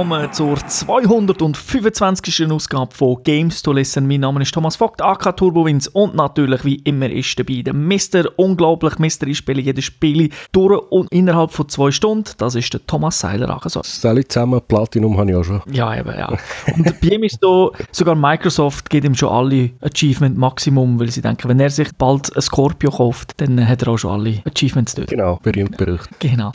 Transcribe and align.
willkommen 0.00 0.32
zur 0.32 0.56
225. 0.56 2.50
Ausgabe 2.50 2.94
von 2.94 3.22
Games 3.22 3.60
to 3.60 3.70
Listen. 3.70 4.08
Mein 4.08 4.20
Name 4.20 4.40
ist 4.40 4.54
Thomas 4.54 4.76
Vogt, 4.76 5.02
AK 5.02 5.36
Turbowins 5.36 5.88
und 5.88 6.14
natürlich 6.14 6.64
wie 6.64 6.76
immer 6.76 7.10
ist 7.10 7.38
dabei 7.38 7.60
der 7.60 7.74
Mr. 7.74 8.30
Unglaublich 8.36 8.98
Mr. 8.98 9.26
Ich 9.26 9.36
spiele 9.36 9.60
jedes 9.60 9.84
Spiel 9.84 10.30
durch 10.52 10.80
und 10.90 11.12
innerhalb 11.12 11.50
von 11.50 11.68
zwei 11.68 11.90
Stunden. 11.90 12.30
Das 12.38 12.54
ist 12.54 12.72
der 12.72 12.86
Thomas 12.86 13.18
Seiler. 13.18 13.60
Also. 13.62 13.82
Salut 13.84 14.32
zusammen, 14.32 14.62
Platinum 14.66 15.18
habe 15.18 15.32
ich 15.32 15.36
auch 15.36 15.44
schon. 15.44 15.60
Ja, 15.70 15.94
eben, 15.94 16.14
ja. 16.16 16.34
Und 16.74 16.98
bei 17.02 17.08
ihm 17.08 17.22
ist 17.22 17.38
da, 17.42 17.68
sogar 17.92 18.14
Microsoft 18.14 18.88
gibt 18.88 19.04
ihm 19.04 19.14
schon 19.14 19.28
alle 19.28 19.72
Achievement 19.82 20.38
Maximum, 20.38 20.98
weil 20.98 21.10
sie 21.10 21.20
denken, 21.20 21.46
wenn 21.46 21.60
er 21.60 21.68
sich 21.68 21.90
bald 21.98 22.34
ein 22.34 22.40
Scorpio 22.40 22.90
kauft, 22.90 23.38
dann 23.38 23.68
hat 23.68 23.82
er 23.82 23.88
auch 23.88 23.98
schon 23.98 24.12
alle 24.12 24.42
Achievements 24.46 24.94
dort. 24.94 25.08
Genau, 25.08 25.38
berühmt 25.42 25.76
berüchtigt. 25.76 26.20
Genau. 26.20 26.52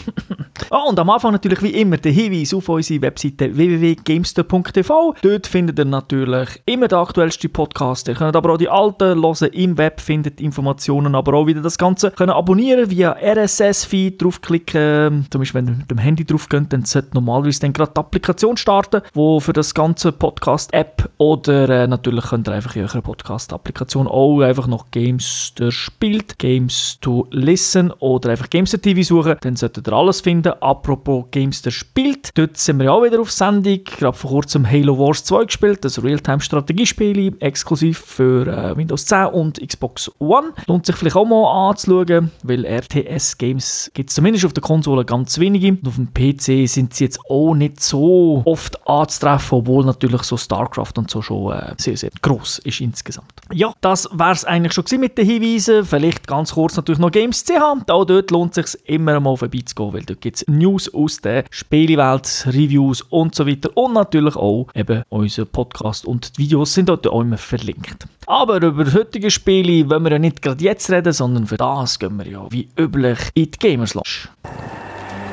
oh, 0.71 0.79
und 0.89 0.97
am 0.97 1.11
Anfang 1.11 1.33
natürlich 1.33 1.61
wie 1.61 1.79
immer 1.79 1.97
der 1.97 2.11
Hinweis 2.11 2.51
auf 2.51 2.67
unsere 2.69 3.01
Webseite 3.35 3.55
www.gamester.tv. 3.55 5.15
Dort 5.21 5.47
findet 5.47 5.79
ihr 5.79 5.85
natürlich 5.85 6.61
immer 6.65 6.87
den 6.87 6.99
aktuellsten 6.99 7.51
Podcast. 7.51 8.07
Ihr 8.07 8.15
könnt 8.15 8.35
aber 8.35 8.53
auch 8.53 8.57
die 8.57 8.69
alten 8.69 9.21
hören 9.21 9.49
im 9.51 9.77
Web, 9.77 10.01
findet 10.01 10.41
Informationen, 10.41 11.15
aber 11.15 11.33
auch 11.33 11.47
wieder 11.47 11.61
das 11.61 11.77
Ganze 11.77 12.11
können 12.11 12.31
abonnieren 12.31 12.89
via 12.89 13.15
RSS-Feed, 13.21 14.21
draufklicken. 14.21 15.27
Zum 15.29 15.41
Beispiel, 15.41 15.61
wenn 15.61 15.73
ihr 15.73 15.77
mit 15.77 15.91
dem 15.91 15.97
Handy 15.97 16.25
drauf 16.25 16.49
geht, 16.49 16.71
dann 16.71 16.85
sollte 16.85 17.09
normalerweise 17.13 17.59
dann 17.61 17.73
gerade 17.73 17.91
die 17.95 17.99
Applikation 17.99 18.57
starten, 18.57 19.01
wo 19.13 19.39
für 19.39 19.53
das 19.53 19.73
ganze 19.73 20.11
Podcast-App 20.11 21.09
oder 21.17 21.69
äh, 21.69 21.87
natürlich 21.87 22.25
könnt 22.25 22.47
ihr 22.47 22.53
einfach 22.53 22.75
in 22.75 22.83
eurer 22.83 23.01
Podcast-Applikation 23.01 24.07
auch 24.07 24.41
einfach 24.41 24.67
noch 24.67 24.91
Gamester 24.91 25.71
spielt, 25.71 26.39
Games 26.39 26.97
to 27.01 27.27
Listen 27.31 27.91
oder 27.91 28.31
einfach 28.31 28.49
Gamester 28.49 28.81
TV 28.81 29.01
suchen, 29.01 29.35
dann 29.41 29.55
solltet 29.55 29.87
ihr 29.87 29.93
alles 29.93 30.21
finden. 30.21 30.53
Apropos 30.61 31.25
Gamester 31.31 31.71
spielt, 31.71 32.37
dort 32.37 32.57
sind 32.57 32.77
wir 32.77 32.85
ja 32.85 32.91
auch 32.91 33.03
wieder 33.03 33.19
auf 33.24 33.24
Sendung. 33.31 33.83
Gerade 33.83 34.17
vor 34.17 34.31
kurzem 34.31 34.69
Halo 34.69 34.97
Wars 34.97 35.23
2 35.23 35.45
gespielt, 35.45 35.85
das 35.85 36.03
Realtime-Strategiespiel, 36.03 37.35
exklusiv 37.39 37.99
für 37.99 38.47
äh, 38.47 38.77
Windows 38.77 39.05
10 39.05 39.27
und 39.27 39.67
Xbox 39.67 40.11
One. 40.19 40.53
Lohnt 40.67 40.85
sich 40.85 40.95
vielleicht 40.95 41.15
auch 41.15 41.25
mal 41.25 41.69
anzuschauen, 41.69 42.31
weil 42.43 42.65
RTS-Games 42.65 43.91
gibt 43.93 44.09
es 44.09 44.15
zumindest 44.15 44.45
auf 44.45 44.53
der 44.53 44.61
Konsole 44.61 45.05
ganz 45.05 45.39
wenige. 45.39 45.69
Und 45.69 45.87
auf 45.87 45.95
dem 45.95 46.13
PC 46.13 46.69
sind 46.69 46.93
sie 46.93 47.05
jetzt 47.05 47.19
auch 47.29 47.53
nicht 47.53 47.81
so 47.81 48.41
oft 48.45 48.87
anzutreffen, 48.87 49.59
obwohl 49.59 49.85
natürlich 49.85 50.23
so 50.23 50.37
StarCraft 50.37 50.93
und 50.97 51.09
so 51.09 51.21
schon 51.21 51.53
äh, 51.53 51.73
sehr, 51.77 51.97
sehr 51.97 52.11
groß 52.21 52.59
ist 52.59 52.81
insgesamt. 52.81 53.31
Ja, 53.53 53.73
das 53.81 54.09
wäre 54.13 54.31
es 54.31 54.45
eigentlich 54.45 54.73
schon 54.73 54.85
mit 54.99 55.17
den 55.17 55.25
Hinweisen. 55.25 55.85
Vielleicht 55.85 56.27
ganz 56.27 56.53
kurz 56.53 56.75
natürlich 56.75 56.99
noch 56.99 57.11
Games 57.11 57.43
CH. 57.43 57.89
Auch 57.89 58.05
dort 58.05 58.31
lohnt 58.31 58.57
es 58.57 58.71
sich 58.71 58.89
immer 58.89 59.19
mal 59.19 59.35
vorbeizugehen, 59.35 59.93
weil 59.93 60.03
dort 60.03 60.21
gibt 60.21 60.37
es 60.37 60.47
News 60.47 60.93
aus 60.93 61.19
der 61.21 61.45
Spielewelt, 61.49 62.45
Reviews 62.47 63.03
und 63.15 63.33
so 63.33 63.47
weiter. 63.47 63.69
Und 63.75 63.93
natürlich 63.93 64.35
auch 64.35 64.67
eben 64.75 65.03
unser 65.09 65.45
Podcast 65.45 66.05
und 66.05 66.37
die 66.37 66.43
Videos 66.43 66.73
sind 66.73 66.89
dort 66.89 67.07
auch 67.07 67.21
immer 67.21 67.37
verlinkt. 67.37 68.05
Aber 68.27 68.61
über 68.61 68.91
heutige 68.93 69.31
Spiele 69.31 69.89
wollen 69.89 70.03
wir 70.03 70.11
ja 70.11 70.19
nicht 70.19 70.41
gerade 70.41 70.63
jetzt 70.63 70.89
reden, 70.91 71.13
sondern 71.13 71.47
für 71.47 71.57
das 71.57 71.97
gehen 71.97 72.17
wir 72.17 72.27
ja 72.27 72.45
wie 72.51 72.67
üblich 72.77 73.19
in 73.33 73.51
die 73.51 73.59
Gamers 73.59 73.93
Lounge. 73.93 74.27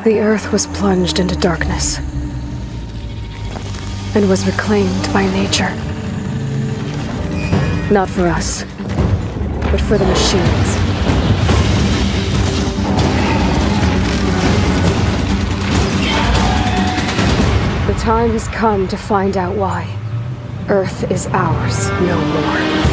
The 0.05 0.20
earth 0.20 0.53
was 0.53 0.66
plunged 0.69 1.19
into 1.19 1.34
darkness 1.36 2.00
and 4.15 4.28
was 4.28 4.47
reclaimed 4.47 5.12
by 5.12 5.25
nature. 5.38 5.71
Not 7.91 8.09
for 8.09 8.26
us, 8.26 8.65
but 9.71 9.81
for 9.81 9.98
the 9.98 10.04
machines. 10.04 10.81
The 17.92 17.98
time 17.98 18.30
has 18.30 18.48
come 18.48 18.88
to 18.88 18.97
find 18.97 19.36
out 19.36 19.54
why. 19.54 19.86
Earth 20.70 21.10
is 21.10 21.26
ours 21.26 21.91
no 22.00 22.19
more. 22.19 22.91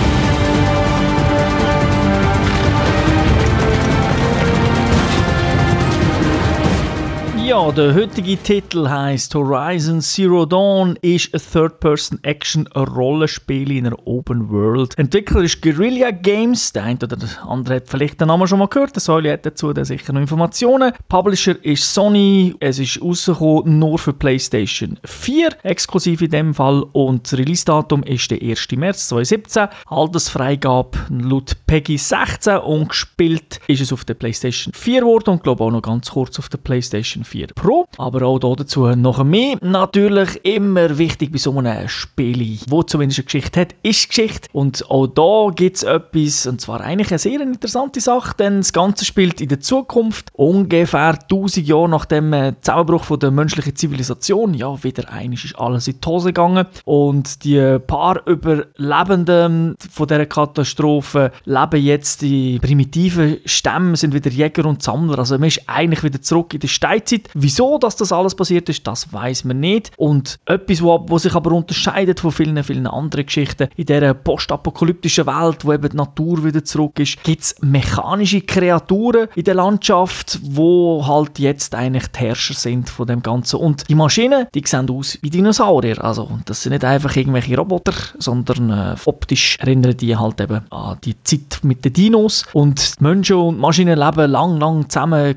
Ja, 7.50 7.72
der 7.72 7.96
heutige 7.96 8.38
Titel 8.38 8.88
heißt 8.88 9.34
Horizon 9.34 10.02
Zero 10.02 10.46
Dawn 10.46 10.96
ist 11.02 11.34
ein 11.34 11.42
Third-Person-Action-Rollenspiel 11.52 13.72
in 13.72 13.88
einer 13.88 13.98
Open 14.06 14.52
World. 14.52 14.96
Entwickler 15.00 15.42
ist 15.42 15.60
Guerrilla 15.60 16.12
Games, 16.12 16.72
der 16.74 16.84
eine 16.84 17.00
oder 17.02 17.18
der 17.18 17.28
andere 17.48 17.78
hat 17.78 17.90
vielleicht 17.90 18.22
den 18.22 18.28
Namen 18.28 18.48
schon 18.48 18.60
mal 18.60 18.68
gehört, 18.68 18.96
der 18.96 19.02
Säule 19.02 19.34
hat 19.34 19.48
dazu 19.48 19.74
sicher 19.82 20.14
noch 20.14 20.22
Informationen. 20.22 20.92
Publisher 21.08 21.56
ist 21.66 21.92
Sony, 21.92 22.54
es 22.60 22.78
ist 22.78 23.02
rausgekommen 23.02 23.80
nur 23.80 23.98
für 23.98 24.14
PlayStation 24.14 25.00
4, 25.04 25.50
exklusiv 25.64 26.22
in 26.22 26.30
dem 26.30 26.54
Fall 26.54 26.84
und 26.92 27.26
das 27.26 27.40
Release-Datum 27.40 28.04
ist 28.04 28.30
der 28.30 28.44
1. 28.44 28.68
März 28.74 29.08
2017. 29.08 29.70
Altersfreigabe 29.88 31.00
laut 31.10 31.58
Peggy 31.66 31.98
16 31.98 32.60
und 32.60 32.90
gespielt 32.90 33.60
ist 33.66 33.82
es 33.82 33.92
auf 33.92 34.06
der 34.06 34.14
PlayStation 34.14 34.72
4 34.72 35.02
geworden 35.02 35.32
und 35.32 35.42
glaube 35.42 35.64
auch 35.64 35.72
noch 35.72 35.82
ganz 35.82 36.12
kurz 36.12 36.38
auf 36.38 36.48
der 36.50 36.60
PlayStation 36.60 37.24
4 37.24 37.39
Pro. 37.48 37.86
Aber 37.98 38.26
auch 38.26 38.40
dazu 38.40 38.88
noch 38.96 39.24
mehr. 39.24 39.58
Natürlich 39.62 40.44
immer 40.44 40.98
wichtig 40.98 41.32
bei 41.32 41.38
so 41.38 41.58
einem 41.58 41.88
Spiel, 41.88 42.60
wo 42.68 42.84
zumindest 42.84 43.20
eine 43.20 43.26
Geschichte 43.26 43.62
hat, 43.62 43.76
ist 43.84 44.10
Geschichte. 44.10 44.48
Und 44.54 44.90
auch 44.90 45.08
da 45.08 45.54
gibt 45.54 45.78
es 45.78 45.84
etwas, 45.84 46.46
und 46.48 46.62
zwar 46.62 46.82
eigentlich 46.82 47.12
eine 47.12 47.20
sehr 47.20 47.42
interessante 47.42 48.02
Sache, 48.02 48.36
denn 48.38 48.58
das 48.58 48.74
Ganze 48.74 49.06
spielt 49.06 49.42
in 49.42 49.50
der 49.50 49.60
Zukunft, 49.60 50.30
ungefähr 50.34 51.18
1000 51.22 51.68
Jahre 51.68 51.90
nach 51.90 52.06
dem 52.06 52.34
äh, 52.34 52.54
Zusammenbruch 52.62 53.04
von 53.04 53.20
der 53.20 53.32
menschlichen 53.32 53.76
Zivilisation. 53.76 54.54
Ja, 54.54 54.84
wieder 54.84 55.12
einiges 55.12 55.46
ist 55.46 55.60
alles 55.60 55.88
in 55.88 56.00
die 56.02 56.08
Hose 56.08 56.30
gegangen. 56.30 56.66
Und 56.86 57.44
die 57.44 57.80
paar 57.80 58.26
Überlebenden 58.28 59.76
von 59.92 60.08
dieser 60.08 60.26
Katastrophe 60.26 61.32
leben 61.46 61.84
jetzt 61.84 62.22
die 62.22 62.60
primitiven 62.60 63.38
Stämme, 63.46 63.96
sind 63.96 64.14
wieder 64.14 64.30
Jäger 64.30 64.66
und 64.66 64.84
Sammler. 64.84 65.20
Also 65.20 65.38
man 65.38 65.48
ist 65.48 65.62
eigentlich 65.68 66.04
wieder 66.04 66.22
zurück 66.22 66.54
in 66.54 66.60
die 66.60 66.68
Steinzeit. 66.68 67.19
Wieso 67.34 67.78
dass 67.78 67.96
das 67.96 68.12
alles 68.12 68.36
passiert 68.36 68.70
ist, 68.70 68.86
das 68.86 69.12
weiß 69.12 69.46
man 69.46 69.60
nicht. 69.60 69.92
Und 69.98 70.40
etwas, 70.46 70.82
was 70.84 71.24
sich 71.24 71.36
aber 71.36 71.52
unterscheidet 71.52 72.20
von 72.20 72.32
vielen, 72.32 72.64
vielen 72.64 72.88
anderen 72.88 73.26
Geschichten 73.26 73.70
in 73.76 73.86
dieser 73.86 74.14
postapokalyptischen 74.14 75.26
Welt, 75.28 75.66
wo 75.66 75.74
eben 75.74 75.90
die 75.90 75.98
Natur 75.98 76.44
wieder 76.44 76.64
zurück 76.64 77.00
ist, 77.00 77.24
gibt 77.24 77.44
es 77.44 77.56
mechanische 77.62 78.42
Kreaturen 78.42 79.28
in 79.36 79.44
der 79.44 79.56
Landschaft, 79.56 80.40
wo 80.44 81.06
halt 81.06 81.40
jetzt 81.40 81.76
eigentlich 81.76 82.08
die 82.08 82.20
Herrscher 82.20 82.54
sind 82.54 82.90
von 82.90 83.08
dem 83.08 83.22
Ganzen. 83.22 83.60
Und 83.60 83.90
die 83.90 83.96
Maschinen, 83.96 84.48
die 84.54 84.64
sehen 84.66 84.90
aus 84.90 85.18
wie 85.22 85.30
Dinosaurier. 85.30 86.04
Also 86.04 86.30
das 86.46 86.64
sind 86.64 86.72
nicht 86.72 86.86
einfach 86.86 87.16
irgendwelche 87.16 87.58
Roboter, 87.58 87.94
sondern 88.18 88.70
äh, 88.70 88.96
optisch 89.06 89.58
erinnern 89.60 89.98
die 89.98 90.16
halt 90.16 90.40
eben 90.42 90.62
an 90.70 90.98
die 91.04 91.22
Zeit 91.24 91.60
mit 91.64 91.84
den 91.86 91.94
Dinos. 91.94 92.46
Und 92.54 93.00
Menschen 93.02 93.36
und 93.38 93.60
Maschinen 93.60 93.98
leben 93.98 94.32
lang, 94.32 94.58
lang 94.60 94.90
zusammen, 94.90 95.36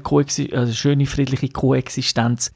also 0.52 0.72
schöne 0.72 1.06
friedliche 1.06 1.48
Koexistenz, 1.48 1.71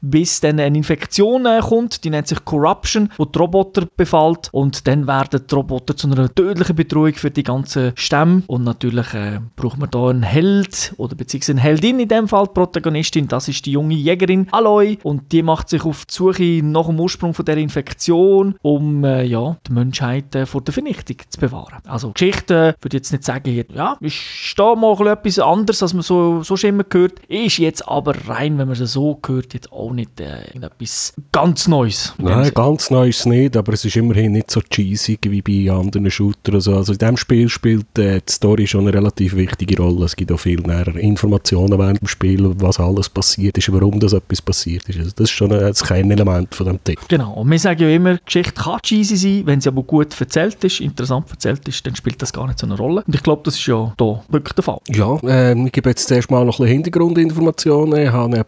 bis 0.01 0.39
dann 0.39 0.59
eine 0.59 0.77
Infektion 0.77 1.45
äh, 1.45 1.59
kommt, 1.61 2.03
die 2.03 2.09
nennt 2.09 2.27
sich 2.27 2.43
Corruption, 2.45 3.09
wo 3.17 3.25
die 3.25 3.37
Roboter 3.37 3.87
befällt. 3.97 4.49
Und 4.51 4.87
dann 4.87 5.07
werden 5.07 5.41
die 5.49 5.55
Roboter 5.55 5.95
zu 5.95 6.07
einer 6.07 6.33
tödlichen 6.33 6.75
Bedrohung 6.75 7.13
für 7.13 7.31
die 7.31 7.43
ganzen 7.43 7.93
Stämme. 7.95 8.43
Und 8.47 8.63
natürlich 8.63 9.13
äh, 9.13 9.39
braucht 9.55 9.77
man 9.77 9.89
da 9.89 10.09
einen 10.09 10.23
Held 10.23 10.93
oder 10.97 11.15
beziehungsweise 11.15 11.53
eine 11.53 11.61
Heldin 11.61 11.99
in 11.99 12.07
dem 12.07 12.27
Fall, 12.27 12.47
die 12.47 12.53
Protagonistin, 12.53 13.27
das 13.27 13.47
ist 13.47 13.65
die 13.65 13.71
junge 13.71 13.95
Jägerin 13.95 14.47
Aloy. 14.51 14.97
Und 15.03 15.31
die 15.31 15.43
macht 15.43 15.69
sich 15.69 15.83
auf 15.85 16.05
die 16.05 16.13
Suche 16.13 16.61
nach 16.63 16.87
dem 16.87 16.99
Ursprung 16.99 17.33
von 17.33 17.45
der 17.45 17.57
Infektion, 17.57 18.55
um 18.61 19.03
äh, 19.03 19.23
ja, 19.23 19.57
die 19.67 19.73
Menschheit 19.73 20.35
äh, 20.35 20.45
vor 20.45 20.61
der 20.61 20.73
Vernichtung 20.73 21.17
zu 21.29 21.39
bewahren. 21.39 21.81
Also 21.85 22.11
Geschichte, 22.11 22.75
würde 22.81 22.97
jetzt 22.97 23.11
nicht 23.11 23.23
sagen, 23.23 23.65
ja, 23.73 23.97
ist 24.01 24.53
da 24.57 24.75
mal 24.75 24.95
etwas 25.07 25.39
anderes, 25.39 25.81
als 25.81 25.93
man 25.93 26.03
so, 26.03 26.43
so 26.43 26.57
schon 26.57 26.71
immer 26.71 26.83
gehört, 26.83 27.19
ist 27.27 27.57
jetzt 27.57 27.87
aber 27.87 28.13
rein, 28.27 28.57
wenn 28.57 28.67
man 28.67 28.81
es 28.81 28.91
so 28.91 29.06
hört, 29.27 29.53
jetzt 29.53 29.71
auch 29.71 29.91
nicht 29.91 30.19
äh, 30.19 30.43
etwas 30.61 31.13
ganz 31.31 31.67
Neues. 31.67 32.13
Nein, 32.17 32.51
ganz 32.53 32.89
neu 32.89 33.09
ist 33.09 33.19
es 33.19 33.25
nicht, 33.25 33.57
aber 33.57 33.73
es 33.73 33.85
ist 33.85 33.95
immerhin 33.95 34.33
nicht 34.33 34.51
so 34.51 34.61
cheesy 34.61 35.17
wie 35.21 35.41
bei 35.41 35.71
anderen 35.71 36.09
Shootern. 36.09 36.55
Also, 36.55 36.75
also 36.75 36.93
in 36.93 36.99
diesem 36.99 37.17
Spiel 37.17 37.49
spielt 37.49 37.97
äh, 37.97 38.21
die 38.27 38.31
Story 38.31 38.67
schon 38.67 38.87
eine 38.87 38.93
relativ 38.93 39.35
wichtige 39.35 39.81
Rolle. 39.81 40.05
Es 40.05 40.15
gibt 40.15 40.31
auch 40.31 40.39
viel 40.39 40.61
näher 40.61 40.87
Informationen 40.95 41.77
während 41.77 42.01
dem 42.01 42.07
Spiel, 42.07 42.51
was 42.59 42.79
alles 42.79 43.09
passiert 43.09 43.57
ist, 43.57 43.71
warum 43.71 43.99
das 43.99 44.13
etwas 44.13 44.41
passiert 44.41 44.87
ist. 44.89 44.99
Also 44.99 45.11
das 45.15 45.29
ist 45.29 45.31
schon 45.31 45.51
ein, 45.51 45.59
das 45.59 45.83
Kernelement 45.83 46.53
von 46.53 46.67
dem 46.67 46.83
Titel. 46.83 47.03
Genau, 47.07 47.33
und 47.33 47.49
wir 47.49 47.59
sagen 47.59 47.81
ja 47.81 47.89
immer, 47.89 48.15
die 48.15 48.25
Geschichte 48.25 48.53
kann 48.53 48.79
cheesy 48.81 49.17
sein, 49.17 49.41
wenn 49.45 49.61
sie 49.61 49.69
aber 49.69 49.83
gut 49.83 50.19
erzählt 50.19 50.63
ist, 50.63 50.79
interessant 50.79 51.29
erzählt 51.29 51.67
ist, 51.67 51.85
dann 51.85 51.95
spielt 51.95 52.21
das 52.21 52.33
gar 52.33 52.47
nicht 52.47 52.59
so 52.59 52.65
eine 52.65 52.77
Rolle. 52.77 53.03
Und 53.05 53.15
ich 53.15 53.23
glaube, 53.23 53.41
das 53.43 53.55
ist 53.55 53.65
ja 53.67 53.93
da 53.97 54.23
wirklich 54.29 54.53
der 54.53 54.63
Fall. 54.63 54.79
Ja, 54.89 55.17
ähm, 55.23 55.67
ich 55.67 55.71
gebe 55.71 55.89
jetzt 55.89 56.07
zuerst 56.07 56.31
mal 56.31 56.45
noch 56.45 56.59
ein 56.59 56.63
bisschen 56.63 56.73
Hintergrundinformationen. 56.73 58.01
Ich 58.01 58.11
habe 58.11 58.37
ein 58.37 58.45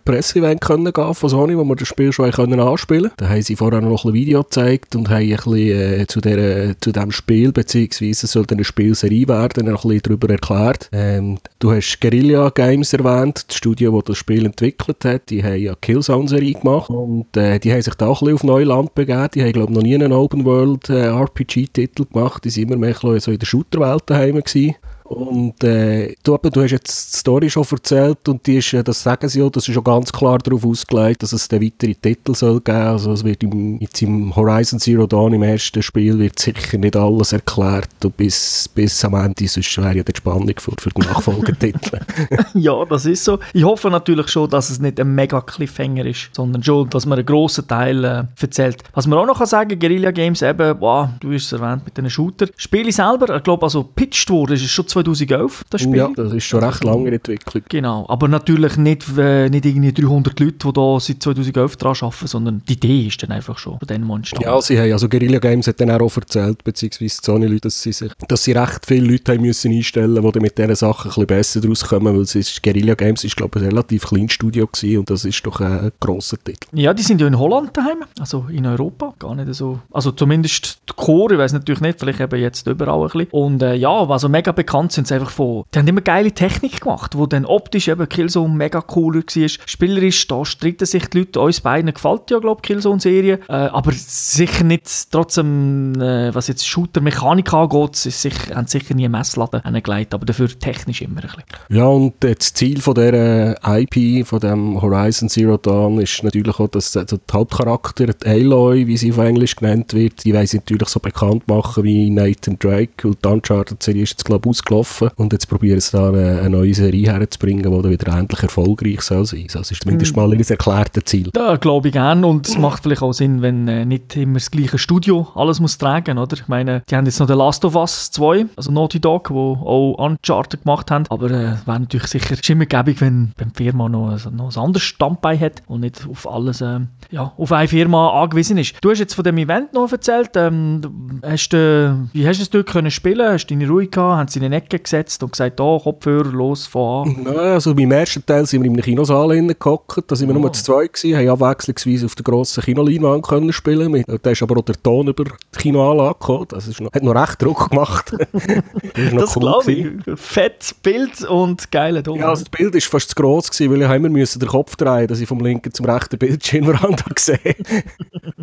Presseevent 0.50 0.62
können 0.62 0.94
gehen 0.94 1.14
von 1.14 1.30
Sony, 1.30 1.58
wo 1.58 1.64
wir 1.64 1.76
das 1.76 1.88
Spiel 1.88 2.12
schon 2.12 2.32
können 2.32 2.60
anspielen 2.60 3.12
Da 3.18 3.30
haben 3.30 3.42
sie 3.42 3.56
vorher 3.56 3.82
noch 3.82 4.06
ein 4.06 4.14
Video 4.14 4.44
gezeigt 4.44 4.96
und 4.96 5.10
haben 5.10 5.18
ein 5.18 5.30
bisschen 5.30 5.56
äh, 5.56 6.08
zu, 6.08 6.22
der, 6.22 6.80
zu 6.80 6.92
dem 6.92 7.12
Spiel, 7.12 7.52
beziehungsweise 7.52 8.26
es 8.26 8.32
soll 8.32 8.46
eine 8.50 8.64
Spielserie 8.64 9.28
werden, 9.28 9.68
noch 9.68 9.86
ein 9.86 9.90
bisschen 9.90 10.04
darüber 10.04 10.30
erklärt. 10.30 10.90
Ähm, 10.92 11.38
du 11.60 11.72
hast 11.72 12.00
Guerilla 12.00 12.50
Games 12.50 12.94
erwähnt, 12.94 13.46
das 13.48 13.58
Studio, 13.58 13.92
das 13.98 14.06
das 14.06 14.18
Spiel 14.18 14.46
entwickelt 14.46 15.06
hat. 15.06 15.30
Die 15.30 15.44
haben 15.44 15.62
ja 15.62 15.76
Killzone-Serie 15.80 16.54
gemacht 16.54 16.90
und 16.90 17.36
äh, 17.38 17.60
die 17.60 17.72
haben 17.72 17.82
sich 17.82 17.96
da 17.96 18.08
auch 18.08 18.22
ein 18.22 18.26
bisschen 18.26 18.36
auf 18.36 18.44
Neuland 18.44 18.96
begeben. 18.96 19.30
Die 19.36 19.44
haben, 19.44 19.54
glaube 19.54 19.72
ich, 19.72 19.76
noch 19.76 19.84
nie 19.84 19.96
einen 19.96 20.14
Open-World-RPG-Titel 20.14 22.04
äh, 22.04 22.14
gemacht. 22.14 22.46
Die 22.46 22.50
sind 22.50 22.72
immer 22.72 22.78
mehr 22.78 22.96
so 22.96 23.14
in 23.14 23.40
der 23.40 23.46
Shooter-Welt 23.46 24.04
daheim 24.08 24.38
gewesen. 24.38 24.76
Und 25.10 25.64
äh, 25.64 26.16
du, 26.22 26.38
du 26.38 26.62
hast 26.62 26.70
jetzt 26.70 27.14
die 27.14 27.18
Story 27.18 27.50
schon 27.50 27.66
erzählt 27.72 28.30
und 28.30 28.46
die 28.46 28.58
ist, 28.58 28.74
äh, 28.74 28.84
das 28.84 29.02
sagen 29.02 29.28
sie 29.28 29.42
auch, 29.42 29.50
das 29.50 29.68
ist 29.68 29.74
schon 29.74 29.84
ganz 29.84 30.12
klar 30.12 30.38
darauf 30.38 30.64
ausgelegt, 30.64 31.24
dass 31.24 31.34
es 31.34 31.48
den 31.48 31.64
weiteren 31.64 32.00
Titel 32.00 32.36
soll 32.36 32.62
geben. 32.62 32.78
Also 32.78 33.14
es 33.14 33.24
wird 33.24 33.42
im, 33.42 33.80
jetzt 33.80 34.00
im 34.04 34.36
Horizon 34.36 34.80
Zero 34.80 35.08
Dawn 35.08 35.34
im 35.34 35.42
ersten 35.42 35.82
Spiel 35.82 36.20
wird 36.20 36.38
sicher 36.38 36.78
nicht 36.78 36.96
alles 36.96 37.34
erklärt 37.34 37.90
und 38.04 38.18
bis, 38.18 38.70
bis 38.76 39.04
am 39.04 39.16
Ende, 39.16 39.48
sonst 39.48 39.76
wäre 39.80 39.98
ja 39.98 40.04
die 40.04 40.16
Spannung 40.16 40.54
für, 40.58 40.74
für 40.80 40.92
den 40.92 41.04
Nachfolgetitel. 41.06 42.02
ja, 42.54 42.86
das 42.86 43.08
ist 43.08 43.24
so. 43.24 43.40
Ich 43.54 43.64
hoffe 43.64 43.90
natürlich 43.90 44.28
schon, 44.28 44.48
dass 44.48 44.70
es 44.70 44.80
nicht 44.80 45.00
ein 45.00 45.16
mega 45.16 45.42
Cliffhanger 45.42 46.06
ist, 46.06 46.30
sondern 46.34 46.62
schon, 46.62 46.88
dass 46.92 47.08
man 47.08 47.18
einen 47.18 47.26
grossen 47.26 47.68
Teil 47.68 48.04
äh, 48.04 48.24
erzählt. 48.40 48.84
Was 48.94 49.08
man 49.08 49.18
auch 49.18 49.26
noch 49.26 49.40
kann 49.40 49.48
sagen, 49.48 49.80
Guerilla 49.80 50.12
Games 50.12 50.44
eben, 50.44 50.80
wow, 50.80 51.10
du 51.20 51.34
hast 51.34 51.46
es 51.46 51.52
erwähnt 51.54 51.84
mit 51.86 51.98
den 51.98 52.12
Shooter. 52.12 52.46
Spiele 52.58 52.92
selber, 52.92 53.36
ich 53.36 53.44
glaube 53.44 53.64
also 53.64 53.84
pitched 53.84 54.30
wurde, 54.30 54.54
ist 54.54 54.70
schon 54.70 54.88
2011, 55.04 55.66
das 55.70 55.82
Spiel. 55.82 55.96
Ja, 55.96 56.12
das 56.16 56.34
ist 56.34 56.44
schon 56.44 56.64
recht 56.64 56.84
lange 56.84 57.08
in 57.08 57.14
Entwicklung. 57.14 57.64
Genau, 57.70 58.06
aber 58.08 58.28
natürlich 58.28 58.78
nicht, 58.78 59.06
äh, 59.18 59.50
nicht 59.50 59.66
irgendwie 59.66 59.94
300 59.94 60.40
Leute, 60.40 60.68
die 60.68 60.74
da 60.74 61.00
seit 61.00 61.24
2011 61.24 61.78
dran 61.78 61.96
arbeiten, 62.02 62.28
sondern 62.28 62.62
die 62.68 62.74
Idee 62.74 63.08
ist 63.08 63.22
dann 63.24 63.32
einfach 63.32 63.58
schon 63.58 63.80
von 63.80 63.88
dem 63.88 64.10
entstanden. 64.10 64.46
Ja, 64.46 64.62
sie 64.62 64.80
haben, 64.80 64.92
also 64.92 65.10
Guerilla 65.10 65.40
Games 65.40 65.68
hat 65.68 65.80
dann 65.80 65.92
auch 65.92 66.16
erzählt, 66.16 66.64
beziehungsweise 66.64 67.22
Sony-Leute, 67.24 67.62
dass 67.62 67.82
sie, 67.82 67.92
sich, 67.92 68.12
dass 68.28 68.44
sie 68.44 68.54
recht 68.54 68.86
viele 68.86 69.12
Leute 69.12 69.34
haben 69.34 69.42
müssen 69.42 69.72
einstellen 69.72 70.22
mussten, 70.22 70.32
die 70.34 70.40
mit 70.40 70.58
diesen 70.58 70.76
Sachen 70.76 71.10
ein 71.10 71.10
bisschen 71.10 71.28
besser 71.28 71.68
rauskommen, 71.68 72.16
weil 72.16 72.22
es 72.24 72.36
ist, 72.36 72.64
Guerilla 72.64 72.96
Games 72.96 73.24
ist, 73.24 73.36
glaube 73.36 73.60
ich, 73.60 73.66
ein 73.66 73.70
relativ 73.70 74.08
kleines 74.08 74.34
Studio 74.34 74.68
gewesen 74.68 75.00
und 75.00 75.10
das 75.10 75.26
ist 75.26 75.46
doch 75.46 75.60
ein 75.60 75.92
grosser 76.00 76.38
Titel. 76.38 76.68
Ja, 76.74 76.94
die 76.94 77.04
sind 77.04 77.22
ja 77.22 77.28
in 77.28 77.38
Holland 77.38 77.76
daheim, 77.76 78.04
also 78.20 78.46
in 78.52 78.66
Europa, 78.66 79.14
gar 79.20 79.36
nicht 79.36 79.54
so, 79.54 79.80
also 79.92 80.12
zumindest 80.12 80.82
die 80.90 80.94
Core, 80.96 81.34
ich 81.34 81.40
weiß 81.40 81.54
natürlich 81.54 81.82
nicht, 81.82 82.00
vielleicht 82.00 82.20
eben 82.20 82.40
jetzt 82.40 82.68
überall 82.68 83.02
ein 83.02 83.10
bisschen. 83.10 83.28
Und 83.32 83.62
äh, 83.62 83.76
ja, 83.76 83.90
also 83.90 84.30
mega 84.30 84.52
bekannt 84.52 84.89
sind 84.90 85.08
sie 85.08 85.16
einfach 85.16 85.32
von, 85.32 85.64
die 85.74 85.80
haben 85.80 85.88
immer 85.88 86.02
geile 86.02 86.32
Technik 86.32 86.82
gemacht, 86.82 87.18
wo 87.18 87.26
dann 87.26 87.46
optisch 87.46 87.88
eben 87.88 88.08
Killzone 88.08 88.54
mega 88.54 88.82
cooler 88.82 89.22
war. 89.22 89.50
Spielerisch, 89.66 90.28
da 90.28 90.46
streiten 90.46 90.86
sich 90.86 91.08
die 91.08 91.20
Leute, 91.20 91.40
uns 91.40 91.62
beiden 91.62 91.94
gefällt 91.94 92.30
ja, 92.32 92.40
glaube 92.40 92.62
ich, 92.64 92.68
Killzone-Serie, 92.68 93.40
äh, 93.48 93.54
aber 93.54 93.92
sicher 93.94 94.64
nicht 94.64 95.12
trotzdem, 95.12 95.94
äh, 96.02 96.34
was 96.34 96.48
jetzt 96.48 96.68
Shooter-Mechanik 96.68 97.54
angeht, 97.54 97.96
sicher, 97.96 98.56
haben 98.56 98.68
sicher 98.68 98.94
nie 98.94 99.08
Messladen 99.08 99.62
angelegt, 99.62 100.14
aber 100.14 100.26
dafür 100.26 100.48
technisch 100.48 101.02
immer 101.02 101.22
ein 101.22 101.28
bisschen. 101.28 101.44
Ja, 101.70 101.86
und 101.86 102.14
das 102.20 102.54
Ziel 102.54 102.82
von 102.82 102.96
dieser 102.96 103.56
IP, 103.66 104.26
von 104.26 104.40
dem 104.40 104.82
Horizon 104.82 105.30
Zero 105.30 105.58
Dawn, 105.58 106.00
ist 106.00 106.24
natürlich 106.24 106.60
auch, 106.60 106.68
dass 106.68 106.96
also 106.96 107.18
der 107.18 107.34
Hauptcharakter, 107.34 108.08
die 108.08 108.28
Aloy, 108.28 108.88
wie 108.88 108.98
sie 108.98 109.12
auf 109.12 109.18
Englisch 109.18 109.56
genannt 109.56 109.94
wird, 109.94 110.24
die 110.24 110.34
weiß 110.34 110.54
natürlich 110.54 110.90
so 110.90 111.00
bekannt 111.00 111.48
machen 111.48 111.84
wie 111.84 112.10
Nathan 112.10 112.58
Drake, 112.60 113.08
und 113.08 113.24
die 113.24 113.28
Uncharted-Serie 113.28 114.04
ist 114.04 114.12
jetzt, 114.12 114.26
glaube 114.26 114.48
ich, 114.48 114.50
ausgelaufen 114.50 114.79
und 115.16 115.34
jetzt 115.34 115.48
probieren 115.48 115.80
sie 115.80 115.92
da 115.92 116.10
eine, 116.10 116.40
eine, 116.40 116.50
neue 116.50 116.74
Serie 116.74 117.12
herzubringen, 117.14 117.64
die 117.64 117.82
dann 117.82 117.92
wieder 117.92 118.18
endlich 118.18 118.44
erfolgreich 118.44 119.02
soll 119.02 119.26
sein. 119.26 119.44
Also 119.44 119.60
das 119.60 119.72
ist 119.72 119.84
zumindest 119.84 120.16
mhm. 120.16 120.22
mal 120.24 120.34
ihr 120.34 120.50
erklärtes 120.50 121.06
Ziel. 121.06 121.30
Da 121.34 121.56
glaube 121.58 121.90
ich 121.90 121.94
gerne 121.94 122.26
und 122.26 122.48
es 122.48 122.58
macht 122.58 122.84
vielleicht 122.84 123.02
auch 123.02 123.14
Sinn, 123.14 123.42
wenn 123.42 123.68
äh, 123.68 123.86
nicht 123.86 124.16
immer 124.16 124.36
das 124.36 124.52
gleiche 124.52 124.78
Studio 124.78 125.28
alles 125.36 125.60
muss 125.60 125.78
tragen, 125.78 126.18
oder? 126.18 126.36
Ich 126.36 126.48
meine, 126.48 126.84
die 126.90 126.96
haben 126.96 127.06
jetzt 127.06 127.20
noch 127.20 127.28
The 127.28 127.34
Last 127.34 127.66
of 127.66 127.76
Us 127.76 128.12
2, 128.12 128.46
also 128.56 128.72
Naughty 128.72 129.00
Dog, 129.00 129.30
wo 129.30 129.54
auch 129.54 130.06
Uncharted 130.06 130.64
gemacht 130.64 130.92
haben, 130.92 131.06
aber 131.10 131.28
äh, 131.28 131.56
wäre 131.66 131.80
natürlich 131.80 132.08
sicher 132.08 132.36
schimmergebig, 132.42 133.02
wenn 133.02 133.32
beim 133.38 133.54
Firma 133.54 133.90
noch, 133.90 134.10
also 134.10 134.30
noch 134.30 134.56
ein 134.56 134.62
anderes 134.62 134.84
Standbein 134.84 135.40
hat 135.40 135.64
und 135.68 135.82
nicht 135.82 136.08
auf 136.10 136.30
alles, 136.30 136.62
äh, 136.62 136.80
ja, 137.12 137.34
auf 137.38 137.52
eine 137.52 137.68
Firma 137.68 138.22
angewiesen 138.22 138.58
ist. 138.58 138.76
Du 138.82 138.90
hast 138.90 139.00
jetzt 139.00 139.14
von 139.14 139.24
dem 139.24 139.38
Event 139.38 139.74
noch 139.74 139.92
erzählt, 139.92 140.32
ähm, 140.36 141.22
hast 141.24 141.50
du, 141.50 142.08
wie 142.14 142.28
hast 142.28 142.38
du 142.38 142.44
es 142.44 142.50
dort 142.50 142.68
können 142.68 142.92
spielen? 142.92 143.28
Hast 143.28 143.48
du 143.48 143.56
deine 143.56 143.70
Ruhe 143.70 143.88
gehabt? 143.88 144.18
Haben 144.18 144.28
sie 144.28 144.40
Ecke 144.60 144.80
gesetzt 144.80 145.24
und 145.24 145.32
gesagt, 145.32 145.60
oh, 145.60 145.80
Kopfhörer, 145.80 146.32
los, 146.32 146.68
fahr 146.68 147.04
an? 147.06 147.18
Nein, 147.24 147.36
also 147.36 147.74
beim 147.74 147.92
ersten 147.92 148.26
Teil 148.26 148.46
sind 148.46 148.62
wir 148.62 148.68
in 148.68 148.74
einem 148.74 148.84
Kinosaal 148.84 149.30
gehockt, 149.30 150.04
da 150.08 150.16
sind 150.16 150.28
wir 150.30 150.36
oh. 150.36 150.40
nur 150.40 150.54
zu 150.54 150.64
zweit 150.64 150.94
gewesen, 150.94 151.18
haben 151.18 151.30
abwechslungsweise 151.30 152.06
auf 152.06 152.16
der 152.16 152.24
grossen 152.24 152.64
Kinoleinwand 152.64 153.26
können 153.26 153.54
spielen. 153.54 154.04
Da 154.22 154.32
ist 154.32 154.42
aber 154.42 154.58
auch 154.58 154.64
der 154.64 154.82
Ton 154.82 155.08
über 155.08 155.24
die 155.26 155.58
Kinoanlage 155.58 156.20
gekommen, 156.20 156.46
das 156.50 156.68
ist 156.68 156.82
noch, 156.82 156.92
hat 156.94 157.04
noch 157.04 157.16
recht 157.16 157.42
Druck 157.42 157.70
gemacht. 157.70 158.14
das 158.34 159.14
das 159.14 159.36
cool 159.36 159.42
glaube 159.42 159.72
ich. 159.72 160.20
Fett 160.20 160.76
Bild 160.84 161.24
und 161.26 161.72
geile 161.72 162.04
Ton. 162.04 162.20
Ja, 162.20 162.30
also 162.30 162.44
das 162.44 162.50
Bild 162.50 162.74
war 162.74 162.82
fast 162.82 163.10
zu 163.10 163.16
gross, 163.16 163.50
gewesen, 163.50 163.72
weil 163.72 163.82
ich 163.82 163.96
immer 163.96 164.10
müssen 164.10 164.40
den 164.40 164.50
Kopf 164.50 164.76
drehen 164.76 165.08
dass 165.08 165.20
ich 165.20 165.28
vom 165.28 165.40
linken 165.40 165.74
zum 165.74 165.86
rechten 165.86 166.18
Bildschirmrand 166.18 167.04
gesehen 167.16 167.56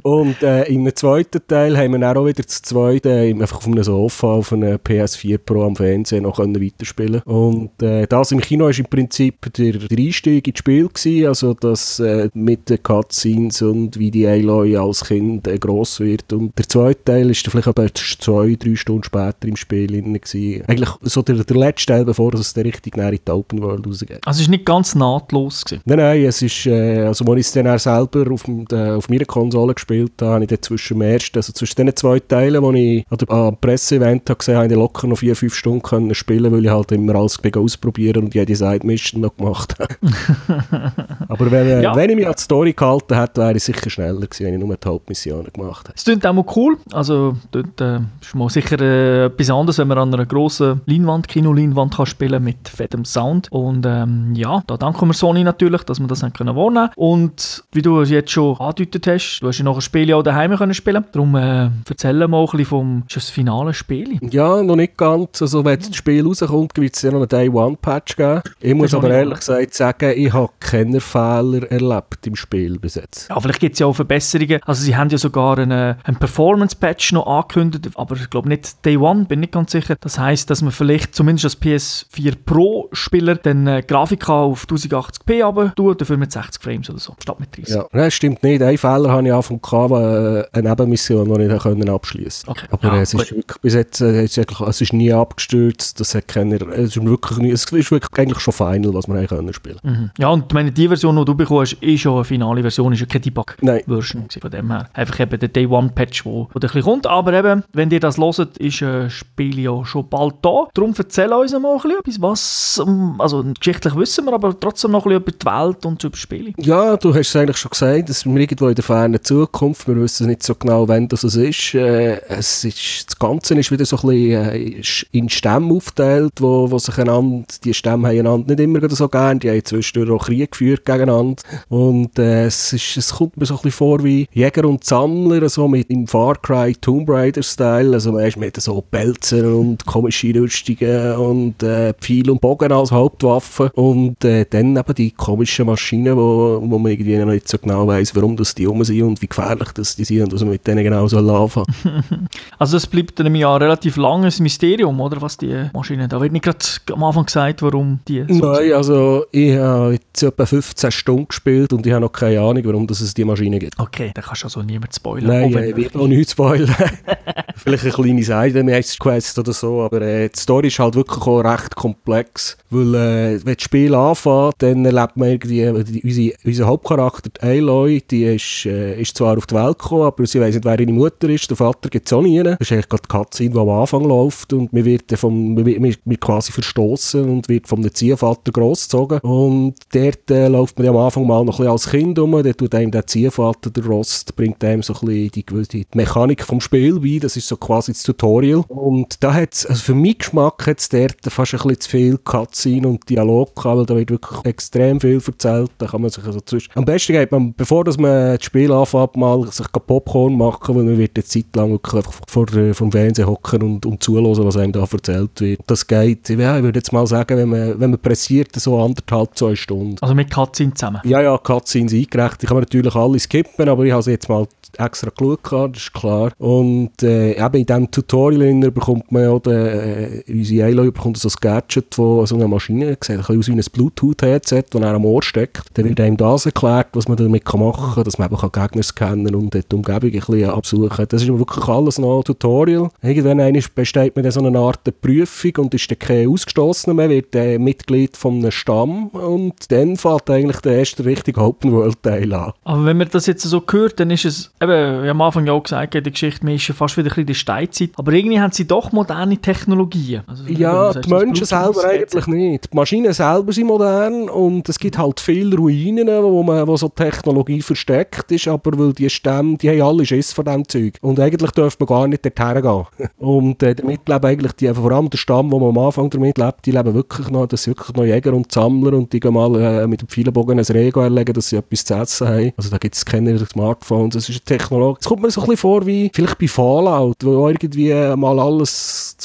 Und 0.03 0.43
äh, 0.43 0.65
im 0.65 0.95
zweiten 0.95 1.41
Teil 1.47 1.77
haben 1.77 1.93
wir 1.93 1.99
dann 1.99 2.17
auch 2.17 2.27
wieder 2.27 2.47
zu 2.47 2.63
zweit 2.63 3.07
äh, 3.07 3.31
einfach 3.31 3.59
auf 3.59 3.67
einem 3.67 3.83
Sofa 3.83 4.27
auf 4.29 4.53
einer 4.53 4.77
PS4 4.77 5.39
Pro 5.39 5.65
am 5.65 5.77
Fernsehen 5.77 6.06
noch 6.13 6.37
können 6.37 6.61
weiterspielen 6.63 7.23
Und 7.23 7.83
äh, 7.83 8.07
das 8.07 8.33
im 8.33 8.41
Kino 8.41 8.65
war 8.65 8.79
im 8.79 8.87
Prinzip 8.87 9.53
der, 9.55 9.73
der 9.73 9.99
Einstieg 9.99 10.47
ins 10.47 10.59
Spiel 10.59 10.89
gewesen, 10.89 11.27
also 11.27 11.55
das 11.55 12.01
äh, 12.01 12.29
mit 12.35 12.69
den 12.71 12.83
Cutscenes 12.83 13.63
und 13.63 13.99
wie 13.99 14.11
die 14.11 14.27
Aloy 14.27 14.77
als 14.77 15.05
Kind 15.05 15.47
äh, 15.49 15.59
gross 15.59 16.01
wird. 16.01 16.33
Und 16.33 16.57
der 16.59 16.69
zweite 16.69 17.05
Teil 17.05 17.31
ist 17.31 17.47
vielleicht 17.49 17.69
etwa 17.69 17.87
zwei, 17.95 18.57
drei 18.59 18.75
Stunden 18.75 19.05
später 19.05 19.49
im 19.49 19.57
Spiel 19.57 19.87
gewesen. 19.87 20.63
Eigentlich 20.67 20.91
so 21.03 21.23
der, 21.23 21.37
der 21.37 21.57
letzte 21.57 21.93
Teil, 21.93 22.05
bevor 22.05 22.35
es 22.35 22.53
dann 22.55 22.65
richtig 22.65 22.97
näher 22.97 23.13
in 23.13 23.21
die 23.27 23.33
Open 23.33 23.63
World 23.63 23.87
rausgeht. 23.87 24.21
Also 24.25 24.41
es 24.41 24.49
war 24.49 24.53
nicht 24.53 24.67
ganz 24.67 24.95
nahtlos? 24.95 25.65
Gewesen. 25.65 25.83
Nein, 25.85 25.99
nein, 25.99 26.25
es 26.25 26.43
ist, 26.43 26.67
äh, 26.67 27.01
also 27.01 27.25
als 27.25 27.41
ich 27.41 27.47
es 27.47 27.53
dann 27.53 27.79
selber 27.79 28.31
auf, 28.33 28.45
äh, 28.49 28.91
auf 28.91 29.09
meiner 29.09 29.25
Konsole 29.25 29.75
gespielt 29.75 30.13
habe, 30.21 30.33
habe 30.33 30.45
ich 30.45 30.49
dann 30.49 30.63
zwischen 30.63 30.99
dem 30.99 31.03
ersten, 31.03 31.39
also 31.39 31.53
zwischen 31.53 31.77
den 31.77 31.97
zwei 31.97 32.21
Teilen, 32.21 32.75
die 32.75 32.99
ich 32.99 33.07
an 33.11 33.47
am 33.47 33.57
Presseevent 33.57 34.27
gesehen 34.27 34.57
habe, 34.57 34.65
habe 34.65 34.75
ich 34.75 34.79
locker 34.79 35.07
noch 35.07 35.19
vier, 35.19 35.37
fünf 35.37 35.55
Stunden 35.55 35.83
können 35.97 36.15
spielen, 36.15 36.53
weil 36.53 36.65
ich 36.65 36.71
halt 36.71 36.93
immer 36.93 37.15
alles 37.15 37.39
ausprobieren 37.57 38.25
und 38.25 38.35
jede 38.35 38.55
Side-Mission 38.55 39.21
noch 39.21 39.37
gemacht 39.37 39.75
habe. 39.79 39.95
Aber 41.29 41.51
wenn, 41.51 41.67
äh, 41.67 41.83
ja. 41.83 41.95
wenn 41.95 42.11
ich 42.11 42.17
mich 42.17 42.27
an 42.27 42.35
die 42.37 42.43
Story 42.43 42.73
gehalten 42.73 43.15
hätte, 43.19 43.41
wäre 43.41 43.57
ich 43.57 43.65
sicher 43.65 43.91
schneller 43.91 44.21
gewesen, 44.21 44.47
wenn 44.47 44.55
ich 44.55 44.61
nur 44.61 44.77
die 44.77 44.89
Hauptmissionen 44.89 45.53
gemacht 45.53 45.89
hätte. 45.89 45.97
Es 45.97 46.05
klingt 46.05 46.27
auch 46.27 46.33
mal 46.33 46.45
cool, 46.57 46.77
also 46.93 47.37
dort 47.51 47.81
äh, 47.81 48.01
ist 48.21 48.35
mal 48.35 48.49
sicher 48.49 48.81
äh, 48.81 49.27
etwas 49.27 49.51
anderes, 49.51 49.79
wenn 49.79 49.89
man 49.89 49.99
an 49.99 50.15
einer 50.15 50.27
grossen 50.27 50.81
Leinwand, 50.87 51.29
Kinoleinwand 51.29 51.97
kann 51.97 52.07
spielen 52.07 52.43
mit 52.43 52.69
fettem 52.69 53.05
Sound 53.05 53.51
und 53.51 53.85
ähm, 53.87 54.35
ja, 54.35 54.63
da 54.67 54.77
danken 54.77 55.09
wir 55.09 55.15
Sony 55.15 55.45
natürlich, 55.45 55.83
dass 55.85 56.01
wir 56.01 56.07
das 56.07 56.23
haben 56.23 56.33
können 56.33 56.57
wahrnehmen 56.57 56.91
und 56.97 57.65
wie 57.73 57.83
du 57.83 58.03
jetzt 58.03 58.31
schon 58.31 58.57
angedeutet 58.59 59.07
hast, 59.07 59.41
du 59.41 59.49
hast 59.49 59.59
ja 59.59 59.65
noch 59.65 59.77
ein 59.77 59.83
Spiel 59.83 60.13
auch 60.13 60.23
daheim 60.23 60.57
können 60.57 60.75
spielen. 60.75 61.05
Darum 61.13 61.35
äh, 61.37 61.71
erzähl 61.89 62.27
mal 62.27 62.41
ein 62.41 62.47
bisschen 62.47 62.65
vom 62.65 63.03
das 63.13 63.31
finale 63.31 63.75
Spiel. 63.75 64.19
Ja, 64.31 64.63
noch 64.63 64.77
nicht 64.77 64.97
ganz. 64.97 65.43
Also 65.43 65.65
wenn 65.65 65.79
das 65.89 65.97
Spiel 65.97 66.27
rauskommt, 66.27 66.77
wird 66.77 66.97
es 66.97 67.03
ja 67.03 67.11
noch 67.11 67.19
einen 67.19 67.29
Day-One-Patch 67.29 68.17
geben. 68.17 68.43
Ich 68.61 68.75
muss 68.75 68.95
aber 68.95 69.11
ehrlich 69.11 69.39
gesagt 69.39 69.75
sagen, 69.75 70.13
ich 70.17 70.33
habe 70.33 70.51
keine 70.61 71.01
Fehler 71.01 71.71
erlebt 71.71 72.27
im 72.27 72.37
Spiel 72.37 72.79
bis 72.79 72.97
jetzt. 72.97 73.29
Ja, 73.29 73.41
vielleicht 73.41 73.61
gibt 73.61 73.75
es 73.75 73.79
ja 73.79 73.87
auch 73.87 73.95
Verbesserungen. 73.95 74.61
Also 74.65 74.83
sie 74.83 74.97
haben 74.97 75.09
ja 75.11 75.19
sogar 75.19 75.59
einen, 75.59 75.97
einen 76.03 76.17
Performance-Patch 76.17 77.13
noch 77.13 77.27
angekündigt, 77.27 77.91
aber 77.95 78.17
ich 78.17 78.31
glaube 78.31 78.49
nicht 78.49 78.85
Day 78.85 78.97
One, 78.97 79.25
bin 79.25 79.41
nicht 79.41 79.53
ganz 79.53 79.73
sicher. 79.73 79.97
Das 80.01 80.19
heißt, 80.19 80.51
dass 80.51 80.63
man 80.63 80.73
vielleicht 80.73 81.15
zumindest 81.15 81.45
als 81.45 81.63
PS4 81.63 82.35
Pro-Spieler 82.45 83.37
den 83.37 83.67
äh, 83.67 83.83
Grafik 83.87 84.29
auf 84.29 84.65
1080p 84.65 85.45
aber 85.45 85.75
tut, 85.75 86.01
dafür 86.01 86.17
mit 86.17 86.33
60 86.33 86.63
Frames 86.63 86.91
oder 86.91 86.99
so, 86.99 87.15
statt 87.21 87.41
mit 87.41 87.57
30. 87.57 87.75
Ja, 87.75 87.87
das 87.93 88.15
stimmt 88.15 88.43
nicht. 88.43 88.63
Ein 88.63 88.79
Fehler 88.79 89.11
habe 89.11 89.27
ich 89.27 89.33
Anfang 89.33 89.61
gehabt, 89.61 89.93
äh, 89.93 90.59
eine 90.59 90.69
Nebenmission, 90.69 91.33
die 91.33 91.45
ich 91.45 91.63
können 91.63 91.89
abschließen 91.89 92.49
okay. 92.57 92.67
Aber 92.71 92.97
ja, 92.97 93.03
es 93.03 93.15
ist 93.15 93.31
wirklich, 93.31 93.59
bis 93.61 93.75
jetzt, 93.75 94.01
äh, 94.01 94.25
es 94.25 94.37
ist, 94.37 94.61
es 94.61 94.81
ist 94.81 94.93
nie 94.93 95.13
abgestürzt, 95.13 95.76
das 96.01 96.15
hat 96.15 96.29
keiner, 96.29 96.61
es 96.69 96.97
ist 96.97 97.05
wirklich 97.05 97.53
es 97.53 97.65
ist 97.65 97.91
wirklich 97.91 98.11
eigentlich 98.17 98.41
schon 98.41 98.55
final, 98.55 98.95
was 98.95 99.09
wir 99.09 99.27
können 99.27 99.53
spielen. 99.53 99.79
Mhm. 99.83 100.11
Ja, 100.19 100.29
und 100.29 100.53
meine, 100.53 100.73
die 100.73 100.89
Version, 100.89 101.17
die 101.17 101.25
du 101.25 101.35
bekommst, 101.35 101.75
ist 101.75 102.01
schon 102.01 102.15
eine 102.15 102.25
finale 102.25 102.63
Version, 102.63 102.93
ist 102.93 103.01
ja 103.01 103.07
keine 103.07 103.23
Debug-Version 103.23 104.27
von 104.41 104.51
dem 104.51 104.71
her. 104.71 104.89
Einfach 104.93 105.21
eben 105.21 105.39
der 105.39 105.49
Day-One-Patch, 105.49 106.25
wo, 106.25 106.49
wo 106.53 106.61
ein 106.61 106.83
kommt, 106.83 107.07
aber 107.07 107.33
eben, 107.33 107.65
wenn 107.73 107.91
ihr 107.91 108.01
das 108.01 108.19
hört, 108.19 108.59
ist 108.59 108.83
ein 108.83 109.11
Spiel 109.11 109.59
ja 109.61 109.85
schon 109.85 110.09
bald 110.09 110.35
da. 110.43 110.69
Darum 110.75 110.95
erzähl 110.97 111.33
uns 111.33 111.53
mal 111.53 111.73
ein 111.73 111.81
bisschen 111.83 111.99
etwas, 111.99 112.23
was, 112.23 112.83
ähm, 112.87 113.15
also 113.19 113.45
geschichtlich 113.59 113.95
wissen 113.97 114.25
wir, 114.25 114.35
aber 114.35 114.59
trotzdem 114.59 114.93
noch 114.93 115.07
ein 115.07 115.21
bisschen 115.21 115.23
über 115.23 115.33
die 115.33 115.47
Welt 115.47 115.87
und 115.87 116.03
über 116.03 116.11
das 116.13 116.21
Spiel. 116.21 116.55
Ja, 116.59 116.97
du 116.97 117.15
hast 117.15 117.29
es 117.29 117.37
eigentlich 117.37 117.57
schon 117.57 117.71
gesagt, 117.71 118.09
dass 118.09 118.25
wir 118.25 118.37
irgendwo 118.37 118.69
in 118.69 118.75
der 118.75 118.85
fernen 118.85 119.23
Zukunft, 119.23 119.89
wir 119.89 119.97
wissen 119.97 120.27
nicht 120.27 120.43
so 120.43 120.55
genau, 120.55 120.89
wann 120.89 121.09
das 121.09 121.25
ist. 121.25 121.75
Äh, 121.75 122.21
es 122.29 122.65
ist 122.65 123.07
das 123.09 123.19
Ganze 123.19 123.55
ist 123.55 123.71
wieder 123.71 123.85
so 123.85 123.97
ein 123.97 124.09
bisschen 124.09 124.51
äh, 124.51 124.83
in 125.13 125.29
Stämmen 125.29 125.66
Stämme 125.67 125.75
aufgeteilt, 125.75 126.33
wo, 126.41 126.71
wo 126.71 126.79
sich 126.79 126.97
einander, 126.99 127.47
die 127.65 127.75
Stämme 127.75 128.09
haben 128.09 128.19
einander 128.19 128.55
nicht 128.55 128.61
immer 128.61 128.89
so 128.89 129.09
gern, 129.09 129.39
die 129.39 129.51
haben 129.51 129.65
zwischendurch 129.65 130.11
auch 130.11 130.27
Krieg 130.27 130.51
geführt 130.51 130.85
gegeneinander. 130.85 131.43
Und 131.69 132.19
äh, 132.19 132.47
es, 132.47 132.73
ist, 132.73 132.97
es 132.97 133.15
kommt 133.15 133.37
mir 133.37 133.47
so 133.47 133.55
ein 133.55 133.59
bisschen 133.59 133.73
vor 133.73 134.05
wie 134.05 134.27
Jäger 134.33 134.65
und 134.65 134.85
Sammler, 134.85 135.49
so 135.49 135.69
mit 135.69 135.91
im 135.91 136.07
Far 136.07 136.37
Cry 136.37 136.75
Tomb 136.75 137.09
Raider 137.09 137.43
Style, 137.43 137.93
also 137.93 138.15
weißt, 138.15 138.37
mit 138.37 138.61
so 138.61 138.81
Pelzer 138.81 139.57
und 139.57 139.85
komische 139.87 140.35
Rüstungen 140.35 141.17
und 141.17 141.63
äh, 141.63 141.95
Pfeil 141.95 142.31
und 142.31 142.41
Bogen 142.41 142.73
als 142.73 142.91
Hauptwaffe. 142.93 143.71
Und 143.75 144.25
äh, 144.25 144.47
dann 144.49 144.77
eben 144.77 144.95
die 144.95 145.11
komischen 145.11 145.67
Maschinen, 145.67 146.17
wo, 146.17 146.61
wo 146.63 146.79
man 146.79 146.93
irgendwie 146.93 147.17
noch 147.17 147.27
nicht 147.27 147.49
so 147.49 147.59
genau 147.59 147.87
weiß, 147.87 148.15
warum 148.15 148.37
das 148.37 148.55
die 148.55 148.67
um 148.67 148.83
sind 148.85 149.03
und 149.03 149.23
wie 149.23 149.27
gefährlich 149.27 149.73
das 149.73 149.97
die 149.97 150.05
sind 150.05 150.23
und 150.23 150.33
was 150.33 150.43
man 150.43 150.51
mit 150.51 150.67
denen 150.67 150.85
genau 150.85 151.07
soll 151.09 151.29
anfangen. 151.29 151.67
also 152.59 152.77
es 152.77 152.87
bleibt 152.87 153.21
einem 153.21 153.35
ja 153.35 153.57
relativ 153.57 153.97
langes 153.97 154.41
Mysterium, 154.41 155.01
oder, 155.01 155.21
was 155.21 155.37
die 155.37 155.56
Maschinen, 155.73 156.09
da 156.09 156.21
wird 156.21 156.33
nicht 156.33 156.45
gerade 156.45 156.59
am 156.93 157.05
Anfang 157.05 157.27
gesagt, 157.27 157.63
warum 157.63 158.01
die 158.07 158.25
so 158.29 158.53
Nein, 158.53 158.73
also 158.73 159.27
ich 159.31 159.57
habe 159.57 159.95
jetzt 159.95 160.23
etwa 160.23 160.47
15 160.47 160.91
Stunden 160.91 161.29
gespielt 161.29 161.73
und 161.73 161.87
ich 161.87 161.93
habe 161.93 162.03
noch 162.03 162.13
keine 162.13 162.41
Ahnung, 162.41 162.63
warum 162.65 162.87
es 162.91 163.15
diese 163.15 163.27
Maschine 163.27 163.59
gibt. 163.59 163.79
Okay, 163.79 164.13
dann 164.15 164.25
kannst 164.25 164.43
du 164.43 164.47
also 164.47 164.63
niemand 164.63 164.95
spoilern. 164.95 165.51
Nein, 165.51 165.75
ich 165.77 165.77
will 165.77 166.01
auch 166.01 166.07
nichts 166.07 166.33
spoilern. 166.33 166.75
Vielleicht 167.57 167.85
eine 167.85 167.93
kleine 167.93 168.23
Seite, 168.23 168.65
Quest 168.99 169.39
oder 169.39 169.53
so, 169.53 169.83
aber 169.83 170.03
äh, 170.03 170.29
die 170.29 170.39
Story 170.39 170.69
ist 170.69 170.79
halt 170.79 170.95
wirklich 170.95 171.27
auch 171.27 171.41
recht 171.41 171.75
komplex, 171.75 172.57
weil 172.71 172.95
äh, 172.95 173.45
wenn 173.45 173.55
das 173.55 173.63
Spiel 173.63 173.95
anfängt, 173.95 174.55
dann 174.59 174.85
erlebt 174.85 175.17
man 175.17 175.29
irgendwie, 175.31 175.61
äh, 175.61 175.85
die, 175.85 176.03
unsere, 176.03 176.37
unser 176.45 176.67
Hauptcharakter, 176.67 177.31
die 177.31 177.41
Aloy, 177.41 178.03
die 178.11 178.25
ist, 178.25 178.67
äh, 178.67 179.01
ist 179.01 179.17
zwar 179.17 179.37
auf 179.37 179.47
die 179.47 179.55
Welt 179.55 179.79
gekommen, 179.79 180.03
aber 180.03 180.27
sie 180.27 180.41
weiß 180.41 180.55
nicht, 180.55 180.65
wer 180.65 180.79
ihre 180.79 180.93
Mutter 180.93 181.29
ist, 181.29 181.49
der 181.49 181.57
Vater 181.57 181.89
gibt 181.89 182.07
es 182.07 182.13
auch 182.13 182.23
nie. 182.23 182.43
Das 182.43 182.57
ist 182.61 182.73
eigentlich 182.73 182.89
gerade 182.89 183.03
die 183.03 183.09
Cutscene, 183.09 183.51
die 183.51 183.59
am 183.59 183.69
Anfang 183.69 184.05
läuft 184.05 184.53
und 184.53 184.73
man 184.73 184.85
wird, 184.85 185.13
vom, 185.19 185.46
man 185.55 185.67
wird, 185.67 186.21
quasi 186.21 186.53
verstoßen 186.53 187.29
und 187.29 187.49
wird 187.49 187.69
vom 187.69 187.87
Ziehvater 187.93 188.53
großgezogen 188.53 189.21
und 189.21 189.75
dort 189.93 190.31
äh, 190.31 190.49
läuft 190.49 190.79
man 190.79 190.87
ja 190.87 190.91
am 190.91 190.99
Anfang 190.99 191.27
mal 191.27 191.45
noch 191.45 191.59
ein 191.59 191.65
bisschen 191.65 191.73
als 191.73 191.91
Kind 191.91 192.19
rum, 192.19 192.33
dann 192.43 192.57
tut 192.57 192.75
einem 192.75 192.91
der 192.91 193.07
Ziehvater, 193.07 193.71
der 193.71 193.87
Rost, 193.87 194.35
bringt 194.37 194.63
einem 194.65 194.83
so 194.83 194.95
ein 194.95 195.01
bisschen 195.07 195.69
die, 195.69 195.85
die 195.85 195.87
Mechanik 195.95 196.45
vom 196.45 196.61
Spiel 196.61 197.01
bei, 197.01 197.19
das 197.21 197.37
ist 197.37 197.49
so 197.49 197.57
quasi 197.57 197.93
das 197.93 198.03
Tutorial. 198.03 198.65
Und 198.69 199.23
da 199.23 199.33
hat 199.33 199.55
es, 199.55 199.67
also 199.67 199.83
für 199.83 199.95
meinen 199.95 200.19
Geschmack 200.19 200.67
hat 200.67 200.81
es 200.81 200.89
dort 200.89 201.17
fast 201.29 201.55
ein 201.55 201.59
bisschen 201.59 201.81
zu 201.81 201.91
viel 201.91 202.19
Cutscene 202.19 202.89
und 202.89 203.09
Dialog 203.09 203.55
gehabt, 203.55 203.79
weil 203.79 203.87
da 203.87 203.97
wird 203.97 204.11
wirklich 204.11 204.45
extrem 204.45 205.01
viel 205.01 205.21
erzählt, 205.25 205.71
da 205.79 205.87
kann 205.87 206.03
man 206.03 206.11
sich 206.11 206.25
also 206.25 206.41
zwischen... 206.41 206.71
Am 206.75 206.85
besten 206.85 207.13
geht 207.13 207.33
man, 207.33 207.55
bevor 207.55 207.85
dass 207.85 207.99
man 207.99 208.37
das 208.37 208.45
Spiel 208.45 208.73
anfängt, 208.73 209.17
mal 209.17 209.47
sich 209.51 209.67
Popcorn 209.87 210.37
machen, 210.37 210.75
weil 210.75 210.85
man 210.85 210.99
wird 210.99 211.13
eine 211.17 211.25
Zeit 211.25 211.55
lang 211.55 211.71
wirklich 211.71 211.95
einfach 211.95 212.21
vor 212.29 212.47
der, 212.47 212.75
vom 212.75 212.91
Fernsehen 212.91 213.29
hocken 213.29 213.63
und, 213.63 213.87
und 213.87 214.03
zuhören, 214.03 214.37
was 214.45 214.57
einem 214.57 214.73
da 214.73 214.81
erzählt 214.81 215.26
wird. 215.37 215.61
Das 215.67 215.87
geht, 215.87 216.29
ja, 216.29 216.57
ich 216.57 216.63
würde 216.63 216.79
jetzt 216.79 216.93
mal 216.93 217.07
sagen, 217.07 217.37
wenn 217.37 217.49
man, 217.49 217.81
wenn 217.81 217.91
man 217.91 218.01
pressiert, 218.01 218.55
so 218.57 218.81
anderthalb, 218.81 219.37
zwei 219.37 219.55
Stunden. 219.55 219.97
Also 220.01 220.15
mit 220.15 220.31
Cutscenes 220.31 220.75
zusammen? 220.75 221.01
Ja, 221.05 221.21
ja, 221.21 221.37
Cutscenes 221.39 221.93
eingerechnet. 221.93 222.43
Ich 222.43 222.49
kann 222.49 222.59
natürlich 222.59 222.95
alle 222.95 223.19
skippen, 223.19 223.69
aber 223.69 223.85
ich 223.85 223.93
habe 223.93 224.03
sie 224.03 224.13
jetzt 224.13 224.29
mal 224.29 224.47
extra 224.79 225.11
geschaut, 225.11 225.75
das 225.77 225.83
ist 225.83 225.95
klar. 225.95 226.33
Und 226.39 227.03
äh, 227.03 227.33
eben 227.33 227.55
in 227.55 227.67
diesem 227.67 227.91
Tutorial 227.91 228.71
bekommt 228.71 229.11
man 229.11 229.23
ja, 229.23 229.39
den, 229.39 229.53
äh, 229.53 230.23
unsere 230.29 230.67
Aloy 230.67 230.91
bekommt 230.91 231.17
so 231.17 231.29
ein 231.29 231.35
Gadget, 231.41 231.87
das 231.91 232.29
so 232.29 232.35
eine 232.35 232.49
Maschine 232.49 232.97
sieht, 233.01 233.11
ein 233.11 233.19
bisschen 233.19 233.39
aus 233.39 233.49
wie 233.49 233.53
ein 233.53 233.65
Bluetooth-Headset, 233.73 234.65
das 234.71 234.83
er 234.83 234.95
am 234.95 235.05
Ohr 235.05 235.23
steckt. 235.23 235.63
Dann 235.75 235.87
wird 235.87 236.01
einem 236.01 236.17
das 236.17 236.47
erklärt, 236.47 236.89
was 236.93 237.09
man 237.09 237.17
damit 237.17 237.45
machen 237.55 237.95
kann, 237.95 238.05
dass 238.05 238.19
man 238.19 238.31
eben 238.31 238.53
Gegner 238.53 238.83
scannen 238.83 239.35
und 239.35 239.55
die 239.55 239.75
Umgebung 239.75 240.11
ein 240.11 240.13
bisschen 240.13 240.51
absuchen 240.51 241.07
Das 241.09 241.23
ist 241.23 241.29
wirklich 241.29 241.69
alles 241.69 241.99
noch 241.99 242.19
ein 242.19 242.25
Tutorial. 242.25 242.89
Irgendwann 243.03 243.63
besteht 243.75 244.17
man 244.17 244.23
dann 244.23 244.33
so 244.33 244.45
eine 244.45 244.59
Art 244.59 244.81
Prüfung 245.01 245.16
und 245.23 245.75
ist 245.75 245.91
dann 245.91 245.99
kein 245.99 246.29
Ausgestoßener 246.29 246.95
mehr, 246.95 247.11
wird 247.11 247.35
äh, 247.35 247.59
Mitglied 247.59 248.17
von 248.17 248.35
einem 248.35 248.51
Stamm 248.51 249.09
und 249.09 249.55
dann 249.71 249.97
fällt 249.97 250.31
eigentlich 250.31 250.61
der 250.61 250.79
erste 250.79 251.05
richtige 251.05 251.41
Open-World-Teil 251.41 252.33
an. 252.33 252.53
Aber 252.65 252.85
wenn 252.85 252.97
man 252.97 253.09
das 253.11 253.27
jetzt 253.27 253.43
so 253.43 253.63
hört, 253.71 254.01
dann 254.01 254.11
ist 254.11 254.25
es 254.25 254.53
eben, 254.61 255.05
wie 255.05 255.09
am 255.09 255.21
Anfang 255.21 255.47
ja 255.47 255.53
auch 255.53 255.63
gesagt, 255.63 255.95
die 255.95 256.03
Geschichte, 256.03 256.45
man 256.45 256.55
ist 256.55 256.69
ja 256.69 256.75
fast 256.75 256.97
wieder 256.97 257.07
ein 257.07 257.11
bisschen 257.11 257.27
die 257.27 257.35
Steinzeit. 257.35 257.91
Aber 257.97 258.13
irgendwie 258.13 258.41
haben 258.41 258.53
sie 258.53 258.67
doch 258.67 258.93
moderne 258.93 259.39
Technologien. 259.39 260.23
Also, 260.27 260.45
ja, 260.47 260.93
die 260.93 261.09
Menschen 261.09 261.47
selber 261.47 261.85
eigentlich 261.85 262.27
nicht. 262.27 262.73
Die 262.73 262.77
Maschinen 262.77 263.13
selber 263.13 263.53
sind 263.53 263.67
modern 263.67 264.29
und 264.29 264.69
es 264.69 264.79
gibt 264.79 264.99
halt 264.99 265.21
viele 265.21 265.57
Ruinen, 265.57 266.09
wo, 266.09 266.43
man, 266.43 266.67
wo 266.67 266.77
so 266.77 266.89
Technologie 266.89 267.63
versteckt 267.63 268.31
ist, 268.33 268.49
aber 268.49 268.79
weil 268.79 268.93
die 268.93 269.11
Stämme, 269.11 269.57
die 269.57 269.71
haben 269.71 269.83
alle 269.83 270.07
Schiss 270.07 270.33
von 270.33 270.45
diesem 270.45 270.69
Zeug. 270.69 270.99
Und 271.01 271.21
eigentlich 271.21 271.51
dürfte 271.53 271.85
man 271.85 271.89
gar 271.89 272.09
nicht 272.09 272.25
dorthin 272.25 272.63
gehen. 272.63 273.09
und 273.19 273.63
äh, 273.63 273.75
damit 273.75 274.09
leben 274.09 274.25
eigentlich 274.25 274.53
die, 274.53 274.73
vor 274.73 274.93
allem 274.93 275.06
der 275.11 275.19
Stamm, 275.19 275.51
wo 275.51 275.59
man 275.59 275.71
am 275.71 275.79
Anfang 275.79 276.11
damit 276.11 276.39
lebt, 276.39 276.67
die 276.67 276.71
leben 276.71 276.95
wirklich 276.95 277.29
noch, 277.31 277.47
das 277.47 277.63
sind 277.63 277.77
wirklich 277.77 277.97
noch 277.97 278.05
Jäger 278.05 278.33
und 278.35 278.51
Sammler 278.51 278.95
und 278.95 279.13
die 279.13 279.21
gehen 279.21 279.35
mal 279.35 279.55
äh, 279.61 279.87
mit 279.87 280.03
dem 280.03 280.09
Pfeilenbogen 280.09 280.59
ein 280.59 280.65
Rego 280.65 281.01
erlegen, 281.01 281.33
dass 281.33 281.49
sie 281.49 281.57
etwas 281.57 281.85
zu 281.85 281.95
essen 281.95 282.29
haben. 282.29 282.53
Also 282.57 282.71
da 282.71 282.79
gibt 282.79 282.95
es 282.95 283.05
keine 283.05 283.39
Smartphones, 283.39 284.15
das 284.15 284.29
ist 284.29 284.45
Technologie. 284.47 284.99
Es 285.01 285.07
kommt 285.07 285.23
mir 285.23 285.31
so 285.31 285.41
ein 285.41 285.47
bisschen 285.47 285.59
vor 285.59 285.87
wie 285.87 286.11
vielleicht 286.15 286.39
bei 286.39 286.49
Fallout, 286.49 287.17
wo 287.23 287.49
irgendwie 287.49 287.93
mal 288.17 288.39
alles, 288.39 289.17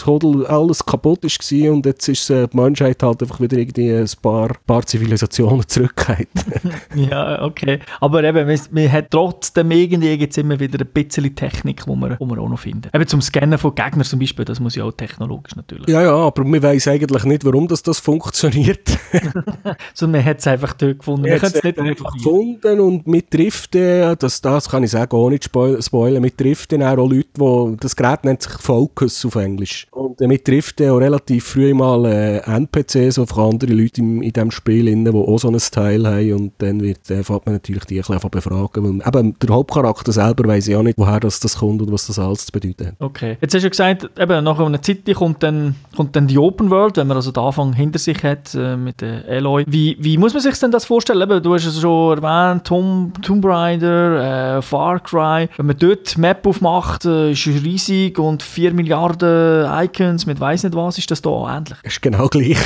alles 0.48 0.86
kaputt 0.86 1.24
ist 1.26 1.52
und 1.52 1.86
jetzt 1.86 2.08
ist 2.08 2.30
äh, 2.30 2.48
die 2.48 2.58
Menschheit 2.58 3.02
halt 3.04 3.22
einfach 3.22 3.40
wieder 3.40 3.58
irgendwie 3.58 3.92
ein 3.92 4.08
paar, 4.22 4.50
paar 4.66 4.86
Zivilisationen 4.86 5.64
zurückgekehrt. 5.68 6.28
ja, 6.96 7.42
okay. 7.42 7.80
Aber 8.00 8.24
eben, 8.24 8.60
man, 8.72 8.92
hat 8.92 9.12
trotzdem 9.12 9.72
irgendwie 9.72 10.18
gibt's 10.18 10.38
immer 10.38 10.60
wieder 10.60 10.80
ein 10.80 10.88
bisschen 10.88 11.36
Technik, 11.36 11.86
die 11.86 11.96
man, 11.96 12.18
man 12.20 12.40
auch 12.40 12.50
noch 12.50 12.60
findet. 12.60 12.94
Eben 12.94 13.08
zum 13.08 13.22
Scannen 13.22 13.58
von 13.58 13.76
Gegnern 13.76 14.04
zum 14.04 14.20
Beispiel, 14.20 14.46
das 14.46 14.60
muss 14.60 14.76
ja 14.76 14.84
auch 14.84 14.92
technologisch 14.92 15.56
natürlich. 15.56 15.71
Ja, 15.88 16.02
ja, 16.02 16.14
aber 16.14 16.44
man 16.44 16.62
weiß 16.62 16.88
eigentlich 16.88 17.24
nicht, 17.24 17.46
warum 17.46 17.68
das, 17.68 17.84
das 17.84 18.00
funktioniert. 18.00 18.98
Sondern 19.94 20.22
man 20.22 20.26
hat 20.30 20.40
es 20.40 20.48
einfach 20.48 20.74
dort 20.74 21.00
gefunden. 21.00 21.22
Man, 21.24 21.32
man 21.32 21.42
hat 21.42 21.56
es 21.56 21.64
nicht 21.64 21.80
einfach 21.80 22.14
gefunden 22.14 22.80
und 22.80 23.08
mit 23.08 23.34
Driften, 23.34 24.16
das, 24.20 24.42
das 24.42 24.70
kann 24.70 24.84
ich 24.84 24.92
sagen, 24.92 25.16
auch 25.16 25.30
nicht 25.30 25.46
spoilern, 25.46 26.22
mit 26.22 26.40
Driften 26.40 26.84
auch 26.84 26.96
Leute, 26.96 27.28
die, 27.38 27.78
das 27.80 27.96
Gerät 27.96 28.24
nennt 28.24 28.42
sich 28.42 28.54
Focus 28.54 29.26
auf 29.26 29.36
Englisch. 29.36 29.88
Und 29.92 30.22
äh, 30.22 30.28
mit 30.28 30.48
Driften 30.48 30.90
auch 30.90 30.98
relativ 30.98 31.46
früh 31.46 31.74
mal 31.74 32.06
äh, 32.06 32.38
NPCs 32.40 33.20
auf 33.20 33.38
andere 33.38 33.74
Leute 33.74 34.02
in, 34.02 34.22
in 34.22 34.34
diesem 34.34 34.52
Spiel, 34.52 34.86
die 34.86 35.10
auch 35.10 35.38
so 35.38 35.50
ein 35.50 35.58
Teil 35.58 36.06
haben 36.06 36.34
und 36.34 36.54
dann 36.60 36.82
wird, 36.82 37.10
äh, 37.10 37.24
fängt 37.24 37.46
man 37.46 37.56
natürlich 37.56 37.86
die 37.86 38.00
ein 38.00 38.06
bisschen 38.06 38.30
befragen, 38.30 39.02
weil 39.02 39.08
eben 39.08 39.40
der 39.40 39.50
Hauptcharakter 39.50 40.12
selber 40.12 40.48
weiß 40.48 40.68
ja 40.68 40.80
auch 40.80 40.84
nicht, 40.84 40.98
woher 40.98 41.20
das, 41.20 41.40
das 41.40 41.58
kommt 41.58 41.82
und 41.82 41.92
was 41.92 42.08
das 42.08 42.20
alles 42.20 42.46
zu 42.46 42.52
bedeuten 42.52 42.88
hat. 42.88 42.96
Okay. 43.00 43.38
Jetzt 43.42 43.54
hast 43.56 43.64
du 43.64 43.70
gesagt, 43.70 44.10
eben 44.20 44.44
nach 44.44 44.60
einer 44.60 44.82
Zeit 44.82 45.02
kommt 45.14 45.44
dann, 45.44 45.61
kommt 45.96 46.16
dann 46.16 46.28
die 46.28 46.38
Open 46.38 46.70
World, 46.70 46.98
wenn 46.98 47.08
man 47.08 47.18
also 47.18 47.32
den 47.32 47.44
Anfang 47.44 47.74
hinter 47.74 48.00
sich 48.00 48.24
hat 48.24 48.54
äh, 48.56 48.76
mit 48.76 49.02
der 49.02 49.26
Aloy. 49.28 49.66
Wie, 49.68 49.98
wie 50.00 50.18
muss 50.18 50.34
man 50.34 50.42
sich 50.42 50.58
denn 50.60 50.72
das 50.72 50.86
vorstellen? 50.86 51.22
Eben, 51.22 51.42
du 51.42 51.54
hast 51.54 51.66
es 51.66 51.80
schon 51.80 52.18
erwähnt, 52.18 52.66
Tomb, 52.66 53.22
Tomb 53.22 53.46
Raider, 53.46 54.58
äh, 54.58 54.62
Far 54.62 55.00
Cry. 55.00 55.50
Wenn 55.58 55.66
man 55.68 55.78
dort 55.78 56.16
die 56.16 56.20
Map 56.20 56.46
aufmacht, 56.46 57.06
äh, 57.06 57.32
ist 57.32 57.48
es 57.48 57.64
riesig 57.64 58.20
und 58.20 58.44
4 58.44 58.74
Milliarden 58.74 59.66
Icons 59.84 60.26
mit 60.26 60.40
weiss 60.40 60.64
nicht 60.64 60.76
was, 60.76 60.98
ist 60.98 61.12
das 61.12 61.22
da 61.22 61.58
ähnlich? 61.58 61.78
Es 61.84 61.94
ist 61.94 62.02
genau 62.02 62.28
gleich. 62.28 62.58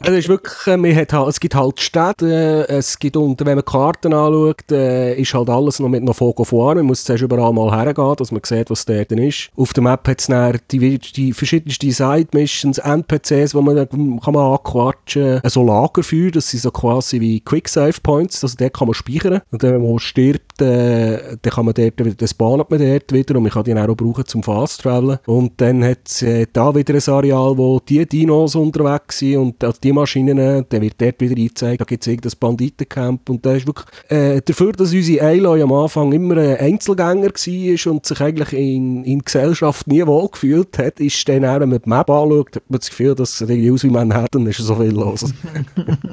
es 0.00 0.08
ist 0.08 0.28
wirklich, 0.28 0.66
äh, 0.66 0.76
man 0.76 0.94
hat, 0.94 1.12
halt, 1.12 1.28
es 1.28 1.40
gibt 1.40 1.54
halt 1.54 1.80
Städte, 1.80 2.66
äh, 2.68 2.76
es 2.76 2.98
gibt, 2.98 3.16
und 3.16 3.44
wenn 3.44 3.56
man 3.56 3.64
Karten 3.64 4.12
anschaut, 4.12 4.70
äh, 4.70 5.14
ist 5.14 5.34
halt 5.34 5.48
alles 5.48 5.80
noch 5.80 5.88
mit 5.88 6.02
einer 6.02 6.14
Fogo 6.14 6.44
fahren. 6.44 6.78
Man 6.78 6.86
muss 6.86 7.04
zuerst 7.04 7.22
überall 7.22 7.52
mal 7.52 7.70
hergehen, 7.76 8.14
dass 8.16 8.32
man 8.32 8.42
sieht, 8.44 8.70
was 8.70 8.84
dort 8.84 9.12
ist. 9.12 9.48
Auf 9.56 9.72
der 9.72 9.82
Map 9.82 10.06
hat 10.08 10.20
es 10.20 10.26
dann 10.26 10.58
die, 10.70 10.98
die 10.98 11.32
verschiedensten 11.60 11.90
Side-Missions, 11.92 12.78
NPCs, 12.78 13.54
wo 13.54 13.60
man 13.60 13.88
kann 13.88 14.34
man 14.34 14.52
anquatschen 14.52 15.40
kann. 15.40 15.50
So 15.50 15.64
Lagerfeuer, 15.64 16.30
das 16.30 16.50
sind 16.50 16.60
so 16.60 16.70
quasi 16.70 17.20
wie 17.20 17.40
Quick-Save-Points, 17.40 18.42
also 18.42 18.56
dort 18.58 18.74
kann 18.74 18.88
man 18.88 18.94
speichern. 18.94 19.40
Und 19.50 19.62
dann, 19.62 19.74
wenn 19.74 19.88
man 19.90 19.98
stirbt, 19.98 20.60
äh, 20.60 21.36
dann 21.40 21.52
kann 21.52 21.64
man 21.64 21.74
dort, 21.74 21.94
dann 21.98 22.28
spawnt 22.28 22.70
man 22.70 22.78
dort 22.78 23.12
wieder 23.12 23.36
und 23.36 23.42
man 23.42 23.52
kann 23.52 23.64
die 23.64 23.74
dann 23.74 23.90
auch 23.90 23.94
brauchen 23.94 24.26
zum 24.26 24.42
Fast-Traveln. 24.42 25.18
Und 25.26 25.52
dann 25.60 25.84
hat 25.84 26.00
es 26.06 26.22
äh, 26.22 26.46
da 26.52 26.74
wieder 26.74 26.94
ein 26.94 27.14
Areal, 27.14 27.56
wo 27.56 27.80
die 27.80 28.06
Dinos 28.06 28.54
unterwegs 28.54 29.18
sind 29.18 29.36
und 29.36 29.64
also 29.64 29.78
die 29.82 29.92
Maschinen, 29.92 30.36
dann 30.68 30.82
wird 30.82 31.00
dort 31.00 31.20
wieder 31.20 31.36
eingezeigt, 31.36 31.80
da 31.80 31.84
gibt 31.84 32.02
es 32.02 32.06
irgendein 32.06 32.38
Banditencamp 32.38 33.30
und 33.30 33.44
da 33.44 33.54
ist 33.54 33.66
wirklich 33.66 33.86
äh, 34.08 34.40
dafür, 34.42 34.72
dass 34.72 34.92
unsere 34.92 35.24
Aloy 35.24 35.62
am 35.62 35.72
Anfang 35.72 36.12
immer 36.12 36.36
ein 36.36 36.56
Einzelgänger 36.56 37.30
war 37.30 37.92
und 37.92 38.06
sich 38.06 38.20
eigentlich 38.20 38.52
in, 38.52 39.04
in 39.04 39.20
Gesellschaft 39.20 39.86
nie 39.86 40.06
wohl 40.06 40.28
gefühlt 40.28 40.78
hat, 40.78 41.00
ist 41.00 41.28
dann 41.28 41.44
wenn 41.60 41.68
man 41.68 41.80
die 41.82 41.88
Map 41.88 42.10
anschaut, 42.10 42.56
hat 42.56 42.62
man 42.68 42.78
das 42.78 42.88
Gefühl, 42.88 43.14
dass 43.14 43.40
es 43.40 43.48
irgendwie 43.48 43.70
aus 43.70 43.84
wie 43.84 43.90
Manhattan 43.90 44.46
ist 44.46 44.58
so 44.58 44.74
viel 44.74 44.92
los. 44.92 45.32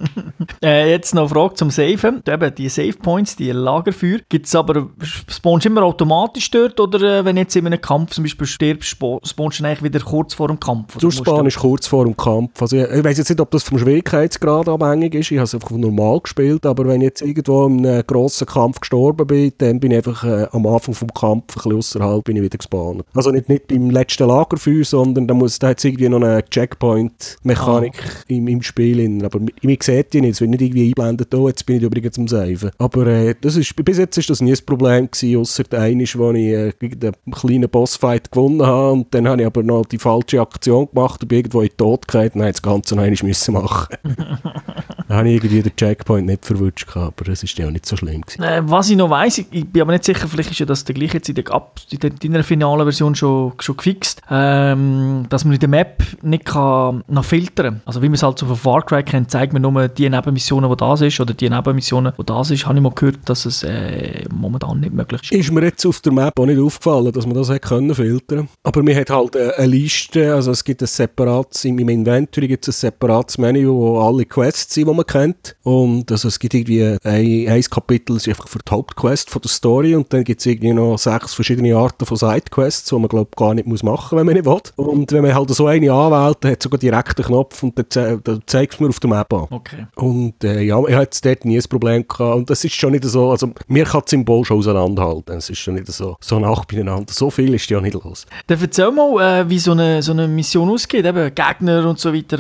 äh, 0.64 0.92
jetzt 0.92 1.14
noch 1.14 1.24
eine 1.24 1.30
Frage 1.30 1.56
zum 1.56 1.70
Saven. 1.70 2.22
Eben, 2.28 2.56
die 2.56 2.70
Save 2.70 2.94
Points, 2.94 3.36
die 3.36 3.52
Lagerfeuer, 3.52 4.20
gibt 4.30 4.46
es 4.46 4.56
aber, 4.56 4.90
spawnst 5.02 5.66
du 5.66 5.70
immer 5.70 5.84
automatisch 5.84 6.50
dort 6.52 6.80
oder 6.80 7.20
äh, 7.20 7.26
wenn 7.26 7.38
jetzt 7.38 7.56
in 7.56 7.66
einem 7.66 7.82
Kampf 7.82 8.12
zum 8.12 8.24
Beispiel 8.24 8.48
stirbst, 8.48 8.90
spawnst 8.90 9.60
du 9.60 9.66
eigentlich 9.66 9.84
wieder 9.84 10.00
kurz 10.00 10.34
vor 10.34 10.48
dem 10.48 10.60
Kampf? 10.60 10.98
Du 10.98 11.12
spawnst 11.12 11.58
kurz 11.58 11.88
vor 11.88 12.06
dem 12.06 12.16
Kampf. 12.16 12.62
Also 12.62 12.78
ich, 12.78 12.90
ich 12.90 13.04
weiß 13.04 13.18
jetzt 13.18 13.30
nicht, 13.30 13.42
ob 13.42 13.52
das 13.52 13.64
vom 13.64 13.80
Schwierigkeitsgrad 13.80 14.70
abhängig 14.70 15.16
ist. 15.16 15.32
Ich 15.32 15.38
habe 15.38 15.46
es 15.46 15.54
einfach 15.54 15.72
normal 15.72 16.22
gespielt, 16.22 16.66
aber 16.66 16.88
wenn 16.88 17.02
ich 17.02 17.08
jetzt 17.08 17.22
irgendwo 17.22 17.66
in 17.66 17.86
einem 17.86 18.06
grossen 18.06 18.48
Kampf 18.48 18.80
gestorben 18.80 19.28
bin, 19.28 19.54
dann 19.58 19.80
bin 19.80 19.92
ich 19.92 19.98
einfach 19.98 20.24
äh, 20.24 20.48
am 20.52 20.66
Anfang 20.66 20.94
vom 20.94 21.14
Kampf 21.14 21.56
ein 21.58 21.72
bisschen 21.72 21.74
außerhalb 21.74 22.24
bin 22.24 22.36
ich 22.38 22.44
wieder 22.44 22.58
gespawnt. 22.58 23.04
Also 23.14 23.32
nicht, 23.32 23.50
nicht 23.50 23.68
beim 23.68 23.90
letzten 23.90 24.28
Lagerfeuer, 24.28 24.84
sondern 24.84 25.23
da 25.28 25.34
muss 25.34 25.60
da 25.60 25.70
hat 25.70 25.84
irgendwie 25.84 26.10
noch 26.10 26.22
eine 26.22 26.44
Checkpoint-Mechanik 26.44 27.94
ah. 27.98 28.24
im, 28.28 28.48
im 28.48 28.62
Spiel. 28.62 29.00
In. 29.00 29.24
Aber 29.24 29.40
ich 29.62 29.84
sehe 29.84 30.04
die 30.04 30.22
nicht, 30.22 30.34
es 30.34 30.42
wird 30.42 30.52
nicht 30.52 30.62
irgendwie 30.62 30.84
eingeblendet, 30.84 31.34
oh, 31.36 31.48
jetzt 31.48 31.66
bin 31.66 31.78
ich 31.78 31.84
übrigens 31.84 32.14
zum 32.14 32.28
Saven. 32.28 32.72
Aber 32.78 33.08
äh, 33.08 33.36
das 33.40 33.56
ist, 33.56 33.76
bis 33.76 33.98
jetzt 33.98 34.18
ist 34.18 34.30
das 34.30 34.42
nie 34.42 34.52
ein 34.52 34.66
Problem 34.66 35.10
gewesen, 35.10 35.40
ausser 35.40 35.64
der 35.64 35.82
eine, 35.82 36.04
wo 36.04 36.32
ich 36.32 36.48
äh, 36.48 36.74
einen 36.82 37.14
kleinen 37.32 37.70
Bossfight 37.70 38.32
gewonnen 38.32 38.66
habe 38.66 38.92
und 38.94 39.14
dann 39.14 39.28
habe 39.28 39.42
ich 39.42 39.48
aber 39.48 39.64
noch 39.64 39.86
die 39.86 39.98
falsche 39.98 40.42
Aktion 40.42 40.88
gemacht 40.94 41.22
und 41.22 41.28
bin 41.28 41.40
irgendwo 41.40 41.62
in 41.62 41.70
den 41.70 41.78
Tod 41.78 42.08
gehalten 42.08 42.40
und 42.40 42.44
habe 42.44 42.54
das 42.54 42.62
Ganze 42.62 42.96
noch 42.96 43.04
einmal 43.04 43.20
müssen 43.24 43.54
machen. 43.54 43.96
da 45.14 45.20
habe 45.20 45.30
ich 45.30 45.36
irgendwie 45.36 45.62
den 45.62 45.76
Checkpoint 45.76 46.26
nicht 46.26 46.44
verwünscht, 46.44 46.88
aber 46.96 47.26
das 47.26 47.44
ist 47.44 47.56
ja 47.60 47.68
auch 47.68 47.72
nicht 47.72 47.86
so 47.86 47.96
schlimm 47.96 48.22
gewesen. 48.22 48.42
Äh, 48.42 48.64
was 48.66 48.90
ich 48.90 48.98
noch 48.98 49.12
weiss, 49.12 49.38
ich, 49.38 49.46
ich, 49.52 49.64
bin 49.64 49.84
aber 49.84 49.92
nicht 49.92 50.06
sicher, 50.06 50.28
vielleicht 50.28 50.50
ist 50.50 50.60
ja 50.60 50.66
das 50.66 50.86
der 50.86 50.96
gleiche 50.96 51.18
jetzt 51.18 51.30
in 51.30 51.36
der, 51.36 51.46
in 51.92 52.00
der, 52.00 52.12
in 52.24 52.34
der 52.34 52.44
finalen 52.44 52.84
Version 52.84 53.14
schon, 53.14 53.54
schon 53.60 53.78
gefixt, 53.78 54.24
ähm, 54.32 55.28
dass 55.30 55.46
man 55.46 55.54
in 55.54 55.60
der 55.60 55.70
Map 55.70 56.02
nicht 56.24 56.46
kann 56.46 57.04
noch 57.08 57.26
filtern 57.26 57.76
kann. 57.76 57.82
Also 57.86 58.02
wie 58.02 58.08
man 58.08 58.16
es 58.16 58.24
halt 58.24 58.40
so 58.40 58.48
von 58.48 58.56
Far 58.56 58.84
Cry 58.84 59.04
kennt, 59.04 59.30
zeigt 59.30 59.54
man 59.54 59.62
nur 59.62 59.88
die 59.88 60.10
Nebenmissionen, 60.10 60.68
die 60.68 60.78
das 60.78 61.02
ist, 61.02 61.20
oder 61.20 61.36
die 61.36 61.48
Nebenmissionen, 61.48 62.14
die 62.18 62.26
das 62.26 62.50
ist, 62.50 62.66
habe 62.66 62.76
ich 62.76 62.82
mal 62.82 62.92
gehört, 62.92 63.20
dass 63.26 63.46
es 63.46 63.62
äh, 63.62 64.24
momentan 64.34 64.80
nicht 64.80 64.94
möglich 64.94 65.22
ist. 65.22 65.32
Ist 65.32 65.52
mir 65.52 65.64
jetzt 65.64 65.86
auf 65.86 66.00
der 66.00 66.12
Map 66.12 66.40
auch 66.40 66.48
nicht 66.48 66.60
aufgefallen, 66.60 67.12
dass 67.12 67.28
man 67.28 67.36
das 67.36 67.50
hätte 67.50 67.60
können 67.60 67.94
filtern 67.94 68.50
Aber 68.64 68.82
mir 68.82 68.96
hat 68.96 69.12
halt 69.12 69.38
eine 69.38 69.68
Liste, 69.68 70.34
also 70.34 70.50
es 70.50 70.64
gibt 70.64 70.82
ein 70.82 70.88
separates, 70.88 71.66
meinem 71.66 71.90
Inventory 71.90 72.48
gibt 72.48 72.68
es 72.68 72.78
ein 72.78 72.90
separates 72.90 73.38
Menü, 73.38 73.68
wo 73.68 74.00
alle 74.00 74.26
Quests 74.26 74.74
sind, 74.74 74.88
die 74.88 74.94
man 74.96 75.03
kennt. 75.06 75.56
Und 75.64 76.12
also 76.12 76.28
es 76.28 76.40
gibt 76.40 76.54
irgendwie 76.54 76.84
ein, 77.04 77.48
ein 77.48 77.64
Kapitel, 77.64 78.16
das 78.16 78.24
ist 78.24 78.30
einfach 78.30 78.48
für 78.48 78.60
die 78.60 78.72
Hauptquest 78.72 79.30
von 79.30 79.42
der 79.42 79.50
Story 79.50 79.96
und 79.96 80.12
dann 80.14 80.24
gibt 80.24 80.40
es 80.40 80.46
irgendwie 80.46 80.74
noch 80.74 80.98
sechs 80.98 81.34
verschiedene 81.34 81.76
Arten 81.76 82.06
von 82.06 82.18
Sidequests, 82.18 82.90
die 82.90 82.96
man 82.96 83.08
glaube 83.08 83.32
gar 83.36 83.54
nicht 83.54 83.68
muss 83.68 83.84
machen, 83.84 84.18
wenn 84.18 84.26
man 84.26 84.36
nicht 84.36 84.46
will. 84.46 84.62
Und 84.76 85.12
wenn 85.12 85.24
man 85.24 85.36
halt 85.36 85.50
so 85.50 85.68
eine 85.68 85.92
anwählt, 85.92 86.38
dann 86.42 86.52
hat 86.52 86.64
sogar 86.64 86.80
direkt 86.80 87.20
einen 87.20 87.28
Knopf 87.28 87.64
und 87.64 87.96
dann, 87.96 88.22
dann 88.24 88.42
zeigt 88.46 88.74
es 88.74 88.80
mir 88.80 88.90
auf 88.90 89.00
der 89.00 89.10
Map 89.10 89.34
an. 89.34 89.48
Okay. 89.50 89.88
Und 89.96 90.44
äh, 90.44 90.62
ja, 90.62 90.80
ich 90.88 90.96
hatte 90.96 91.20
dort 91.24 91.46
nie 91.46 91.58
ein 91.58 91.64
Problem 91.70 92.08
gehabt 92.08 92.36
und 92.38 92.50
das 92.50 92.64
ist 92.64 92.76
schon 92.76 92.92
nicht 92.92 93.04
so, 93.06 93.32
also 93.32 93.52
mir 93.68 93.86
kann 93.86 94.02
das 94.02 94.12
Symbol 94.12 94.46
schon 94.46 94.58
auseinanderhalten, 94.58 95.38
es 95.38 95.50
ist 95.50 95.60
schon 95.60 95.76
nicht 95.76 95.88
so, 95.88 96.16
so 96.20 96.40
nach 96.40 96.66
beieinander, 96.66 97.12
so 97.12 97.30
viel 97.30 97.54
ist 97.54 97.70
ja 97.70 97.82
nicht 97.82 97.96
los. 97.96 98.26
Dann 98.48 98.62
erzähl 98.62 98.92
mal, 98.92 99.42
äh, 99.42 99.50
wie 99.50 99.60
so 99.60 99.72
eine, 99.72 100.02
so 100.02 100.12
eine 100.12 100.28
Mission 100.28 100.70
ausgeht, 100.70 101.06
eben 101.06 101.34
Gegner 101.34 101.88
und 101.88 102.00
so 102.00 102.14
weiter, 102.14 102.38